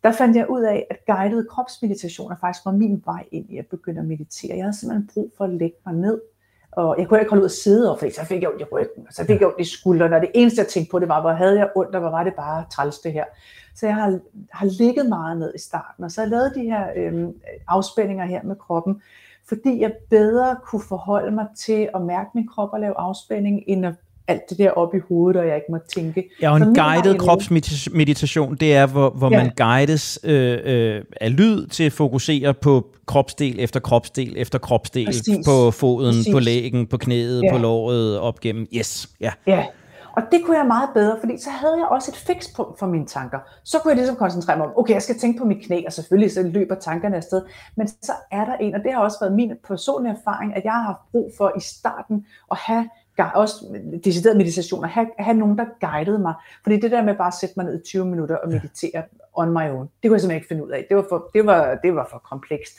Der 0.02 0.12
fandt 0.12 0.36
jeg 0.36 0.50
ud 0.50 0.62
af, 0.62 0.86
at 0.90 0.96
guidede 1.06 1.46
kropsmeditationer 1.50 2.36
faktisk 2.40 2.64
var 2.64 2.72
min 2.72 3.02
vej 3.04 3.24
ind 3.32 3.50
i 3.50 3.58
at 3.58 3.66
begynde 3.66 4.00
at 4.00 4.06
meditere. 4.06 4.56
Jeg 4.56 4.64
havde 4.64 4.76
simpelthen 4.76 5.10
brug 5.14 5.32
for 5.36 5.44
at 5.44 5.50
lægge 5.50 5.76
mig 5.86 5.94
ned, 5.94 6.20
og 6.76 6.96
jeg 6.98 7.08
kunne 7.08 7.20
ikke 7.20 7.30
holde 7.30 7.42
ud 7.42 7.46
at 7.46 7.52
sidde 7.52 7.92
og 7.92 7.98
så 7.98 8.24
fik 8.24 8.42
jeg 8.42 8.50
ondt 8.50 8.60
i 8.60 8.64
ryggen, 8.64 9.06
og 9.08 9.12
så 9.12 9.24
fik 9.24 9.40
jeg 9.40 9.48
ondt 9.48 9.60
i 9.60 9.64
skuldrene, 9.64 10.16
og 10.16 10.22
det 10.22 10.30
eneste 10.34 10.60
jeg 10.60 10.68
tænkte 10.68 10.90
på, 10.90 10.98
det 10.98 11.08
var, 11.08 11.20
hvor 11.20 11.32
havde 11.32 11.58
jeg 11.58 11.70
ondt, 11.76 11.94
og 11.94 12.00
hvor 12.00 12.10
var 12.10 12.24
det 12.24 12.34
bare 12.34 12.64
træls 12.72 12.98
det 12.98 13.12
her. 13.12 13.24
Så 13.74 13.86
jeg 13.86 13.94
har, 13.94 14.18
har 14.50 14.66
ligget 14.66 15.08
meget 15.08 15.38
ned 15.38 15.52
i 15.54 15.58
starten, 15.58 16.04
og 16.04 16.10
så 16.10 16.20
har 16.20 16.26
jeg 16.26 16.30
lavet 16.30 16.52
de 16.54 16.62
her 16.62 16.86
øh, 16.96 17.28
afspændinger 17.68 18.24
her 18.24 18.42
med 18.42 18.56
kroppen, 18.56 19.02
fordi 19.48 19.80
jeg 19.80 19.92
bedre 20.10 20.56
kunne 20.64 20.82
forholde 20.88 21.30
mig 21.30 21.46
til 21.56 21.88
at 21.94 22.02
mærke 22.02 22.30
min 22.34 22.48
krop 22.48 22.72
og 22.72 22.80
lave 22.80 22.94
afspænding, 22.98 23.62
end 23.66 23.86
at 23.86 23.94
alt 24.28 24.50
det 24.50 24.58
der 24.58 24.70
op 24.70 24.94
i 24.94 24.98
hovedet, 25.08 25.40
og 25.40 25.46
jeg 25.46 25.54
ikke 25.54 25.66
må 25.70 25.78
tænke. 25.94 26.30
Ja, 26.42 26.50
og 26.50 26.56
en 26.56 26.74
guided 26.74 27.18
kropsmeditation, 27.18 28.56
det 28.56 28.74
er, 28.74 28.86
hvor, 28.86 29.10
hvor 29.10 29.30
ja. 29.30 29.42
man 29.42 29.52
guides 29.56 30.18
øh, 30.24 30.58
øh, 30.64 31.04
af 31.20 31.36
lyd 31.36 31.66
til 31.66 31.84
at 31.84 31.92
fokusere 31.92 32.54
på 32.54 32.86
kropsdel 33.06 33.60
efter 33.60 33.80
kropsdel 33.80 34.34
efter 34.36 34.58
kropsdel, 34.58 35.06
Præcis. 35.06 35.46
på 35.46 35.70
foden, 35.70 36.14
Præcis. 36.14 36.32
på 36.32 36.38
lægen, 36.38 36.86
på 36.86 36.96
knæet, 36.96 37.42
ja. 37.42 37.52
på 37.52 37.58
låret, 37.58 38.18
op 38.18 38.40
gennem. 38.40 38.66
Yes, 38.72 39.08
ja. 39.20 39.32
ja. 39.46 39.64
Og 40.16 40.22
det 40.32 40.40
kunne 40.44 40.58
jeg 40.58 40.66
meget 40.66 40.88
bedre, 40.94 41.16
fordi 41.20 41.38
så 41.38 41.50
havde 41.50 41.76
jeg 41.76 41.86
også 41.86 42.10
et 42.10 42.16
fikspunkt 42.16 42.78
for 42.78 42.86
mine 42.86 43.06
tanker. 43.06 43.38
Så 43.64 43.78
kunne 43.78 43.90
jeg 43.90 43.96
ligesom 43.96 44.16
koncentrere 44.16 44.56
mig 44.56 44.66
om, 44.66 44.72
okay, 44.76 44.94
jeg 44.94 45.02
skal 45.02 45.18
tænke 45.18 45.38
på 45.38 45.44
mit 45.44 45.64
knæ, 45.66 45.82
og 45.86 45.92
selvfølgelig 45.92 46.32
så 46.32 46.42
løber 46.42 46.74
tankerne 46.74 47.16
afsted. 47.16 47.42
Men 47.76 47.88
så 47.88 48.12
er 48.32 48.44
der 48.44 48.54
en, 48.54 48.74
og 48.74 48.80
det 48.84 48.92
har 48.92 49.00
også 49.00 49.16
været 49.20 49.34
min 49.34 49.52
personlige 49.68 50.16
erfaring, 50.18 50.56
at 50.56 50.64
jeg 50.64 50.72
har 50.72 50.82
haft 50.82 50.98
brug 51.12 51.32
for 51.36 51.52
i 51.56 51.60
starten 51.60 52.26
at 52.50 52.56
have 52.56 52.88
også 53.24 53.80
decideret 54.04 54.36
meditation, 54.36 54.84
at 54.84 54.90
have, 54.90 55.06
have 55.18 55.36
nogen, 55.36 55.58
der 55.58 55.64
guidede 55.80 56.18
mig. 56.18 56.34
Fordi 56.62 56.80
det 56.80 56.90
der 56.90 57.02
med 57.02 57.14
bare 57.14 57.26
at 57.26 57.34
sætte 57.34 57.54
mig 57.56 57.64
ned 57.66 57.80
i 57.80 57.82
20 57.84 58.04
minutter 58.04 58.36
og 58.36 58.48
meditere 58.48 59.02
on 59.34 59.50
my 59.50 59.70
own, 59.70 59.88
det 60.02 60.08
kunne 60.08 60.14
jeg 60.14 60.20
simpelthen 60.20 60.30
ikke 60.30 60.48
finde 60.48 60.64
ud 60.64 60.70
af. 60.70 60.86
Det 60.88 60.96
var 60.96 61.06
for, 61.08 61.30
det 61.34 61.46
var, 61.46 61.74
det 61.74 61.94
var 61.94 62.08
for 62.10 62.18
komplekst. 62.18 62.74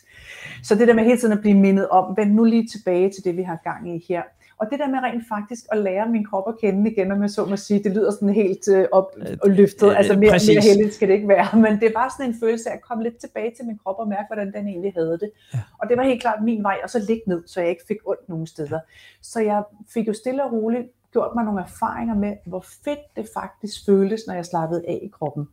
Så 0.64 0.76
det 0.76 0.88
der 0.88 0.94
med 0.94 1.04
hele 1.04 1.18
tiden 1.18 1.34
at 1.34 1.42
blive 1.42 1.58
mindet 1.58 1.90
om, 1.90 2.18
vend 2.18 2.32
nu 2.32 2.44
lige 2.44 2.68
tilbage 2.68 3.10
til 3.10 3.24
det, 3.24 3.38
vi 3.38 3.42
har 3.42 3.60
gang 3.64 3.96
i 3.96 4.06
her. 4.10 4.24
Og 4.60 4.68
det 4.72 4.80
der 4.80 4.88
med 4.88 5.00
rent 5.00 5.24
faktisk 5.30 5.66
at 5.72 5.78
lære 5.78 6.10
min 6.10 6.26
krop 6.26 6.44
at 6.48 6.60
kende 6.62 6.92
igen, 6.92 7.12
om 7.12 7.22
jeg 7.22 7.30
så 7.30 7.46
må 7.46 7.56
sige, 7.56 7.84
det 7.84 7.92
lyder 7.92 8.12
sådan 8.12 8.30
helt 8.30 8.68
øh, 8.68 8.86
op 8.92 9.12
og 9.44 9.50
løftet, 9.50 9.90
øh, 9.90 9.98
altså 9.98 10.14
mere, 10.14 10.32
mere 10.32 10.62
heldigt 10.62 10.94
skal 10.94 11.08
det 11.08 11.14
ikke 11.14 11.28
være, 11.28 11.60
men 11.66 11.80
det 11.80 11.92
var 11.96 12.16
sådan 12.18 12.32
en 12.32 12.40
følelse 12.40 12.70
af 12.70 12.74
at 12.74 12.82
komme 12.82 13.04
lidt 13.04 13.18
tilbage 13.18 13.52
til 13.56 13.66
min 13.66 13.78
krop 13.78 13.96
og 14.00 14.08
mærke, 14.08 14.26
hvordan 14.30 14.54
den 14.54 14.68
egentlig 14.68 14.94
havde 14.94 15.18
det. 15.22 15.32
Ja. 15.54 15.60
Og 15.78 15.90
det 15.90 15.98
var 15.98 16.04
helt 16.04 16.22
klart 16.22 16.44
min 16.44 16.64
vej, 16.64 16.78
og 16.84 16.90
så 16.90 17.00
ligge 17.00 17.24
ned, 17.28 17.44
så 17.46 17.62
jeg 17.62 17.70
ikke 17.70 17.84
fik 17.88 17.98
ondt 18.06 18.30
nogen 18.30 18.48
steder. 18.48 18.80
Så 19.22 19.42
jeg 19.42 19.64
fik 19.94 20.08
jo 20.08 20.14
stille 20.14 20.44
og 20.44 20.52
roligt 20.52 20.88
gjort 21.12 21.32
mig 21.36 21.46
nogle 21.46 21.62
erfaringer 21.62 22.16
med, 22.16 22.34
hvor 22.46 22.66
fedt 22.84 23.00
det 23.16 23.30
faktisk 23.34 23.86
føltes, 23.86 24.22
når 24.28 24.34
jeg 24.34 24.46
slappede 24.46 24.84
af 24.88 25.00
i 25.04 25.08
kroppen. 25.08 25.48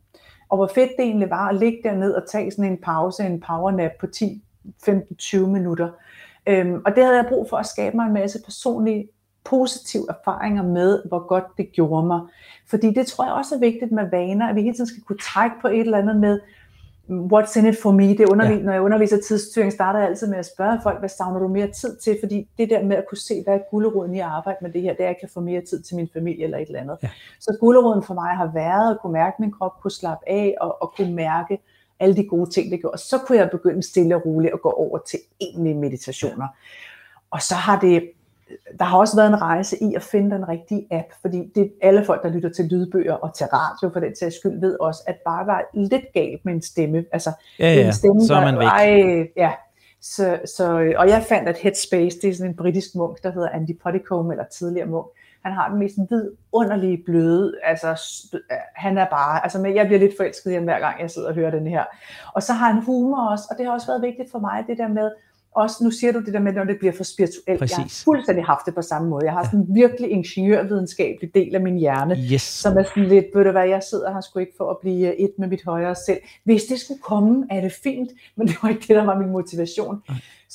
Og 0.48 0.56
hvor 0.56 0.66
fedt 0.66 0.90
det 0.96 1.04
egentlig 1.04 1.30
var 1.30 1.48
at 1.48 1.56
ligge 1.56 1.78
derned 1.84 2.12
og 2.12 2.28
tage 2.28 2.50
sådan 2.50 2.72
en 2.72 2.80
pause, 2.82 3.24
en 3.26 3.40
powernap 3.40 3.90
på 4.00 4.06
10, 4.06 4.44
15-20 4.88 5.38
minutter, 5.38 5.88
Øhm, 6.46 6.82
og 6.86 6.94
det 6.94 7.04
havde 7.04 7.16
jeg 7.16 7.26
brug 7.28 7.46
for 7.50 7.56
at 7.56 7.66
skabe 7.66 7.96
mig 7.96 8.06
en 8.06 8.12
masse 8.12 8.38
personlige 8.44 9.08
positive 9.44 10.06
erfaringer 10.08 10.62
med, 10.62 11.02
hvor 11.08 11.26
godt 11.26 11.44
det 11.56 11.72
gjorde 11.72 12.06
mig. 12.06 12.20
Fordi 12.66 12.94
det 12.94 13.06
tror 13.06 13.24
jeg 13.24 13.34
også 13.34 13.54
er 13.54 13.58
vigtigt 13.58 13.92
med 13.92 14.10
vaner, 14.10 14.48
at 14.48 14.54
vi 14.54 14.62
hele 14.62 14.74
tiden 14.74 14.86
skal 14.86 15.02
kunne 15.02 15.18
trække 15.18 15.56
på 15.62 15.68
et 15.68 15.80
eller 15.80 15.98
andet 15.98 16.16
med, 16.16 16.40
what's 17.08 17.58
in 17.58 17.66
it 17.66 17.78
for 17.82 17.90
me? 17.90 18.08
Det 18.08 18.30
undervis, 18.30 18.58
ja. 18.58 18.62
Når 18.62 18.72
jeg 18.72 18.82
underviser 18.82 19.18
tidsstyring, 19.20 19.72
starter 19.72 19.98
jeg 20.00 20.08
altid 20.08 20.26
med 20.26 20.38
at 20.38 20.46
spørge 20.46 20.80
folk, 20.82 20.98
hvad 20.98 21.08
savner 21.08 21.38
du 21.38 21.48
mere 21.48 21.70
tid 21.70 21.96
til? 21.96 22.16
Fordi 22.22 22.48
det 22.58 22.70
der 22.70 22.82
med 22.82 22.96
at 22.96 23.04
kunne 23.08 23.18
se, 23.18 23.42
hvad 23.44 23.54
er 23.54 23.58
gulderoden 23.70 24.14
i 24.14 24.20
at 24.20 24.26
arbejde 24.26 24.58
med 24.62 24.72
det 24.72 24.82
her, 24.82 24.92
det 24.92 25.00
er, 25.00 25.04
at 25.04 25.08
jeg 25.08 25.20
kan 25.20 25.28
få 25.34 25.40
mere 25.40 25.60
tid 25.60 25.82
til 25.82 25.96
min 25.96 26.08
familie 26.12 26.44
eller 26.44 26.58
et 26.58 26.66
eller 26.66 26.80
andet. 26.80 26.98
Ja. 27.02 27.10
Så 27.40 27.56
gulderoden 27.60 28.02
for 28.02 28.14
mig 28.14 28.30
har 28.36 28.50
været 28.54 28.90
at 28.90 28.98
kunne 29.00 29.12
mærke 29.12 29.36
min 29.38 29.52
krop, 29.52 29.80
kunne 29.80 29.90
slappe 29.90 30.28
af 30.28 30.54
og, 30.60 30.82
og 30.82 30.92
kunne 30.96 31.14
mærke, 31.14 31.58
alle 32.04 32.16
de 32.16 32.28
gode 32.28 32.50
ting, 32.50 32.70
det 32.70 32.80
gjorde. 32.80 32.98
Så 32.98 33.18
kunne 33.18 33.38
jeg 33.38 33.50
begynde 33.50 33.82
stille 33.82 34.16
og 34.16 34.26
roligt 34.26 34.54
at 34.54 34.62
gå 34.62 34.70
over 34.70 34.98
til 34.98 35.18
egentlige 35.40 35.74
meditationer. 35.74 36.46
Og 37.30 37.42
så 37.42 37.54
har 37.54 37.80
det, 37.80 38.10
der 38.78 38.84
har 38.84 38.98
også 38.98 39.16
været 39.16 39.28
en 39.28 39.42
rejse 39.42 39.76
i 39.82 39.94
at 39.94 40.02
finde 40.02 40.36
den 40.36 40.48
rigtige 40.48 40.86
app, 40.90 41.06
fordi 41.20 41.52
det 41.54 41.72
alle 41.82 42.04
folk, 42.04 42.22
der 42.22 42.28
lytter 42.28 42.48
til 42.48 42.64
lydbøger 42.64 43.14
og 43.14 43.34
til 43.34 43.46
radio 43.46 43.90
for 43.92 44.00
den 44.00 44.16
sags 44.16 44.36
skyld, 44.36 44.60
ved 44.60 44.76
også, 44.80 45.02
at 45.06 45.16
bare 45.24 45.46
var 45.46 45.64
lidt 45.74 46.12
galt 46.14 46.44
med 46.44 46.54
en 46.54 46.62
stemme. 46.62 47.04
Altså, 47.12 47.32
ja, 47.58 47.74
ja, 47.74 47.86
en 47.86 47.92
stemme, 47.92 48.24
så 48.26 48.34
er 48.34 48.40
man 48.40 48.58
væk. 48.58 48.66
Ej, 48.66 49.32
ja, 49.36 49.52
så, 50.00 50.38
så, 50.56 50.94
og 50.96 51.08
jeg 51.08 51.24
fandt, 51.28 51.48
at 51.48 51.58
Headspace, 51.58 52.20
det 52.20 52.30
er 52.30 52.34
sådan 52.34 52.50
en 52.50 52.56
britisk 52.56 52.94
munk, 52.94 53.22
der 53.22 53.32
hedder 53.32 53.48
Andy 53.48 53.78
Podicombe, 53.82 54.32
eller 54.32 54.44
tidligere 54.44 54.88
munk, 54.88 55.06
han 55.44 55.52
har 55.52 55.68
den 55.68 55.78
mest 55.78 55.98
vidunderlige 56.10 57.02
bløde, 57.06 57.54
altså 57.64 58.00
han 58.74 58.98
er 58.98 59.06
bare, 59.10 59.42
altså 59.42 59.66
jeg 59.66 59.86
bliver 59.86 60.00
lidt 60.00 60.16
forelsket 60.16 60.50
i 60.50 60.54
ham 60.54 60.64
hver 60.64 60.80
gang 60.80 61.00
jeg 61.00 61.10
sidder 61.10 61.28
og 61.28 61.34
hører 61.34 61.50
den 61.50 61.66
her. 61.66 61.84
Og 62.32 62.42
så 62.42 62.52
har 62.52 62.72
han 62.72 62.82
humor 62.82 63.28
også, 63.30 63.44
og 63.50 63.58
det 63.58 63.66
har 63.66 63.72
også 63.72 63.86
været 63.86 64.02
vigtigt 64.02 64.30
for 64.30 64.38
mig, 64.38 64.64
det 64.68 64.78
der 64.78 64.88
med, 64.88 65.10
også 65.54 65.84
nu 65.84 65.90
siger 65.90 66.12
du 66.12 66.20
det 66.20 66.34
der 66.34 66.40
med, 66.40 66.52
når 66.52 66.64
det 66.64 66.78
bliver 66.78 66.92
for 66.92 67.04
spirituelt. 67.04 67.58
Præcis. 67.58 67.78
Jeg 67.78 67.84
har 67.84 68.02
fuldstændig 68.04 68.44
haft 68.44 68.66
det 68.66 68.74
på 68.74 68.82
samme 68.82 69.08
måde. 69.08 69.24
Jeg 69.24 69.32
har 69.32 69.44
sådan 69.44 69.60
en 69.60 69.74
virkelig 69.74 70.10
ingeniørvidenskabelig 70.10 71.34
del 71.34 71.54
af 71.54 71.60
min 71.60 71.76
hjerne, 71.76 72.16
yes. 72.32 72.42
som 72.42 72.78
er 72.78 72.82
sådan 72.82 73.04
lidt, 73.04 73.26
ved 73.34 73.44
du 73.44 73.50
hvad, 73.50 73.68
jeg 73.68 73.82
sidder 73.82 74.12
her 74.12 74.20
sgu 74.20 74.38
ikke 74.38 74.52
for 74.56 74.70
at 74.70 74.76
blive 74.80 75.16
et 75.16 75.30
med 75.38 75.48
mit 75.48 75.64
højere 75.64 75.94
selv. 75.94 76.18
Hvis 76.44 76.64
det 76.64 76.80
skulle 76.80 77.00
komme, 77.00 77.46
er 77.50 77.60
det 77.60 77.72
fint, 77.82 78.10
men 78.36 78.46
det 78.48 78.56
var 78.62 78.68
ikke 78.68 78.80
det, 78.80 78.96
der 78.96 79.04
var 79.04 79.18
min 79.18 79.30
motivation. 79.30 80.02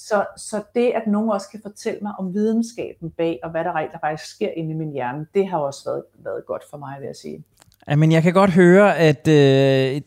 Så, 0.07 0.25
så 0.37 0.61
det, 0.75 0.91
at 0.95 1.07
nogen 1.07 1.29
også 1.29 1.47
kan 1.51 1.59
fortælle 1.63 1.99
mig 2.01 2.11
om 2.19 2.33
videnskaben 2.33 3.09
bag, 3.17 3.39
og 3.43 3.51
hvad 3.51 3.63
der 3.63 3.75
rent 3.75 3.91
faktisk 4.01 4.35
sker 4.35 4.49
inde 4.57 4.71
i 4.71 4.73
min 4.73 4.91
hjerne, 4.91 5.25
det 5.33 5.47
har 5.47 5.57
også 5.57 5.81
været, 5.85 6.03
været 6.23 6.45
godt 6.47 6.63
for 6.69 6.77
mig, 6.77 6.95
vil 6.99 7.05
jeg 7.05 7.15
sige. 7.15 7.43
Ja, 7.89 7.95
men 7.95 8.11
jeg 8.11 8.23
kan 8.23 8.33
godt 8.33 8.51
høre, 8.51 8.97
at 8.97 9.27
øh, 9.27 9.33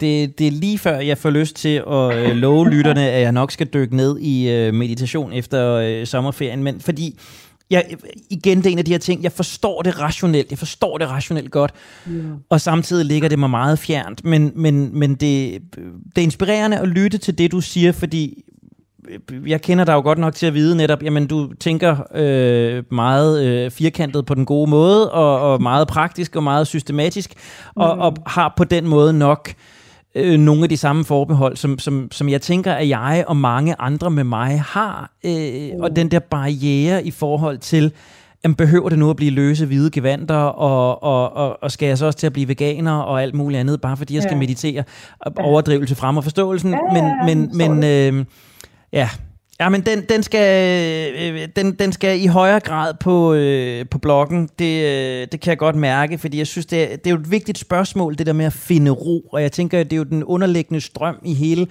det, 0.01 0.39
det 0.39 0.47
er 0.47 0.51
lige 0.51 0.79
før, 0.79 0.99
jeg 0.99 1.19
får 1.19 1.31
lyst 1.31 1.57
til 1.57 1.83
at 1.91 2.15
øh, 2.17 2.37
love 2.37 2.71
lytterne, 2.71 3.11
at 3.11 3.23
jeg 3.23 3.33
nok 3.33 3.51
skal 3.51 3.67
dykke 3.67 3.97
ned 3.97 4.19
i 4.19 4.51
øh, 4.51 4.75
meditation 4.75 5.33
efter 5.33 5.75
øh, 5.75 6.07
sommerferien. 6.07 6.63
Men 6.63 6.81
fordi, 6.81 7.21
jeg, 7.71 7.97
igen, 8.31 8.59
det 8.59 8.67
er 8.67 8.71
en 8.71 8.79
af 8.79 8.85
de 8.85 8.91
her 8.91 8.99
ting, 8.99 9.23
jeg 9.23 9.33
forstår 9.33 9.83
det 9.83 10.01
rationelt, 10.01 10.51
jeg 10.51 10.59
forstår 10.59 10.99
det 10.99 11.09
rationelt 11.09 11.51
godt, 11.51 11.75
yeah. 12.11 12.25
og 12.49 12.61
samtidig 12.61 13.07
ligger 13.07 13.29
det 13.29 13.39
mig 13.39 13.51
meget 13.51 13.79
fjernt. 13.79 14.25
Men, 14.25 14.53
men, 14.55 14.99
men 14.99 15.11
det, 15.11 15.63
det 16.17 16.19
er 16.19 16.23
inspirerende 16.23 16.79
at 16.79 16.89
lytte 16.89 17.19
til 17.19 17.39
det, 17.39 17.53
du 17.53 17.61
siger, 17.61 17.93
fordi 17.93 18.45
jeg 19.47 19.63
kender 19.63 19.85
dig 19.85 19.93
jo 19.93 20.01
godt 20.01 20.19
nok 20.19 20.35
til 20.35 20.47
at 20.47 20.55
vide 20.55 20.77
netop, 20.77 21.03
jamen 21.03 21.27
du 21.27 21.53
tænker 21.61 21.97
øh, 22.15 22.83
meget 22.91 23.45
øh, 23.45 23.71
firkantet 23.71 24.27
på 24.27 24.35
den 24.35 24.47
gode 24.47 24.71
måde, 24.71 25.13
og, 25.13 25.53
og 25.53 25.63
meget 25.63 25.89
praktisk 25.89 26.37
og 26.37 26.43
meget 26.43 26.67
systematisk, 26.67 27.35
og, 27.75 27.95
mm. 27.97 28.01
og 28.01 28.17
har 28.27 28.55
på 28.57 28.65
den 28.65 28.87
måde 28.87 29.13
nok 29.13 29.55
øh, 30.15 30.39
nogle 30.39 30.63
af 30.63 30.69
de 30.69 30.77
samme 30.77 31.05
forbehold, 31.05 31.57
som, 31.57 31.79
som, 31.79 32.09
som 32.13 32.29
jeg 32.29 32.41
tænker, 32.41 32.73
at 32.73 32.89
jeg 32.89 33.25
og 33.27 33.37
mange 33.37 33.75
andre 33.79 34.11
med 34.11 34.25
mig 34.25 34.61
har, 34.61 35.11
øh, 35.25 35.71
mm. 35.75 35.81
og 35.81 35.97
den 35.97 36.11
der 36.11 36.19
barriere 36.19 37.07
i 37.07 37.11
forhold 37.11 37.59
til, 37.59 37.93
jamen, 38.45 38.55
behøver 38.55 38.89
det 38.89 38.99
nu 38.99 39.11
at 39.11 39.17
blive 39.17 39.31
løse 39.31 39.67
hvide 39.67 39.91
gevanter, 39.91 40.37
og, 40.37 41.03
og, 41.03 41.37
og, 41.37 41.63
og 41.63 41.71
skal 41.71 41.87
jeg 41.87 41.99
så 41.99 42.07
også 42.07 42.19
til 42.19 42.27
at 42.27 42.33
blive 42.33 42.49
veganer 42.49 42.93
og 42.93 43.23
alt 43.23 43.35
muligt 43.35 43.61
andet, 43.61 43.81
bare 43.81 43.97
fordi 43.97 44.15
jeg 44.15 44.23
skal 44.23 44.35
ja. 44.35 44.39
meditere? 44.39 44.85
Overdrivelse 45.37 45.95
frem 45.95 46.17
og 46.17 46.25
forståelsen, 46.25 46.71
ja, 46.71 46.79
men, 46.93 47.05
men, 47.27 47.57
men 47.57 47.85
øh, 47.85 48.25
Ja, 48.93 49.09
Ja, 49.61 49.69
men 49.69 49.81
den, 49.81 50.03
den, 50.09 50.23
skal, 50.23 51.13
øh, 51.21 51.49
den, 51.57 51.73
den 51.73 51.93
skal 51.93 52.23
i 52.23 52.27
højere 52.27 52.61
grad 52.61 52.95
på, 53.01 53.35
øh, 53.35 53.87
på 53.91 53.99
bloggen. 53.99 54.49
Det, 54.59 54.85
øh, 54.85 55.27
det 55.33 55.41
kan 55.41 55.51
jeg 55.51 55.59
godt 55.59 55.77
mærke, 55.77 56.19
fordi 56.19 56.39
jeg 56.39 56.47
synes, 56.47 56.67
det 56.67 56.83
er, 56.83 56.97
det 56.97 57.07
er 57.07 57.11
jo 57.11 57.17
et 57.17 57.31
vigtigt 57.31 57.59
spørgsmål, 57.59 58.19
det 58.19 58.27
der 58.27 58.33
med 58.33 58.45
at 58.45 58.53
finde 58.53 58.91
ro. 58.91 59.21
Og 59.33 59.43
jeg 59.43 59.53
tænker, 59.53 59.83
det 59.83 59.93
er 59.93 59.97
jo 59.97 60.03
den 60.03 60.25
underliggende 60.25 60.81
strøm 60.81 61.19
i 61.25 61.35
hele 61.35 61.67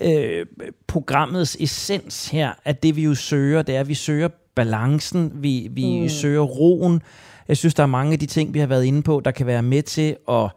øh, 0.00 0.46
programmets 0.86 1.56
essens 1.60 2.28
her, 2.28 2.52
at 2.64 2.82
det 2.82 2.96
vi 2.96 3.02
jo 3.02 3.14
søger, 3.14 3.62
det 3.62 3.76
er, 3.76 3.80
at 3.80 3.88
vi 3.88 3.94
søger 3.94 4.28
balancen, 4.54 5.32
vi, 5.34 5.68
vi 5.70 6.00
mm. 6.00 6.08
søger 6.08 6.42
roen. 6.42 7.02
Jeg 7.48 7.56
synes, 7.56 7.74
der 7.74 7.82
er 7.82 7.86
mange 7.86 8.12
af 8.12 8.18
de 8.18 8.26
ting, 8.26 8.54
vi 8.54 8.58
har 8.58 8.66
været 8.66 8.84
inde 8.84 9.02
på, 9.02 9.22
der 9.24 9.30
kan 9.30 9.46
være 9.46 9.62
med 9.62 9.82
til 9.82 10.16
at, 10.30 10.50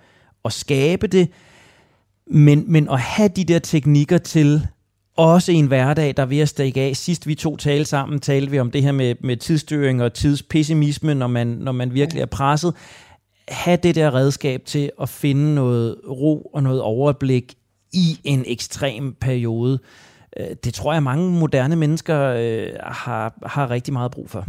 at 0.46 0.54
skabe 0.54 1.08
det. 1.08 1.30
Men, 2.32 2.64
men 2.68 2.90
at 2.90 3.00
have 3.00 3.30
de 3.30 3.44
der 3.44 3.60
teknikker 3.60 4.18
til 4.18 4.68
også 5.18 5.52
en 5.52 5.68
hverdag, 5.68 6.14
der 6.18 6.24
er 6.24 6.28
ved 6.28 6.40
at 6.40 6.50
stikke 6.50 6.82
af. 6.82 6.96
Sidst 6.96 7.28
vi 7.28 7.36
to 7.36 7.58
talte 7.58 7.86
sammen, 7.86 8.20
talte 8.20 8.52
vi 8.52 8.60
om 8.60 8.72
det 8.72 8.84
her 8.84 8.92
med, 8.92 9.16
med 9.22 9.38
tidsstyring 9.38 10.04
og 10.04 10.14
tidspessimisme, 10.14 11.14
når 11.14 11.28
man, 11.28 11.48
når 11.48 11.72
man 11.72 11.94
virkelig 11.94 12.22
er 12.22 12.26
presset. 12.26 12.74
have 13.48 13.78
det 13.78 13.96
der 13.96 14.16
redskab 14.16 14.66
til 14.66 14.92
at 15.02 15.10
finde 15.10 15.56
noget 15.56 15.96
ro 16.10 16.52
og 16.54 16.64
noget 16.64 16.82
overblik 16.82 17.56
i 17.94 18.20
en 18.24 18.44
ekstrem 18.48 19.16
periode, 19.22 19.80
øh, 20.40 20.48
det 20.64 20.74
tror 20.74 20.94
jeg 20.94 21.04
mange 21.04 21.32
moderne 21.32 21.76
mennesker 21.76 22.22
øh, 22.22 22.68
har, 22.84 23.34
har 23.46 23.70
rigtig 23.70 23.94
meget 23.94 24.12
brug 24.12 24.30
for. 24.30 24.46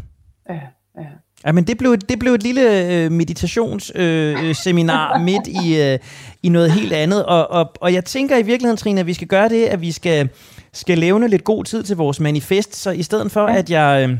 Ja, 0.48 0.60
ja. 0.98 1.04
Ja, 1.46 1.52
men 1.52 1.64
det 1.64 1.78
blev, 1.78 1.96
det 1.96 2.18
blev 2.18 2.32
et 2.32 2.42
lille 2.42 2.92
øh, 2.92 3.12
meditationsseminar 3.12 5.18
øh, 5.18 5.24
midt 5.30 5.46
i, 5.46 5.80
øh, 5.80 5.98
i 6.42 6.48
noget 6.48 6.72
helt 6.72 6.92
andet, 6.92 7.24
og, 7.24 7.50
og, 7.50 7.72
og 7.80 7.92
jeg 7.92 8.04
tænker 8.04 8.36
i 8.36 8.42
virkeligheden, 8.42 8.76
Trine, 8.76 9.00
at 9.00 9.06
vi 9.06 9.14
skal 9.14 9.28
gøre 9.28 9.48
det, 9.48 9.64
at 9.64 9.80
vi 9.80 9.92
skal, 9.92 10.28
skal 10.72 10.98
levne 10.98 11.28
lidt 11.28 11.44
god 11.44 11.64
tid 11.64 11.82
til 11.82 11.96
vores 11.96 12.20
manifest, 12.20 12.76
så 12.76 12.90
i 12.90 13.02
stedet 13.02 13.32
for, 13.32 13.48
ja. 13.48 13.56
at 13.56 13.70
jeg, 13.70 14.08
øh, 14.08 14.16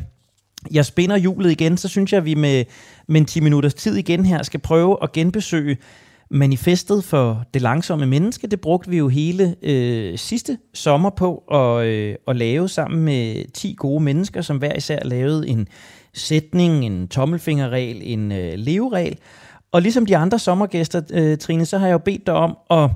jeg 0.71 0.85
spinder 0.85 1.17
hjulet 1.17 1.51
igen, 1.51 1.77
så 1.77 1.87
synes 1.87 2.13
jeg, 2.13 2.17
at 2.17 2.25
vi 2.25 2.33
med, 2.33 2.65
med 3.07 3.21
en 3.21 3.25
10 3.25 3.39
minutters 3.39 3.73
tid 3.73 3.95
igen 3.95 4.25
her 4.25 4.43
skal 4.43 4.59
prøve 4.59 4.97
at 5.01 5.11
genbesøge 5.11 5.77
manifestet 6.31 7.03
for 7.03 7.43
det 7.53 7.61
langsomme 7.61 8.05
menneske. 8.05 8.47
Det 8.47 8.61
brugte 8.61 8.89
vi 8.89 8.97
jo 8.97 9.07
hele 9.07 9.55
øh, 9.61 10.17
sidste 10.17 10.57
sommer 10.73 11.09
på 11.09 11.37
at, 11.37 11.85
øh, 11.85 12.15
at 12.27 12.35
lave 12.35 12.69
sammen 12.69 13.05
med 13.05 13.51
10 13.53 13.75
gode 13.77 14.03
mennesker, 14.03 14.41
som 14.41 14.57
hver 14.57 14.75
især 14.75 14.99
lavede 15.03 15.47
en 15.47 15.67
sætning, 16.13 16.85
en 16.85 17.07
tommelfingerregel, 17.07 18.01
en 18.03 18.31
øh, 18.31 18.53
leveregel. 18.55 19.17
Og 19.71 19.81
ligesom 19.81 20.05
de 20.05 20.17
andre 20.17 20.39
sommergæster, 20.39 21.01
øh, 21.13 21.37
Trine, 21.37 21.65
så 21.65 21.77
har 21.77 21.87
jeg 21.87 21.93
jo 21.93 21.97
bedt 21.97 22.27
dig 22.27 22.33
om 22.33 22.57
at 22.71 22.89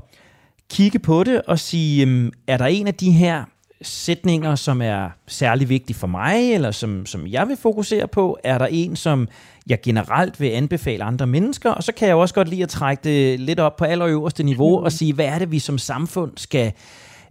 kigge 0.70 1.00
på 1.00 1.24
det 1.24 1.42
og 1.42 1.60
sige, 1.60 2.08
øh, 2.08 2.32
er 2.48 2.58
der 2.58 2.66
en 2.66 2.88
af 2.88 2.94
de 2.94 3.12
her 3.12 3.44
sætninger, 3.82 4.56
som 4.56 4.82
er 4.82 5.10
særlig 5.28 5.70
vigtig 5.70 5.96
for 5.96 6.08
mig, 6.08 6.54
eller 6.54 6.72
som, 6.72 7.06
som 7.06 7.28
jeg 7.28 7.48
vil 7.48 7.58
fokusere 7.58 8.08
på? 8.08 8.38
Er 8.44 8.58
der 8.58 8.68
en, 8.72 8.96
som 8.96 9.28
jeg 9.68 9.82
generelt 9.82 10.40
vil 10.40 10.50
anbefale 10.50 11.04
andre 11.04 11.28
mennesker? 11.28 11.72
Og 11.72 11.84
så 11.84 11.92
kan 11.92 12.08
jeg 12.08 12.16
også 12.16 12.36
godt 12.36 12.50
lide 12.50 12.64
at 12.64 12.70
trække 12.70 13.04
det 13.04 13.40
lidt 13.40 13.60
op 13.60 13.76
på 13.76 13.86
allerøverste 13.86 14.44
niveau 14.44 14.84
og 14.84 14.92
sige, 15.00 15.14
hvad 15.14 15.26
er 15.26 15.40
det, 15.40 15.52
vi 15.52 15.60
som 15.60 15.78
samfund 15.78 16.32
skal, 16.38 16.72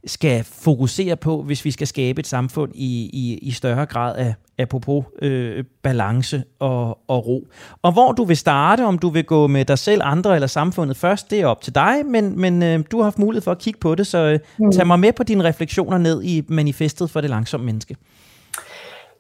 skal 0.07 0.45
fokusere 0.45 1.17
på, 1.17 1.43
hvis 1.43 1.65
vi 1.65 1.71
skal 1.71 1.87
skabe 1.87 2.21
et 2.21 2.27
samfund 2.27 2.73
i, 2.75 3.11
i, 3.13 3.39
i 3.43 3.51
større 3.51 3.87
grad 3.87 4.17
af, 4.17 4.35
apropos 4.59 5.05
øh, 5.23 5.65
balance 5.83 6.45
og, 6.59 6.99
og 7.09 7.27
ro. 7.27 7.49
Og 7.83 7.93
hvor 7.93 8.13
du 8.13 8.25
vil 8.25 8.37
starte, 8.37 8.85
om 8.85 8.99
du 8.99 9.09
vil 9.09 9.25
gå 9.25 9.47
med 9.47 9.65
dig 9.65 9.79
selv, 9.79 10.01
andre 10.05 10.35
eller 10.35 10.47
samfundet 10.47 10.97
først, 10.97 11.31
det 11.31 11.41
er 11.41 11.47
op 11.47 11.61
til 11.61 11.75
dig, 11.75 11.95
men, 12.07 12.41
men 12.41 12.63
øh, 12.63 12.85
du 12.91 12.97
har 12.97 13.05
haft 13.05 13.19
mulighed 13.19 13.43
for 13.43 13.51
at 13.51 13.59
kigge 13.59 13.81
på 13.81 13.95
det, 13.95 14.07
så 14.07 14.19
øh, 14.19 14.39
mm. 14.59 14.73
tag 14.73 14.87
mig 14.87 15.01
med 15.01 15.13
på 15.13 15.23
dine 15.23 15.45
refleksioner 15.45 15.99
ned 15.99 16.23
i 16.23 16.43
manifestet 16.49 17.11
for 17.11 17.21
det 17.21 17.31
langsomme 17.31 17.67
menneske. 17.67 17.97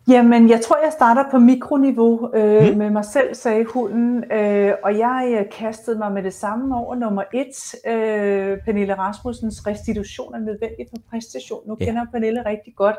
Jamen, 0.09 0.49
jeg 0.49 0.61
tror, 0.61 0.77
jeg 0.85 0.93
starter 0.93 1.25
på 1.31 1.39
mikroniveau 1.39 2.35
øh, 2.35 2.73
mm. 2.73 2.79
med 2.79 2.91
mig 2.91 3.05
selv, 3.05 3.35
sagde 3.35 3.65
hunden, 3.65 4.33
øh, 4.33 4.73
og 4.85 4.99
jeg 4.99 5.37
øh, 5.39 5.51
kastede 5.51 5.99
mig 5.99 6.13
med 6.13 6.23
det 6.23 6.35
samme 6.35 6.77
over 6.77 6.95
nummer 6.95 7.23
et. 7.35 7.75
Øh, 7.87 8.59
Pernille 8.65 8.95
Rasmussens 8.95 9.67
restitution 9.67 10.35
er 10.35 10.39
nødvendig 10.39 10.87
for 10.91 10.97
præstation. 11.11 11.69
Nu 11.69 11.77
ja. 11.81 11.85
kender 11.85 12.05
Pernille 12.13 12.47
rigtig 12.47 12.75
godt, 12.77 12.97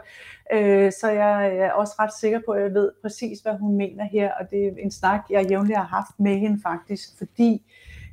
øh, 0.54 0.92
så 0.92 1.10
jeg 1.10 1.58
er 1.58 1.72
også 1.72 1.94
ret 2.00 2.14
sikker 2.20 2.40
på, 2.46 2.52
at 2.52 2.64
jeg 2.64 2.74
ved 2.74 2.92
præcis, 3.02 3.40
hvad 3.40 3.54
hun 3.54 3.76
mener 3.78 4.04
her, 4.04 4.32
og 4.40 4.50
det 4.52 4.68
er 4.68 4.72
en 4.78 4.92
snak, 4.92 5.22
jeg 5.30 5.50
jævnligt 5.50 5.78
har 5.78 5.86
haft 5.86 6.20
med 6.20 6.38
hende 6.38 6.60
faktisk, 6.64 7.18
fordi 7.18 7.62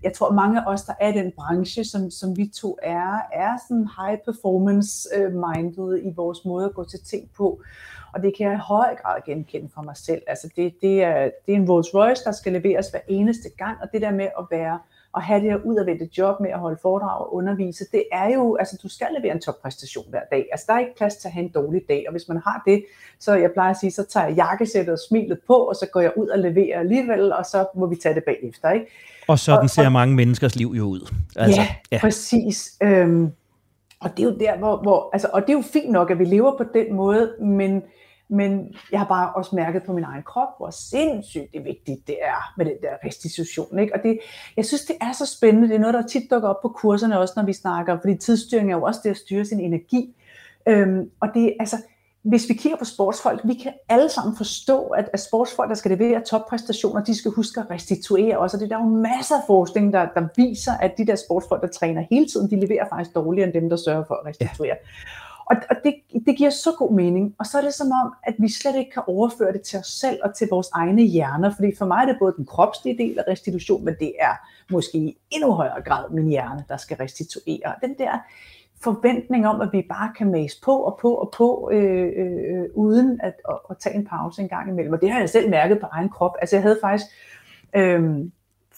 jeg 0.02 0.12
tror, 0.12 0.32
mange 0.32 0.60
af 0.60 0.72
os, 0.72 0.82
der 0.82 0.92
er 1.00 1.08
i 1.08 1.18
den 1.18 1.32
branche, 1.36 1.84
som, 1.84 2.10
som 2.10 2.36
vi 2.36 2.46
to 2.46 2.78
er, 2.82 3.18
er 3.32 3.56
sådan 3.68 3.88
high 3.98 4.18
performance 4.24 5.08
øh, 5.16 5.32
minded 5.32 6.00
i 6.04 6.12
vores 6.16 6.44
måde 6.44 6.64
at 6.64 6.74
gå 6.74 6.84
til 6.84 7.00
ting 7.04 7.30
på. 7.36 7.60
Og 8.14 8.22
det 8.22 8.36
kan 8.36 8.46
jeg 8.46 8.54
i 8.54 8.60
høj 8.62 8.96
grad 9.02 9.20
genkende 9.26 9.68
for 9.74 9.82
mig 9.82 9.96
selv. 9.96 10.22
Altså 10.26 10.48
det, 10.56 10.74
det, 10.82 11.02
er, 11.02 11.30
det 11.46 11.52
er 11.52 11.56
en 11.56 11.70
Rolls 11.70 11.94
Royce, 11.94 12.24
der 12.24 12.32
skal 12.32 12.52
leveres 12.52 12.90
hver 12.90 13.00
eneste 13.08 13.48
gang, 13.58 13.78
og 13.82 13.88
det 13.92 14.02
der 14.02 14.10
med 14.10 14.28
at 14.38 14.44
være 14.50 14.78
og 15.12 15.22
have 15.22 15.40
det 15.40 15.50
her 15.50 15.58
udadvendte 15.64 16.08
job 16.18 16.40
med 16.40 16.50
at 16.50 16.58
holde 16.58 16.78
foredrag 16.82 17.20
og 17.20 17.34
undervise, 17.34 17.84
det 17.92 18.04
er 18.12 18.34
jo, 18.34 18.56
altså 18.56 18.78
du 18.82 18.88
skal 18.88 19.06
levere 19.18 19.34
en 19.34 19.40
toppræstation 19.40 20.04
hver 20.08 20.20
dag. 20.30 20.46
Altså 20.52 20.64
der 20.68 20.74
er 20.74 20.78
ikke 20.78 20.96
plads 20.96 21.16
til 21.16 21.28
at 21.28 21.32
have 21.32 21.44
en 21.44 21.52
dårlig 21.52 21.82
dag, 21.88 22.04
og 22.06 22.12
hvis 22.12 22.28
man 22.28 22.36
har 22.44 22.62
det, 22.66 22.84
så 23.18 23.34
jeg 23.34 23.50
plejer 23.52 23.70
at 23.70 23.76
sige, 23.76 23.90
så 23.90 24.04
tager 24.04 24.26
jeg 24.26 24.36
jakkesættet 24.36 24.92
og 24.92 24.98
smilet 25.08 25.38
på, 25.46 25.54
og 25.54 25.76
så 25.76 25.86
går 25.92 26.00
jeg 26.00 26.12
ud 26.16 26.28
og 26.28 26.38
leverer 26.38 26.80
alligevel, 26.80 27.32
og 27.32 27.46
så 27.46 27.66
må 27.76 27.86
vi 27.86 27.96
tage 27.96 28.14
det 28.14 28.24
bagefter, 28.24 28.70
ikke? 28.70 28.86
Og 29.28 29.38
sådan 29.38 29.64
og, 29.64 29.70
ser 29.70 29.86
og, 29.86 29.92
mange 29.92 30.14
menneskers 30.14 30.56
liv 30.56 30.72
jo 30.76 30.84
ud. 30.84 31.14
Altså, 31.36 31.60
ja, 31.60 31.68
ja, 31.92 31.98
præcis. 32.00 32.76
Øhm, 32.82 33.32
og 34.00 34.10
det 34.16 34.22
er 34.22 34.26
jo 34.26 34.36
der, 34.40 34.58
hvor, 34.58 34.76
hvor 34.76 35.10
altså, 35.12 35.28
og 35.32 35.42
det 35.42 35.50
er 35.50 35.56
jo 35.56 35.62
fint 35.62 35.90
nok, 35.90 36.10
at 36.10 36.18
vi 36.18 36.24
lever 36.24 36.56
på 36.56 36.64
den 36.74 36.94
måde, 36.94 37.34
men 37.40 37.82
men 38.32 38.74
jeg 38.92 39.00
har 39.00 39.06
bare 39.06 39.32
også 39.32 39.56
mærket 39.56 39.82
på 39.82 39.92
min 39.92 40.04
egen 40.04 40.22
krop, 40.22 40.48
hvor 40.58 40.70
sindssygt 40.70 41.52
det 41.54 41.64
vigtigt 41.64 42.06
det 42.06 42.16
er 42.22 42.52
med 42.56 42.66
den 42.66 42.74
der 42.82 43.08
restitution. 43.08 43.78
Ikke? 43.78 43.94
Og 43.94 44.02
det, 44.02 44.18
jeg 44.56 44.66
synes, 44.66 44.84
det 44.84 44.96
er 45.00 45.12
så 45.12 45.26
spændende. 45.26 45.68
Det 45.68 45.74
er 45.74 45.80
noget, 45.80 45.94
der 45.94 46.06
tit 46.06 46.30
dukker 46.30 46.48
op 46.48 46.62
på 46.62 46.68
kurserne 46.68 47.18
også, 47.18 47.34
når 47.36 47.44
vi 47.44 47.52
snakker, 47.52 47.98
fordi 48.00 48.16
tidsstyring 48.16 48.72
er 48.72 48.76
jo 48.76 48.82
også 48.82 49.00
det 49.04 49.10
at 49.10 49.16
styre 49.16 49.44
sin 49.44 49.60
energi. 49.60 50.14
Øhm, 50.68 51.10
og 51.20 51.28
det, 51.34 51.56
altså, 51.60 51.76
hvis 52.22 52.48
vi 52.48 52.54
kigger 52.54 52.78
på 52.78 52.84
sportsfolk, 52.84 53.40
vi 53.44 53.54
kan 53.54 53.72
alle 53.88 54.08
sammen 54.08 54.36
forstå, 54.36 54.82
at, 54.82 55.08
at 55.12 55.20
sportsfolk, 55.20 55.68
der 55.68 55.74
skal 55.74 55.90
levere 55.90 56.20
toppræstationer, 56.20 57.04
de 57.04 57.14
skal 57.18 57.30
huske 57.30 57.60
at 57.60 57.70
restituere 57.70 58.38
også. 58.38 58.56
Og 58.56 58.60
det 58.60 58.72
er 58.72 58.76
der 58.76 58.84
jo 58.84 58.90
masser 58.90 59.36
af 59.36 59.42
forskning, 59.46 59.92
der, 59.92 60.08
der 60.14 60.28
viser, 60.36 60.72
at 60.72 60.98
de 60.98 61.06
der 61.06 61.16
sportsfolk, 61.16 61.62
der 61.62 61.68
træner 61.68 62.04
hele 62.10 62.26
tiden, 62.26 62.50
de 62.50 62.60
leverer 62.60 62.88
faktisk 62.88 63.14
dårligere 63.14 63.46
end 63.46 63.54
dem, 63.54 63.68
der 63.68 63.76
sørger 63.76 64.04
for 64.04 64.14
at 64.14 64.26
restituere. 64.26 64.68
Ja. 64.68 64.74
Og, 65.50 65.56
og 65.70 65.76
det, 65.84 65.94
det 66.26 66.36
giver 66.36 66.50
så 66.50 66.72
god 66.78 66.92
mening. 66.92 67.34
Og 67.38 67.46
så 67.46 67.58
er 67.58 67.62
det 67.62 67.74
som 67.74 67.92
om, 67.92 68.12
at 68.22 68.34
vi 68.38 68.48
slet 68.48 68.76
ikke 68.76 68.90
kan 68.90 69.02
overføre 69.06 69.52
det 69.52 69.62
til 69.62 69.78
os 69.78 69.86
selv 69.86 70.18
og 70.24 70.34
til 70.34 70.48
vores 70.50 70.68
egne 70.72 71.02
hjerner. 71.02 71.54
Fordi 71.54 71.76
for 71.78 71.86
mig 71.86 72.02
er 72.02 72.06
det 72.06 72.16
både 72.18 72.34
den 72.36 72.46
kropslige 72.46 72.98
del 72.98 73.18
af 73.18 73.24
restitution, 73.28 73.84
men 73.84 73.94
det 74.00 74.12
er 74.20 74.34
måske 74.72 74.98
i 74.98 75.16
endnu 75.30 75.52
højere 75.52 75.82
grad 75.82 76.10
min 76.10 76.28
hjerne, 76.28 76.64
der 76.68 76.76
skal 76.76 76.96
restituere. 76.96 77.74
Den 77.82 77.94
der 77.98 78.18
forventning 78.82 79.46
om, 79.46 79.60
at 79.60 79.68
vi 79.72 79.86
bare 79.88 80.12
kan 80.18 80.30
mase 80.30 80.60
på 80.64 80.76
og 80.76 80.98
på 81.02 81.14
og 81.14 81.32
på, 81.36 81.70
øh, 81.72 82.12
øh, 82.16 82.64
uden 82.74 83.20
at, 83.22 83.34
at, 83.48 83.58
at 83.70 83.76
tage 83.78 83.96
en 83.96 84.06
pause 84.06 84.42
en 84.42 84.48
gang 84.48 84.70
imellem. 84.70 84.92
Og 84.92 85.00
det 85.00 85.10
har 85.10 85.18
jeg 85.18 85.30
selv 85.30 85.50
mærket 85.50 85.80
på 85.80 85.86
egen 85.92 86.08
krop. 86.08 86.36
Altså 86.40 86.56
jeg 86.56 86.62
havde 86.62 86.78
faktisk... 86.82 87.06
Øh, 87.76 88.24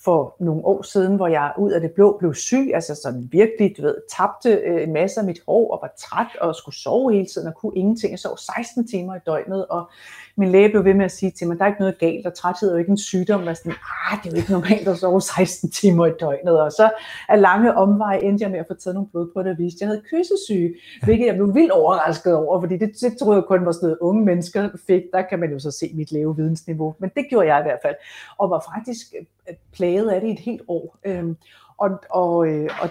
for 0.04 0.36
nogle 0.40 0.64
år 0.64 0.82
siden, 0.82 1.16
hvor 1.16 1.26
jeg 1.28 1.52
ud 1.58 1.70
af 1.70 1.80
det 1.80 1.90
blå 1.90 2.16
blev 2.18 2.34
syg, 2.34 2.70
altså 2.74 2.94
sådan 2.94 3.28
virkelig, 3.32 3.74
du 3.76 3.82
ved, 3.82 3.96
tabte 4.16 4.50
øh, 4.50 4.82
en 4.82 4.92
masse 4.92 5.20
af 5.20 5.26
mit 5.26 5.40
hår 5.48 5.72
og 5.72 5.78
var 5.82 5.92
træt 5.98 6.36
og 6.40 6.54
skulle 6.54 6.74
sove 6.74 7.12
hele 7.12 7.26
tiden 7.26 7.48
og 7.48 7.54
kunne 7.54 7.76
ingenting. 7.76 8.10
Jeg 8.10 8.18
sov 8.18 8.38
16 8.38 8.88
timer 8.88 9.16
i 9.16 9.18
døgnet, 9.26 9.66
og 9.66 9.90
min 10.36 10.48
læge 10.48 10.68
blev 10.68 10.84
ved 10.84 10.94
med 10.94 11.04
at 11.04 11.10
sige 11.10 11.30
til 11.30 11.46
mig, 11.46 11.58
der 11.58 11.64
er 11.64 11.68
ikke 11.68 11.80
noget 11.80 11.98
galt, 11.98 12.26
og 12.26 12.34
træthed 12.34 12.68
er 12.68 12.72
jo 12.72 12.78
ikke 12.78 12.90
en 12.90 12.98
sygdom. 12.98 13.46
Og 13.46 13.56
sådan, 13.56 13.72
ah, 13.72 14.18
det 14.22 14.28
er 14.28 14.30
jo 14.30 14.36
ikke 14.36 14.52
normalt 14.52 14.88
at 14.88 14.98
sove 14.98 15.20
16 15.20 15.70
timer 15.70 16.06
i 16.06 16.12
døgnet. 16.20 16.60
Og 16.60 16.72
så 16.72 16.90
af 17.28 17.40
lange 17.40 17.74
omveje 17.74 18.22
endte 18.22 18.42
jeg 18.42 18.50
med 18.50 18.58
at 18.58 18.66
få 18.68 18.74
taget 18.74 18.94
nogle 18.94 19.08
blodprøver, 19.08 19.46
der 19.46 19.56
viste, 19.56 19.76
at 19.76 19.80
jeg 19.80 19.88
havde 19.88 20.02
kyssesyge, 20.10 20.74
hvilket 21.02 21.26
jeg 21.26 21.34
blev 21.34 21.54
vildt 21.54 21.70
overrasket 21.70 22.34
over, 22.34 22.60
fordi 22.60 22.76
det, 22.76 22.90
det 23.00 23.16
troede 23.18 23.36
jeg 23.36 23.44
kun 23.44 23.66
var 23.66 23.72
sådan 23.72 23.86
noget, 23.86 23.98
unge 23.98 24.24
mennesker 24.24 24.68
fik. 24.86 25.02
Der 25.12 25.22
kan 25.22 25.38
man 25.38 25.50
jo 25.52 25.58
så 25.58 25.70
se 25.70 25.90
mit 25.94 26.12
levevidensniveau, 26.12 26.94
men 26.98 27.10
det 27.16 27.26
gjorde 27.30 27.54
jeg 27.54 27.60
i 27.60 27.62
hvert 27.62 27.78
fald, 27.82 27.94
og 28.38 28.50
var 28.50 28.64
faktisk 28.74 29.14
øh, 29.48 29.54
plaget 29.72 30.10
af 30.10 30.20
det 30.20 30.28
i 30.28 30.32
et 30.32 30.38
helt 30.38 30.62
år. 30.68 30.96
Øhm, 31.04 31.36
og, 31.78 31.90
og, 32.10 32.46
øh, 32.46 32.70
og 32.82 32.88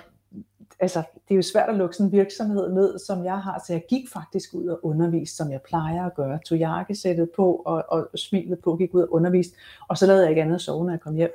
altså, 0.80 1.04
det 1.28 1.34
er 1.34 1.36
jo 1.36 1.42
svært 1.42 1.70
at 1.70 1.76
lukke 1.76 1.96
sådan 1.96 2.08
en 2.08 2.12
virksomhed 2.12 2.74
ned, 2.74 3.00
som 3.00 3.26
jeg 3.26 3.38
har, 3.38 3.64
så 3.68 3.74
jeg 3.74 3.84
gik 3.90 4.10
faktisk 4.14 4.54
ud 4.54 4.68
og 4.68 4.86
underviste, 4.86 5.36
som 5.36 5.52
jeg 5.52 5.62
plejer 5.62 6.06
at 6.06 6.16
gøre. 6.16 6.40
Tog 6.46 6.58
jakkesættet 6.58 7.30
på 7.36 7.56
og, 7.66 7.86
og 7.88 8.08
smilet 8.16 8.60
på, 8.60 8.76
gik 8.76 8.94
ud 8.94 9.02
og 9.02 9.14
underviste, 9.14 9.58
og 9.88 9.98
så 9.98 10.06
lavede 10.06 10.24
jeg 10.24 10.30
ikke 10.30 10.42
andet 10.42 10.56
at 10.56 10.62
sove, 10.62 10.86
når 10.86 10.92
jeg 10.92 11.02
kom 11.02 11.16
hjem. 11.16 11.32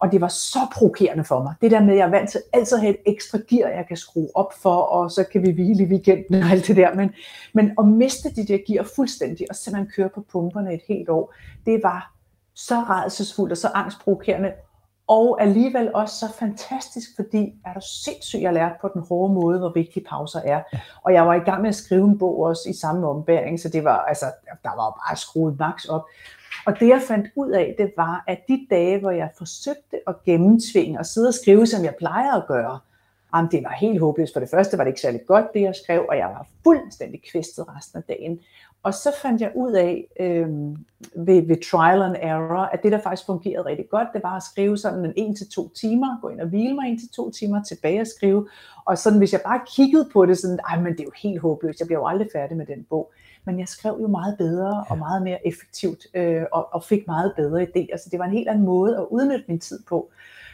Og 0.00 0.12
det 0.12 0.20
var 0.20 0.28
så 0.28 0.58
provokerende 0.74 1.24
for 1.24 1.42
mig. 1.42 1.54
Det 1.60 1.70
der 1.70 1.80
med, 1.80 1.92
at 1.92 1.98
jeg 1.98 2.06
er 2.06 2.10
vant 2.10 2.30
til 2.30 2.40
altid 2.52 2.76
at 2.76 2.80
have 2.80 2.94
et 2.94 3.00
ekstra 3.06 3.38
gear, 3.48 3.68
jeg 3.68 3.86
kan 3.88 3.96
skrue 3.96 4.28
op 4.34 4.52
for, 4.52 4.74
og 4.74 5.10
så 5.10 5.24
kan 5.24 5.42
vi 5.42 5.50
hvile 5.50 5.84
i 5.84 5.86
weekenden 5.86 6.42
og 6.42 6.50
alt 6.50 6.66
det 6.66 6.76
der. 6.76 6.94
Men, 6.94 7.10
men 7.52 7.72
at 7.78 7.86
miste 7.88 8.30
de 8.36 8.46
der 8.46 8.58
gear 8.66 8.88
fuldstændig, 8.96 9.46
og 9.50 9.56
simpelthen 9.56 9.92
køre 9.96 10.08
på 10.08 10.24
pumperne 10.32 10.74
et 10.74 10.82
helt 10.88 11.08
år, 11.08 11.34
det 11.66 11.82
var 11.82 12.14
så 12.54 12.74
redselsfuldt 12.74 13.52
og 13.52 13.58
så 13.58 13.68
angstprovokerende, 13.74 14.52
og 15.08 15.42
alligevel 15.42 15.90
også 15.94 16.14
så 16.14 16.32
fantastisk, 16.38 17.08
fordi 17.16 17.54
er 17.66 17.72
du 17.74 17.80
sindssygt, 18.04 18.42
jeg 18.42 18.52
lærte 18.52 18.74
på 18.80 18.90
den 18.94 19.02
hårde 19.08 19.34
måde, 19.34 19.58
hvor 19.58 19.72
vigtige 19.74 20.04
pauser 20.08 20.40
er. 20.40 20.62
Ja. 20.72 20.78
Og 21.02 21.12
jeg 21.12 21.26
var 21.26 21.34
i 21.34 21.38
gang 21.38 21.62
med 21.62 21.68
at 21.68 21.74
skrive 21.74 22.04
en 22.04 22.18
bog 22.18 22.40
også 22.40 22.68
i 22.68 22.72
samme 22.72 23.08
ombæring, 23.08 23.60
så 23.60 23.68
det 23.68 23.84
var, 23.84 23.98
altså, 23.98 24.26
der 24.62 24.76
var 24.76 24.90
bare 24.90 25.16
skruet 25.16 25.58
max 25.58 25.84
op. 25.84 26.04
Og 26.66 26.80
det 26.80 26.88
jeg 26.88 27.02
fandt 27.08 27.26
ud 27.36 27.50
af, 27.50 27.74
det 27.78 27.92
var, 27.96 28.24
at 28.26 28.38
de 28.48 28.66
dage, 28.70 29.00
hvor 29.00 29.10
jeg 29.10 29.30
forsøgte 29.38 30.00
at 30.06 30.14
gennemtvinge 30.24 30.98
og 30.98 31.06
sidde 31.06 31.28
og 31.28 31.34
skrive, 31.34 31.66
som 31.66 31.84
jeg 31.84 31.94
plejer 31.98 32.32
at 32.32 32.46
gøre, 32.46 32.78
jamen, 33.34 33.50
det 33.50 33.64
var 33.64 33.76
helt 33.80 34.00
håbløst. 34.00 34.32
For 34.32 34.40
det 34.40 34.50
første 34.50 34.78
var 34.78 34.84
det 34.84 34.90
ikke 34.90 35.00
særlig 35.00 35.20
godt, 35.26 35.46
det 35.54 35.60
jeg 35.60 35.74
skrev, 35.74 36.06
og 36.08 36.16
jeg 36.16 36.26
var 36.26 36.46
fuldstændig 36.64 37.22
kvistet 37.32 37.64
resten 37.76 37.98
af 37.98 38.02
dagen. 38.02 38.40
Og 38.82 38.94
så 38.94 39.12
fandt 39.22 39.40
jeg 39.40 39.52
ud 39.54 39.72
af 39.72 40.06
øh, 40.20 40.48
ved, 41.26 41.46
ved 41.46 41.70
trial 41.70 42.02
and 42.02 42.16
error, 42.20 42.62
at 42.62 42.82
det 42.82 42.92
der 42.92 43.00
faktisk 43.00 43.26
fungerede 43.26 43.66
rigtig 43.66 43.88
godt, 43.90 44.08
det 44.14 44.22
var 44.22 44.36
at 44.36 44.42
skrive 44.42 44.78
sådan 44.78 45.04
en 45.04 45.30
1 45.30 45.36
til 45.36 45.48
to 45.50 45.68
timer, 45.68 46.20
gå 46.22 46.28
ind 46.28 46.40
og 46.40 46.48
hvile 46.48 46.74
mig 46.74 46.92
1 46.92 46.98
til 46.98 47.08
to 47.08 47.30
timer, 47.30 47.62
tilbage 47.62 48.00
og 48.00 48.06
skrive. 48.06 48.48
Og 48.84 48.98
sådan 48.98 49.18
hvis 49.18 49.32
jeg 49.32 49.40
bare 49.44 49.60
kiggede 49.76 50.08
på 50.12 50.26
det, 50.26 50.38
sådan, 50.38 50.58
ej, 50.68 50.80
men 50.80 50.92
det 50.92 51.00
er 51.00 51.04
jo 51.04 51.12
helt 51.22 51.40
håbløst, 51.40 51.80
jeg 51.80 51.86
bliver 51.86 52.00
jo 52.00 52.06
aldrig 52.06 52.28
færdig 52.32 52.56
med 52.56 52.66
den 52.66 52.86
bog. 52.90 53.12
Men 53.44 53.58
jeg 53.58 53.68
skrev 53.68 53.98
jo 54.00 54.06
meget 54.06 54.38
bedre 54.38 54.84
og 54.88 54.98
meget 54.98 55.22
mere 55.22 55.46
effektivt, 55.46 56.06
øh, 56.14 56.42
og, 56.52 56.68
og 56.72 56.84
fik 56.84 57.06
meget 57.06 57.32
bedre 57.36 57.62
idéer. 57.62 57.96
Så 57.96 58.08
det 58.10 58.18
var 58.18 58.24
en 58.24 58.32
helt 58.32 58.48
anden 58.48 58.64
måde 58.64 58.96
at 58.96 59.06
udnytte 59.10 59.44
min 59.48 59.60
tid 59.60 59.82
på. 59.88 60.10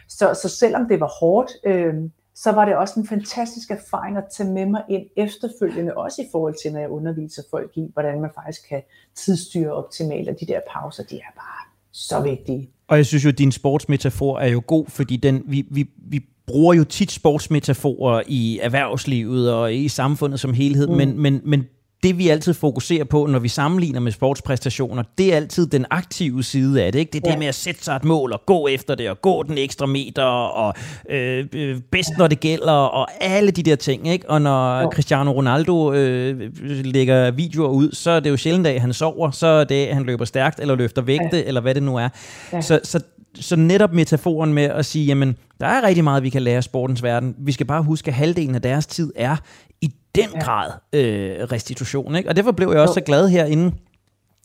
Så, 0.08 0.34
så 0.42 0.48
selvom 0.48 0.88
det 0.88 1.00
var 1.00 1.10
hårdt, 1.20 1.52
øh, 1.64 1.94
så 2.34 2.52
var 2.52 2.64
det 2.64 2.76
også 2.76 3.00
en 3.00 3.06
fantastisk 3.06 3.70
erfaring 3.70 4.16
at 4.16 4.24
tage 4.36 4.50
med 4.50 4.66
mig 4.66 4.82
ind 4.88 5.06
efterfølgende, 5.16 5.94
også 5.94 6.22
i 6.22 6.24
forhold 6.32 6.54
til, 6.62 6.72
når 6.72 6.80
jeg 6.80 6.90
underviser 6.90 7.42
folk 7.50 7.70
i, 7.76 7.90
hvordan 7.92 8.20
man 8.20 8.30
faktisk 8.34 8.68
kan 8.68 8.82
tidsstyre 9.14 9.72
optimalt, 9.72 10.28
og 10.28 10.40
de 10.40 10.46
der 10.46 10.60
pauser, 10.72 11.02
de 11.02 11.16
er 11.16 11.32
bare 11.36 11.64
så 11.92 12.20
vigtige. 12.20 12.70
Og 12.88 12.96
jeg 12.96 13.06
synes 13.06 13.24
jo, 13.24 13.28
at 13.28 13.38
din 13.38 13.52
sportsmetafor 13.52 14.38
er 14.38 14.48
jo 14.48 14.62
god, 14.66 14.86
fordi 14.88 15.16
den, 15.16 15.42
vi, 15.46 15.66
vi, 15.70 15.90
vi 15.96 16.20
bruger 16.46 16.74
jo 16.74 16.84
tit 16.84 17.12
sportsmetaforer 17.12 18.22
i 18.26 18.58
erhvervslivet 18.62 19.52
og 19.52 19.74
i 19.74 19.88
samfundet 19.88 20.40
som 20.40 20.54
helhed, 20.54 20.86
mm. 20.86 20.94
men, 20.94 21.20
men, 21.20 21.40
men 21.44 21.66
det 22.04 22.18
vi 22.18 22.28
altid 22.28 22.54
fokuserer 22.54 23.04
på, 23.04 23.26
når 23.26 23.38
vi 23.38 23.48
sammenligner 23.48 24.00
med 24.00 24.12
sportspræstationer, 24.12 25.02
det 25.18 25.32
er 25.32 25.36
altid 25.36 25.66
den 25.66 25.86
aktive 25.90 26.42
side 26.42 26.82
af 26.82 26.92
det. 26.92 26.98
Ikke? 26.98 27.12
Det 27.12 27.18
er 27.18 27.28
ja. 27.28 27.30
det 27.30 27.38
med 27.38 27.46
at 27.46 27.54
sætte 27.54 27.84
sig 27.84 27.96
et 27.96 28.04
mål 28.04 28.32
og 28.32 28.42
gå 28.46 28.68
efter 28.68 28.94
det, 28.94 29.10
og 29.10 29.20
gå 29.20 29.42
den 29.42 29.58
ekstra 29.58 29.86
meter, 29.86 30.22
og 30.22 30.74
øh, 31.10 31.46
øh 31.52 31.80
bedst 31.92 32.10
når 32.18 32.26
det 32.26 32.40
gælder, 32.40 32.72
og 32.72 33.08
alle 33.20 33.50
de 33.50 33.62
der 33.62 33.76
ting. 33.76 34.08
Ikke? 34.08 34.30
Og 34.30 34.42
når 34.42 34.78
ja. 34.78 34.90
Cristiano 34.90 35.32
Ronaldo 35.32 35.92
øh, 35.92 36.50
lægger 36.84 37.30
videoer 37.30 37.68
ud, 37.68 37.92
så 37.92 38.10
er 38.10 38.20
det 38.20 38.30
jo 38.30 38.36
sjældent, 38.36 38.66
at 38.66 38.80
han 38.80 38.92
sover, 38.92 39.30
så 39.30 39.46
er 39.46 39.64
det, 39.64 39.86
at 39.86 39.94
han 39.94 40.04
løber 40.04 40.24
stærkt, 40.24 40.60
eller 40.60 40.74
løfter 40.74 41.02
vægte, 41.02 41.36
ja. 41.36 41.42
eller 41.42 41.60
hvad 41.60 41.74
det 41.74 41.82
nu 41.82 41.96
er. 41.96 42.08
Ja. 42.52 42.60
Så, 42.60 42.80
så 42.84 43.00
så 43.40 43.56
netop 43.56 43.92
metaforen 43.92 44.54
med 44.54 44.62
at 44.62 44.86
sige, 44.86 45.06
jamen, 45.06 45.36
der 45.60 45.66
er 45.66 45.82
rigtig 45.82 46.04
meget, 46.04 46.22
vi 46.22 46.30
kan 46.30 46.42
lære 46.42 46.56
af 46.56 46.64
sportens 46.64 47.02
verden. 47.02 47.34
Vi 47.38 47.52
skal 47.52 47.66
bare 47.66 47.82
huske, 47.82 48.08
at 48.08 48.14
halvdelen 48.14 48.54
af 48.54 48.62
deres 48.62 48.86
tid 48.86 49.12
er 49.16 49.36
i 49.80 49.90
den 50.14 50.28
ja. 50.34 50.40
grad 50.40 50.70
øh, 50.92 51.36
restitution. 51.52 52.16
Ikke? 52.16 52.28
Og 52.28 52.36
derfor 52.36 52.52
blev 52.52 52.70
jeg 52.70 52.80
også 52.80 52.94
så 52.94 53.00
glad 53.00 53.28
her 53.28 53.44
inden, 53.44 53.74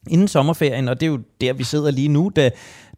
inden 0.09 0.27
sommerferien, 0.27 0.87
og 0.87 0.99
det 0.99 1.05
er 1.05 1.11
jo 1.11 1.19
der, 1.41 1.53
vi 1.53 1.63
sidder 1.63 1.91
lige 1.91 2.07
nu, 2.07 2.31
da, 2.35 2.51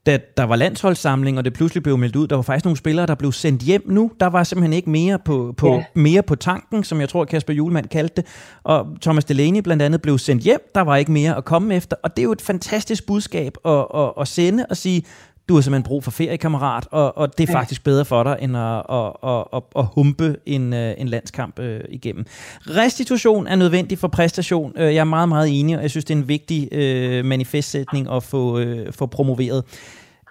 da 0.05 0.19
der 0.37 0.43
var 0.43 0.55
landsholdssamling, 0.55 1.37
og 1.37 1.45
det 1.45 1.53
pludselig 1.53 1.83
blev 1.83 1.97
meldt 1.97 2.15
ud, 2.15 2.27
der 2.27 2.35
var 2.35 2.41
faktisk 2.41 2.65
nogle 2.65 2.77
spillere, 2.77 3.05
der 3.05 3.15
blev 3.15 3.31
sendt 3.31 3.61
hjem 3.61 3.83
nu. 3.85 4.11
Der 4.19 4.27
var 4.27 4.43
simpelthen 4.43 4.73
ikke 4.73 4.89
mere 4.89 5.19
på, 5.19 5.53
på, 5.57 5.73
ja. 5.73 5.83
mere 5.93 6.23
på 6.23 6.35
tanken, 6.35 6.83
som 6.83 6.99
jeg 6.99 7.09
tror, 7.09 7.25
Kasper 7.25 7.53
Julemand 7.53 7.87
kaldte 7.87 8.15
det. 8.15 8.25
Og 8.63 8.87
Thomas 9.01 9.25
Delaney 9.25 9.59
blandt 9.59 9.83
andet 9.83 10.01
blev 10.01 10.17
sendt 10.17 10.43
hjem. 10.43 10.71
Der 10.75 10.81
var 10.81 10.95
ikke 10.95 11.11
mere 11.11 11.37
at 11.37 11.45
komme 11.45 11.75
efter. 11.75 11.97
Og 12.03 12.17
det 12.17 12.21
er 12.21 12.23
jo 12.23 12.31
et 12.31 12.41
fantastisk 12.41 13.07
budskab 13.07 13.57
at, 13.65 13.85
at, 13.95 14.13
at 14.19 14.27
sende 14.27 14.65
og 14.69 14.77
sige, 14.77 15.03
du 15.49 15.53
har 15.53 15.61
simpelthen 15.61 15.83
brug 15.83 16.03
for 16.03 16.11
feriekammerat, 16.11 16.87
og, 16.91 17.17
og 17.17 17.37
det 17.37 17.49
er 17.49 17.53
faktisk 17.53 17.83
bedre 17.83 18.05
for 18.05 18.23
dig, 18.23 18.37
end 18.41 18.57
at, 18.57 18.83
at, 18.89 19.11
at, 19.23 19.43
at, 19.53 19.63
at 19.75 19.85
humpe 19.95 20.35
en, 20.45 20.73
øh, 20.73 20.93
en 20.97 21.07
landskamp 21.07 21.59
øh, 21.59 21.81
igennem. 21.89 22.25
Restitution 22.61 23.47
er 23.47 23.55
nødvendig 23.55 23.99
for 23.99 24.07
præstation. 24.07 24.73
Øh, 24.77 24.83
jeg 24.83 24.99
er 24.99 25.03
meget, 25.03 25.29
meget 25.29 25.59
enig, 25.59 25.75
og 25.75 25.81
jeg 25.81 25.89
synes, 25.89 26.05
det 26.05 26.13
er 26.13 26.17
en 26.17 26.27
vigtig 26.27 26.69
øh, 26.71 27.25
manifestsætning 27.25 28.11
at 28.11 28.23
få, 28.23 28.59
øh, 28.59 28.93
få 28.93 29.05
promoveret. 29.05 29.63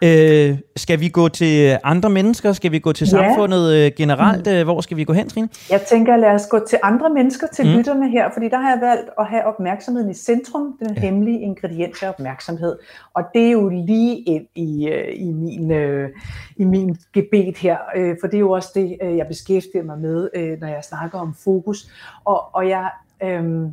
Øh, 0.02 0.58
skal 0.76 1.00
vi 1.00 1.08
gå 1.08 1.28
til 1.28 1.78
andre 1.84 2.10
mennesker? 2.10 2.52
Skal 2.52 2.72
vi 2.72 2.78
gå 2.78 2.92
til 2.92 3.04
ja. 3.04 3.10
samfundet 3.10 3.74
øh, 3.74 3.92
generelt? 3.96 4.46
Mm. 4.46 4.64
Hvor 4.64 4.80
skal 4.80 4.96
vi 4.96 5.04
gå 5.04 5.12
hen, 5.12 5.28
Trine? 5.28 5.48
Jeg 5.70 5.82
tænker, 5.82 6.16
lad 6.16 6.30
os 6.30 6.46
gå 6.46 6.58
til 6.68 6.78
andre 6.82 7.10
mennesker, 7.10 7.46
til 7.46 7.66
mm. 7.66 7.76
lytterne 7.76 8.10
her, 8.10 8.30
fordi 8.32 8.48
der 8.48 8.58
har 8.58 8.70
jeg 8.70 8.80
valgt 8.80 9.10
at 9.18 9.26
have 9.26 9.44
opmærksomheden 9.44 10.10
i 10.10 10.14
centrum, 10.14 10.76
den 10.80 10.94
ja. 10.94 11.00
hemmelige 11.00 11.40
ingrediens 11.40 12.02
af 12.02 12.08
opmærksomhed. 12.08 12.76
Og 13.14 13.22
det 13.34 13.46
er 13.46 13.50
jo 13.50 13.68
lige 13.68 14.18
ind 14.18 14.46
i, 14.54 14.88
øh, 14.88 15.14
i, 15.16 15.32
min, 15.32 15.70
øh, 15.70 16.08
i 16.56 16.64
min 16.64 16.96
gebet 17.12 17.58
her, 17.58 17.76
øh, 17.96 18.16
for 18.20 18.26
det 18.26 18.34
er 18.34 18.40
jo 18.40 18.50
også 18.50 18.68
det, 18.74 18.96
øh, 19.02 19.16
jeg 19.16 19.26
beskæftiger 19.26 19.84
mig 19.84 19.98
med, 19.98 20.28
øh, 20.34 20.60
når 20.60 20.68
jeg 20.68 20.84
snakker 20.84 21.18
om 21.18 21.34
fokus. 21.44 21.90
Og, 22.24 22.54
og 22.54 22.68
jeg... 22.68 22.90
Øh, 23.22 23.66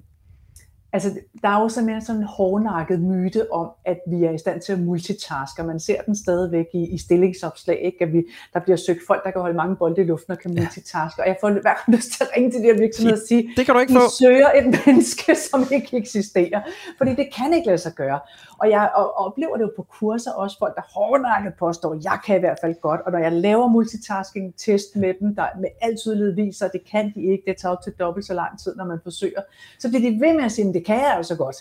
Altså, 0.97 1.19
der 1.41 1.49
er 1.49 1.61
jo 1.61 1.69
simpelthen 1.69 2.01
sådan 2.01 2.21
en 2.21 2.27
hårdnakket 2.27 2.99
myte 3.01 3.51
om, 3.51 3.69
at 3.85 3.99
vi 4.07 4.23
er 4.23 4.31
i 4.31 4.37
stand 4.37 4.61
til 4.61 4.73
at 4.73 4.79
multitaske, 4.79 5.63
man 5.63 5.79
ser 5.79 6.01
den 6.01 6.15
stadigvæk 6.15 6.65
i, 6.73 6.93
i 6.93 6.97
stillingsopslag, 6.97 7.79
ikke? 7.81 8.05
at 8.05 8.13
vi, 8.13 8.23
der 8.53 8.59
bliver 8.59 8.77
søgt 8.77 8.99
folk, 9.07 9.23
der 9.23 9.31
kan 9.31 9.41
holde 9.41 9.55
mange 9.55 9.75
bolde 9.75 10.01
i 10.01 10.05
luften 10.05 10.31
og 10.31 10.39
kan 10.39 10.51
multitaske, 10.51 11.15
ja. 11.17 11.23
og 11.23 11.27
jeg 11.27 11.37
får 11.41 11.49
hver 11.49 11.91
lyst 11.95 12.11
til 12.11 12.23
at 12.23 12.29
ringe 12.37 12.51
til 12.51 12.59
de 12.59 12.65
her 12.65 12.77
virksomheder 12.79 13.17
og 13.21 13.27
sige, 13.27 13.49
det 13.57 13.65
kan 13.65 13.75
du 13.75 13.79
ikke 13.79 13.93
I 13.93 13.95
få. 13.95 14.01
søger 14.19 14.49
et 14.55 14.79
menneske, 14.85 15.35
som 15.51 15.65
ikke 15.71 15.97
eksisterer, 15.97 16.61
fordi 16.97 17.15
det 17.15 17.27
kan 17.37 17.53
ikke 17.53 17.67
lade 17.67 17.77
sig 17.77 17.93
gøre. 17.93 18.19
Og 18.59 18.69
jeg 18.69 18.91
og, 18.95 19.17
og 19.17 19.25
oplever 19.25 19.57
det 19.57 19.63
jo 19.63 19.71
på 19.75 19.83
kurser 19.99 20.31
også, 20.31 20.55
folk 20.59 20.75
der 20.75 20.81
hårdnakket 20.95 21.53
påstår, 21.59 21.93
at 21.93 22.03
jeg 22.03 22.19
kan 22.25 22.35
i 22.35 22.39
hvert 22.39 22.57
fald 22.61 22.75
godt, 22.81 23.01
og 23.01 23.11
når 23.11 23.19
jeg 23.19 23.31
laver 23.31 23.67
multitasking-test 23.67 24.95
med 24.95 25.13
dem, 25.21 25.35
der 25.35 25.47
med 25.59 25.69
al 25.81 25.97
tydelighed 25.97 26.35
viser, 26.35 26.65
at 26.65 26.71
det 26.73 26.81
kan 26.91 27.11
de 27.15 27.21
ikke, 27.21 27.43
det 27.47 27.57
tager 27.57 27.75
op 27.75 27.81
til 27.83 27.93
dobbelt 27.99 28.25
så 28.25 28.33
lang 28.33 28.59
tid, 28.59 28.75
når 28.75 28.85
man 28.85 28.99
forsøger, 29.03 29.41
så 29.79 29.89
bliver 29.89 30.01
de 30.01 30.19
ved 30.19 30.33
med 30.33 30.43
at 30.43 30.51
sige, 30.51 30.67
at 30.67 30.73
det 30.73 30.85
kan 30.87 30.99
jeg 30.99 31.13
altså 31.17 31.35
godt. 31.35 31.57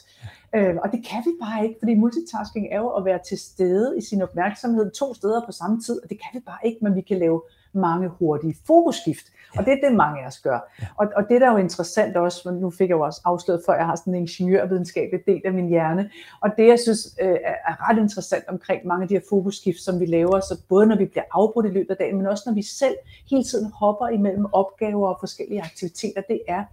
Øh, 0.54 0.76
og 0.84 0.92
det 0.92 1.00
kan 1.10 1.22
vi 1.26 1.32
bare 1.42 1.64
ikke, 1.64 1.76
fordi 1.78 1.94
multitasking 1.94 2.66
er 2.72 2.78
jo 2.78 2.88
at 2.88 3.04
være 3.04 3.20
til 3.28 3.38
stede 3.38 3.98
i 3.98 4.00
sin 4.00 4.22
opmærksomhed 4.22 4.90
to 4.90 5.14
steder 5.14 5.46
på 5.46 5.52
samme 5.52 5.80
tid, 5.80 6.02
og 6.02 6.10
det 6.10 6.18
kan 6.22 6.40
vi 6.40 6.44
bare 6.46 6.58
ikke, 6.64 6.78
men 6.82 6.94
vi 6.94 7.00
kan 7.00 7.18
lave 7.18 7.42
mange 7.72 8.08
hurtige 8.08 8.56
fokusskift. 8.66 9.26
Og 9.58 9.64
det 9.64 9.72
er 9.72 9.88
det, 9.88 9.96
mange 9.96 10.22
af 10.22 10.26
os 10.26 10.38
gør. 10.38 10.58
Og, 10.96 11.06
og 11.16 11.22
det, 11.28 11.40
der 11.40 11.46
er 11.46 11.52
jo 11.52 11.56
interessant 11.56 12.16
også, 12.16 12.50
nu 12.50 12.70
fik 12.70 12.88
jeg 12.88 12.96
jo 12.96 13.00
også 13.00 13.20
afsløret 13.24 13.62
for, 13.66 13.72
at 13.72 13.78
jeg 13.78 13.86
har 13.86 13.96
sådan 13.96 14.14
en 14.14 14.20
ingeniørvidenskabelig 14.20 15.20
del 15.26 15.42
af 15.44 15.52
min 15.52 15.68
hjerne, 15.68 16.10
og 16.40 16.50
det, 16.56 16.66
jeg 16.66 16.78
synes 16.78 17.16
øh, 17.22 17.36
er 17.42 17.90
ret 17.90 17.98
interessant 17.98 18.44
omkring 18.48 18.86
mange 18.86 19.02
af 19.02 19.08
de 19.08 19.14
her 19.14 19.22
fokusskift, 19.28 19.80
som 19.80 20.00
vi 20.00 20.06
laver, 20.06 20.40
så 20.40 20.60
både 20.68 20.86
når 20.86 20.96
vi 20.96 21.04
bliver 21.04 21.24
afbrudt 21.32 21.66
i 21.66 21.68
løbet 21.68 21.90
af 21.90 21.96
dagen, 21.96 22.16
men 22.16 22.26
også 22.26 22.42
når 22.46 22.54
vi 22.54 22.62
selv 22.62 22.96
hele 23.30 23.44
tiden 23.44 23.70
hopper 23.70 24.08
imellem 24.08 24.46
opgaver 24.52 25.08
og 25.08 25.16
forskellige 25.20 25.62
aktiviteter, 25.62 26.22
det 26.28 26.40
er, 26.48 26.64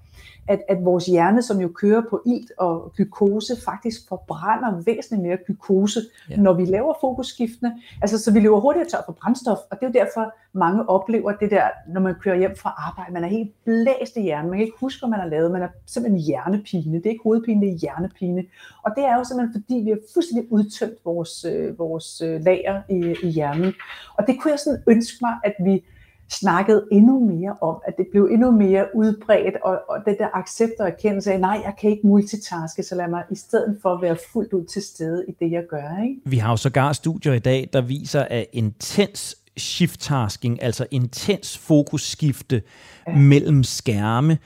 at, 0.47 0.61
at 0.69 0.85
vores 0.85 1.05
hjerne, 1.05 1.41
som 1.41 1.61
jo 1.61 1.67
kører 1.67 2.01
på 2.09 2.21
ilt 2.25 2.51
og 2.57 2.93
glukose, 2.95 3.53
faktisk 3.65 4.07
forbrænder 4.09 4.83
væsentligt 4.85 5.23
mere 5.23 5.37
glukose, 5.45 6.01
ja. 6.29 6.35
når 6.35 6.53
vi 6.53 6.65
laver 6.65 6.93
fokusskiftene. 7.01 7.81
Altså, 8.01 8.19
så 8.23 8.31
vi 8.31 8.39
løber 8.39 8.59
hurtigere 8.59 8.89
tør 8.89 8.97
for 9.05 9.13
brændstof, 9.13 9.57
og 9.71 9.79
det 9.79 9.85
er 9.85 9.87
jo 9.87 10.05
derfor, 10.05 10.33
mange 10.53 10.89
oplever 10.89 11.31
det 11.31 11.51
der, 11.51 11.67
når 11.87 12.01
man 12.01 12.15
kører 12.15 12.37
hjem 12.37 12.55
fra 12.55 12.73
arbejde. 12.77 13.13
Man 13.13 13.23
er 13.23 13.27
helt 13.27 13.51
blæst 13.65 14.17
i 14.17 14.21
hjernen. 14.21 14.49
Man 14.49 14.59
kan 14.59 14.65
ikke 14.65 14.77
huske, 14.79 14.99
hvad 15.01 15.09
man 15.09 15.19
har 15.19 15.27
lavet. 15.27 15.51
Man 15.51 15.61
er 15.61 15.67
simpelthen 15.85 16.21
hjernepine. 16.21 16.97
Det 16.97 17.05
er 17.05 17.09
ikke 17.09 17.23
hovedpine, 17.23 17.61
det 17.61 17.73
er 17.73 17.77
hjernepine. 17.77 18.43
Og 18.83 18.91
det 18.95 19.05
er 19.05 19.15
jo 19.17 19.23
simpelthen, 19.23 19.61
fordi 19.61 19.75
vi 19.83 19.89
har 19.89 19.99
fuldstændig 20.13 20.51
udtømt 20.51 20.97
vores, 21.05 21.45
øh, 21.45 21.79
vores 21.79 22.21
øh, 22.21 22.41
lager 22.41 22.81
i, 22.89 23.15
i 23.23 23.29
hjernen. 23.29 23.73
Og 24.17 24.27
det 24.27 24.41
kunne 24.41 24.51
jeg 24.51 24.59
sådan 24.59 24.83
ønske 24.87 25.17
mig, 25.21 25.35
at 25.43 25.55
vi 25.59 25.83
snakkede 26.29 26.85
endnu 26.91 27.19
mere 27.19 27.55
om, 27.61 27.75
at 27.87 27.93
det 27.97 28.05
blev 28.11 28.29
endnu 28.31 28.51
mere 28.51 28.85
udbredt, 28.95 29.55
og, 29.63 29.79
og 29.89 29.97
det 30.05 30.15
der 30.19 30.27
accept 30.33 30.73
og 30.79 30.87
erkendelse 30.87 31.33
af, 31.33 31.39
nej, 31.39 31.61
jeg 31.65 31.73
kan 31.81 31.89
ikke 31.89 32.07
multitaske, 32.07 32.83
så 32.83 32.95
lad 32.95 33.07
mig 33.07 33.23
i 33.31 33.35
stedet 33.35 33.77
for 33.81 34.01
være 34.01 34.17
fuldt 34.33 34.53
ud 34.53 34.65
til 34.65 34.81
stede 34.81 35.25
i 35.27 35.31
det, 35.39 35.51
jeg 35.51 35.63
gør. 35.69 36.03
Ikke? 36.03 36.15
Vi 36.25 36.37
har 36.37 36.49
jo 36.49 36.57
sågar 36.57 36.93
studier 36.93 37.33
i 37.33 37.39
dag, 37.39 37.69
der 37.73 37.81
viser, 37.81 38.21
at 38.21 38.45
intens 38.53 39.37
shift-tasking, 39.59 40.63
altså 40.63 40.85
intens 40.91 41.57
fokusskifte 41.57 42.61
ja. 43.07 43.15
mellem 43.15 43.63
skærme, 43.63 44.37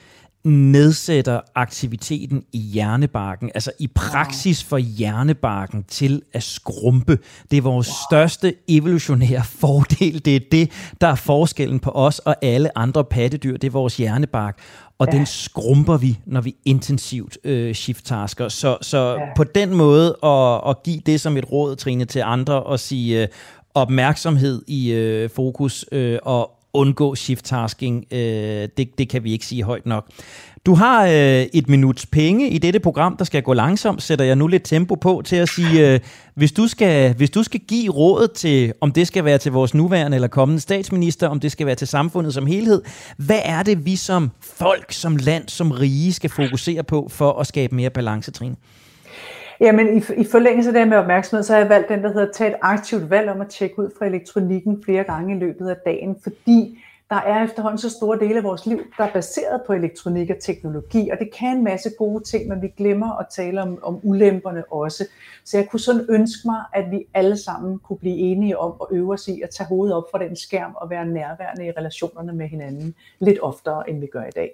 nedsætter 0.48 1.40
aktiviteten 1.54 2.44
i 2.52 2.58
hjernebarken, 2.58 3.50
altså 3.54 3.72
i 3.78 3.86
praksis 3.86 4.64
for 4.64 4.78
hjernebarken 4.78 5.84
til 5.88 6.22
at 6.32 6.42
skrumpe. 6.42 7.18
Det 7.50 7.56
er 7.56 7.62
vores 7.62 7.90
største 8.10 8.54
evolutionære 8.68 9.44
fordel. 9.60 10.24
Det 10.24 10.36
er 10.36 10.40
det, 10.52 10.70
der 11.00 11.06
er 11.06 11.14
forskellen 11.14 11.80
på 11.80 11.90
os 11.90 12.18
og 12.18 12.36
alle 12.42 12.78
andre 12.78 13.04
pattedyr. 13.04 13.56
Det 13.56 13.66
er 13.66 13.72
vores 13.72 13.96
hjernebark. 13.96 14.58
Og 14.98 15.08
ja. 15.12 15.18
den 15.18 15.26
skrumper 15.26 15.96
vi, 15.96 16.18
når 16.26 16.40
vi 16.40 16.56
intensivt 16.64 17.38
øh, 17.44 17.74
shift-tasker. 17.74 18.48
Så, 18.48 18.78
så 18.82 18.98
ja. 19.12 19.34
på 19.36 19.44
den 19.44 19.74
måde 19.74 20.16
at, 20.22 20.70
at 20.70 20.82
give 20.82 21.00
det 21.06 21.20
som 21.20 21.36
et 21.36 21.52
råd, 21.52 21.76
Trine, 21.76 22.04
til 22.04 22.22
andre 22.24 22.62
og 22.62 22.80
sige 22.80 23.22
øh, 23.22 23.28
opmærksomhed 23.74 24.62
i 24.66 24.92
øh, 24.92 25.30
fokus 25.30 25.84
øh, 25.92 26.18
og 26.22 26.57
undgå 26.72 27.14
shift-tasking. 27.14 28.14
Øh, 28.14 28.68
det, 28.76 28.98
det 28.98 29.08
kan 29.08 29.24
vi 29.24 29.32
ikke 29.32 29.46
sige 29.46 29.62
højt 29.62 29.86
nok. 29.86 30.10
Du 30.66 30.74
har 30.74 31.06
øh, 31.06 31.46
et 31.52 31.68
minuts 31.68 32.06
penge 32.06 32.50
i 32.50 32.58
dette 32.58 32.80
program, 32.80 33.16
der 33.16 33.24
skal 33.24 33.42
gå 33.42 33.52
langsomt. 33.52 34.02
Sætter 34.02 34.24
jeg 34.24 34.36
nu 34.36 34.46
lidt 34.46 34.64
tempo 34.64 34.94
på 34.94 35.22
til 35.24 35.36
at 35.36 35.48
sige, 35.48 35.92
øh, 35.92 36.00
hvis, 36.34 36.52
du 36.52 36.66
skal, 36.66 37.14
hvis 37.14 37.30
du 37.30 37.42
skal 37.42 37.60
give 37.60 37.92
rådet 37.92 38.32
til, 38.32 38.72
om 38.80 38.92
det 38.92 39.06
skal 39.06 39.24
være 39.24 39.38
til 39.38 39.52
vores 39.52 39.74
nuværende 39.74 40.14
eller 40.14 40.28
kommende 40.28 40.60
statsminister, 40.60 41.28
om 41.28 41.40
det 41.40 41.52
skal 41.52 41.66
være 41.66 41.74
til 41.74 41.88
samfundet 41.88 42.34
som 42.34 42.46
helhed, 42.46 42.82
hvad 43.16 43.40
er 43.44 43.62
det, 43.62 43.86
vi 43.86 43.96
som 43.96 44.30
folk, 44.40 44.92
som 44.92 45.16
land, 45.16 45.48
som 45.48 45.70
rige 45.70 46.12
skal 46.12 46.30
fokusere 46.30 46.82
på 46.82 47.08
for 47.10 47.32
at 47.32 47.46
skabe 47.46 47.74
mere 47.74 47.90
balance, 47.90 48.30
Trine? 48.30 48.56
Jamen, 49.60 49.96
i, 49.96 50.02
i 50.16 50.24
forlængelse 50.24 50.70
af 50.70 50.74
det 50.74 50.88
med 50.88 50.96
opmærksomhed, 50.96 51.42
så 51.42 51.52
har 51.52 51.60
jeg 51.60 51.68
valgt 51.68 51.88
den, 51.88 52.02
der 52.02 52.12
hedder 52.12 52.32
tage 52.32 52.50
et 52.50 52.56
aktivt 52.62 53.10
valg 53.10 53.30
om 53.30 53.40
at 53.40 53.48
tjekke 53.48 53.78
ud 53.78 53.90
fra 53.98 54.06
elektronikken 54.06 54.82
flere 54.84 55.04
gange 55.04 55.36
i 55.36 55.38
løbet 55.38 55.68
af 55.68 55.76
dagen, 55.84 56.16
fordi 56.22 56.78
der 57.10 57.16
er 57.16 57.44
efterhånden 57.44 57.78
så 57.78 57.90
store 57.90 58.18
dele 58.18 58.36
af 58.36 58.44
vores 58.44 58.66
liv, 58.66 58.80
der 58.98 59.04
er 59.04 59.12
baseret 59.12 59.62
på 59.66 59.72
elektronik 59.72 60.30
og 60.30 60.36
teknologi, 60.40 61.08
og 61.08 61.18
det 61.18 61.30
kan 61.34 61.56
en 61.56 61.64
masse 61.64 61.90
gode 61.98 62.24
ting, 62.24 62.48
men 62.48 62.62
vi 62.62 62.68
glemmer 62.68 63.12
at 63.20 63.26
tale 63.30 63.62
om, 63.62 63.78
om 63.82 64.00
ulemperne 64.02 64.72
også. 64.72 65.04
Så 65.44 65.58
jeg 65.58 65.68
kunne 65.68 65.80
sådan 65.80 66.06
ønske 66.08 66.40
mig, 66.44 66.60
at 66.72 66.90
vi 66.90 67.06
alle 67.14 67.36
sammen 67.36 67.78
kunne 67.78 67.98
blive 67.98 68.16
enige 68.16 68.58
om 68.58 68.74
at 68.80 68.86
øve 68.96 69.12
os 69.12 69.28
i 69.28 69.40
at 69.42 69.50
tage 69.50 69.66
hovedet 69.66 69.96
op 69.96 70.04
fra 70.10 70.18
den 70.18 70.36
skærm 70.36 70.72
og 70.76 70.90
være 70.90 71.06
nærværende 71.06 71.66
i 71.66 71.70
relationerne 71.70 72.32
med 72.32 72.48
hinanden 72.48 72.94
lidt 73.18 73.38
oftere, 73.42 73.90
end 73.90 74.00
vi 74.00 74.06
gør 74.06 74.24
i 74.24 74.30
dag. 74.36 74.50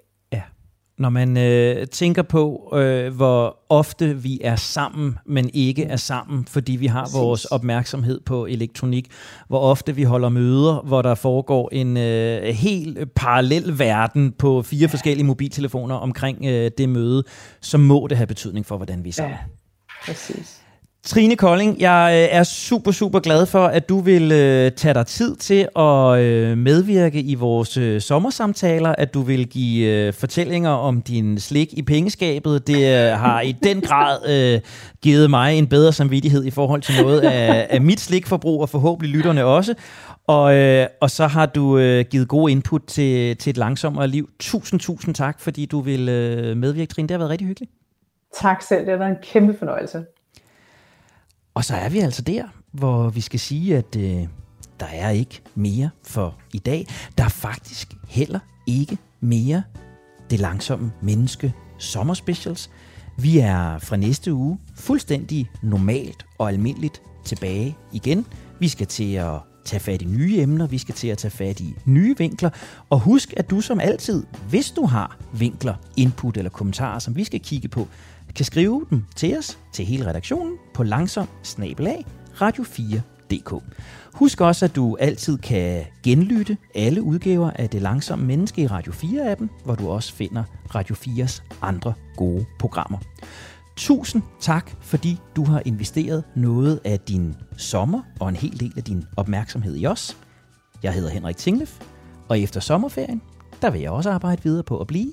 Når 0.98 1.08
man 1.08 1.36
øh, 1.36 1.86
tænker 1.86 2.22
på, 2.22 2.72
øh, 2.76 3.14
hvor 3.14 3.58
ofte 3.68 4.16
vi 4.16 4.40
er 4.44 4.56
sammen, 4.56 5.18
men 5.26 5.50
ikke 5.54 5.84
er 5.84 5.96
sammen, 5.96 6.44
fordi 6.44 6.72
vi 6.72 6.86
har 6.86 7.18
vores 7.18 7.44
opmærksomhed 7.44 8.20
på 8.20 8.46
elektronik, 8.46 9.10
hvor 9.48 9.60
ofte 9.60 9.94
vi 9.94 10.02
holder 10.02 10.28
møder, 10.28 10.82
hvor 10.82 11.02
der 11.02 11.14
foregår 11.14 11.68
en 11.72 11.96
øh, 11.96 12.42
helt 12.42 13.14
parallel 13.14 13.78
verden 13.78 14.32
på 14.32 14.62
fire 14.62 14.88
forskellige 14.88 15.26
mobiltelefoner 15.26 15.94
omkring 15.94 16.44
øh, 16.44 16.70
det 16.78 16.88
møde, 16.88 17.24
så 17.60 17.78
må 17.78 18.06
det 18.10 18.16
have 18.16 18.26
betydning 18.26 18.66
for, 18.66 18.76
hvordan 18.76 19.04
vi 19.04 19.08
er 19.08 19.12
sammen. 19.12 19.36
Ja, 19.38 20.12
præcis. 20.12 20.63
Trine 21.06 21.36
Kolding, 21.36 21.80
jeg 21.80 22.28
øh, 22.30 22.38
er 22.38 22.42
super, 22.42 22.92
super 22.92 23.20
glad 23.20 23.46
for, 23.46 23.66
at 23.66 23.88
du 23.88 24.00
vil 24.00 24.32
øh, 24.32 24.72
tage 24.72 24.94
dig 24.94 25.06
tid 25.06 25.36
til 25.36 25.68
at 25.76 26.18
øh, 26.18 26.58
medvirke 26.58 27.20
i 27.20 27.34
vores 27.34 27.76
øh, 27.76 28.00
sommersamtaler, 28.00 28.94
at 28.98 29.14
du 29.14 29.22
vil 29.22 29.48
give 29.48 29.88
øh, 29.88 30.12
fortællinger 30.12 30.70
om 30.70 31.02
din 31.02 31.40
slik 31.40 31.68
i 31.72 31.82
pengeskabet. 31.82 32.66
Det 32.66 32.76
øh, 32.76 33.18
har 33.18 33.40
i 33.40 33.52
den 33.52 33.80
grad 33.80 34.18
øh, 34.28 34.60
givet 35.02 35.30
mig 35.30 35.58
en 35.58 35.66
bedre 35.66 35.92
samvittighed 35.92 36.44
i 36.44 36.50
forhold 36.50 36.82
til 36.82 37.02
noget 37.02 37.20
af, 37.20 37.66
af 37.70 37.80
mit 37.80 38.00
slikforbrug, 38.00 38.62
og 38.62 38.68
forhåbentlig 38.68 39.16
lytterne 39.16 39.44
også. 39.44 39.74
Og, 40.26 40.54
øh, 40.54 40.86
og 41.00 41.10
så 41.10 41.26
har 41.26 41.46
du 41.46 41.78
øh, 41.78 42.04
givet 42.10 42.28
god 42.28 42.50
input 42.50 42.82
til, 42.86 43.36
til 43.36 43.50
et 43.50 43.56
langsommere 43.56 44.08
liv. 44.08 44.28
Tusind, 44.40 44.80
tusind 44.80 45.14
tak, 45.14 45.40
fordi 45.40 45.66
du 45.66 45.80
vil 45.80 46.08
øh, 46.08 46.56
medvirke, 46.56 46.92
Trine. 46.92 47.08
Det 47.08 47.14
har 47.14 47.18
været 47.18 47.30
rigtig 47.30 47.46
hyggeligt. 47.48 47.72
Tak 48.40 48.62
selv. 48.62 48.80
Det 48.80 48.90
har 48.90 48.98
været 48.98 49.10
en 49.10 49.22
kæmpe 49.22 49.58
fornøjelse. 49.58 50.04
Og 51.54 51.64
så 51.64 51.76
er 51.76 51.88
vi 51.88 51.98
altså 51.98 52.22
der, 52.22 52.44
hvor 52.72 53.08
vi 53.08 53.20
skal 53.20 53.40
sige, 53.40 53.76
at 53.76 53.96
øh, 53.96 54.26
der 54.80 54.86
er 54.86 55.10
ikke 55.10 55.40
mere 55.54 55.90
for 56.02 56.36
i 56.52 56.58
dag. 56.58 56.86
Der 57.18 57.24
er 57.24 57.28
faktisk 57.28 57.94
heller 58.08 58.38
ikke 58.66 58.98
mere 59.20 59.62
det 60.30 60.40
langsomme 60.40 60.92
menneske 61.02 61.54
sommerspecials. 61.78 62.70
Vi 63.18 63.38
er 63.38 63.78
fra 63.78 63.96
næste 63.96 64.34
uge 64.34 64.58
fuldstændig 64.76 65.50
normalt 65.62 66.26
og 66.38 66.48
almindeligt 66.48 67.02
tilbage 67.24 67.76
igen. 67.92 68.26
Vi 68.60 68.68
skal 68.68 68.86
til 68.86 69.14
at 69.14 69.38
tage 69.64 69.80
fat 69.80 70.02
i 70.02 70.04
nye 70.04 70.38
emner, 70.38 70.66
vi 70.66 70.78
skal 70.78 70.94
til 70.94 71.08
at 71.08 71.18
tage 71.18 71.30
fat 71.30 71.60
i 71.60 71.74
nye 71.84 72.14
vinkler. 72.18 72.50
Og 72.90 73.00
husk, 73.00 73.34
at 73.36 73.50
du 73.50 73.60
som 73.60 73.80
altid, 73.80 74.24
hvis 74.48 74.70
du 74.70 74.86
har 74.86 75.18
vinkler, 75.32 75.74
input 75.96 76.36
eller 76.36 76.50
kommentarer, 76.50 76.98
som 76.98 77.16
vi 77.16 77.24
skal 77.24 77.40
kigge 77.40 77.68
på, 77.68 77.88
kan 78.36 78.44
skrive 78.44 78.86
dem 78.90 79.04
til 79.16 79.38
os, 79.38 79.58
til 79.72 79.84
hele 79.84 80.06
redaktionen, 80.06 80.56
på 80.74 80.82
langsom 80.82 81.28
radio4.dk. 82.32 83.62
Husk 84.14 84.40
også, 84.40 84.64
at 84.64 84.76
du 84.76 84.96
altid 85.00 85.38
kan 85.38 85.84
genlytte 86.02 86.56
alle 86.74 87.02
udgaver 87.02 87.50
af 87.50 87.70
Det 87.70 87.82
Langsomme 87.82 88.26
Menneske 88.26 88.62
i 88.62 88.66
Radio 88.66 88.92
4-appen, 88.92 89.48
hvor 89.64 89.74
du 89.74 89.88
også 89.88 90.12
finder 90.12 90.44
Radio 90.74 90.94
4's 90.94 91.42
andre 91.62 91.94
gode 92.16 92.46
programmer. 92.58 92.98
Tusind 93.76 94.22
tak, 94.40 94.70
fordi 94.80 95.18
du 95.36 95.44
har 95.44 95.62
investeret 95.64 96.24
noget 96.36 96.80
af 96.84 97.00
din 97.00 97.34
sommer 97.56 98.02
og 98.20 98.28
en 98.28 98.36
hel 98.36 98.60
del 98.60 98.72
af 98.76 98.84
din 98.84 99.04
opmærksomhed 99.16 99.76
i 99.76 99.86
os. 99.86 100.16
Jeg 100.82 100.92
hedder 100.92 101.10
Henrik 101.10 101.36
Tinglef, 101.36 101.80
og 102.28 102.40
efter 102.40 102.60
sommerferien, 102.60 103.22
der 103.62 103.70
vil 103.70 103.80
jeg 103.80 103.90
også 103.90 104.10
arbejde 104.10 104.42
videre 104.42 104.62
på 104.62 104.78
at 104.78 104.86
blive 104.86 105.12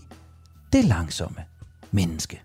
det 0.74 0.86
langsomme 0.86 1.38
menneske. 1.91 2.41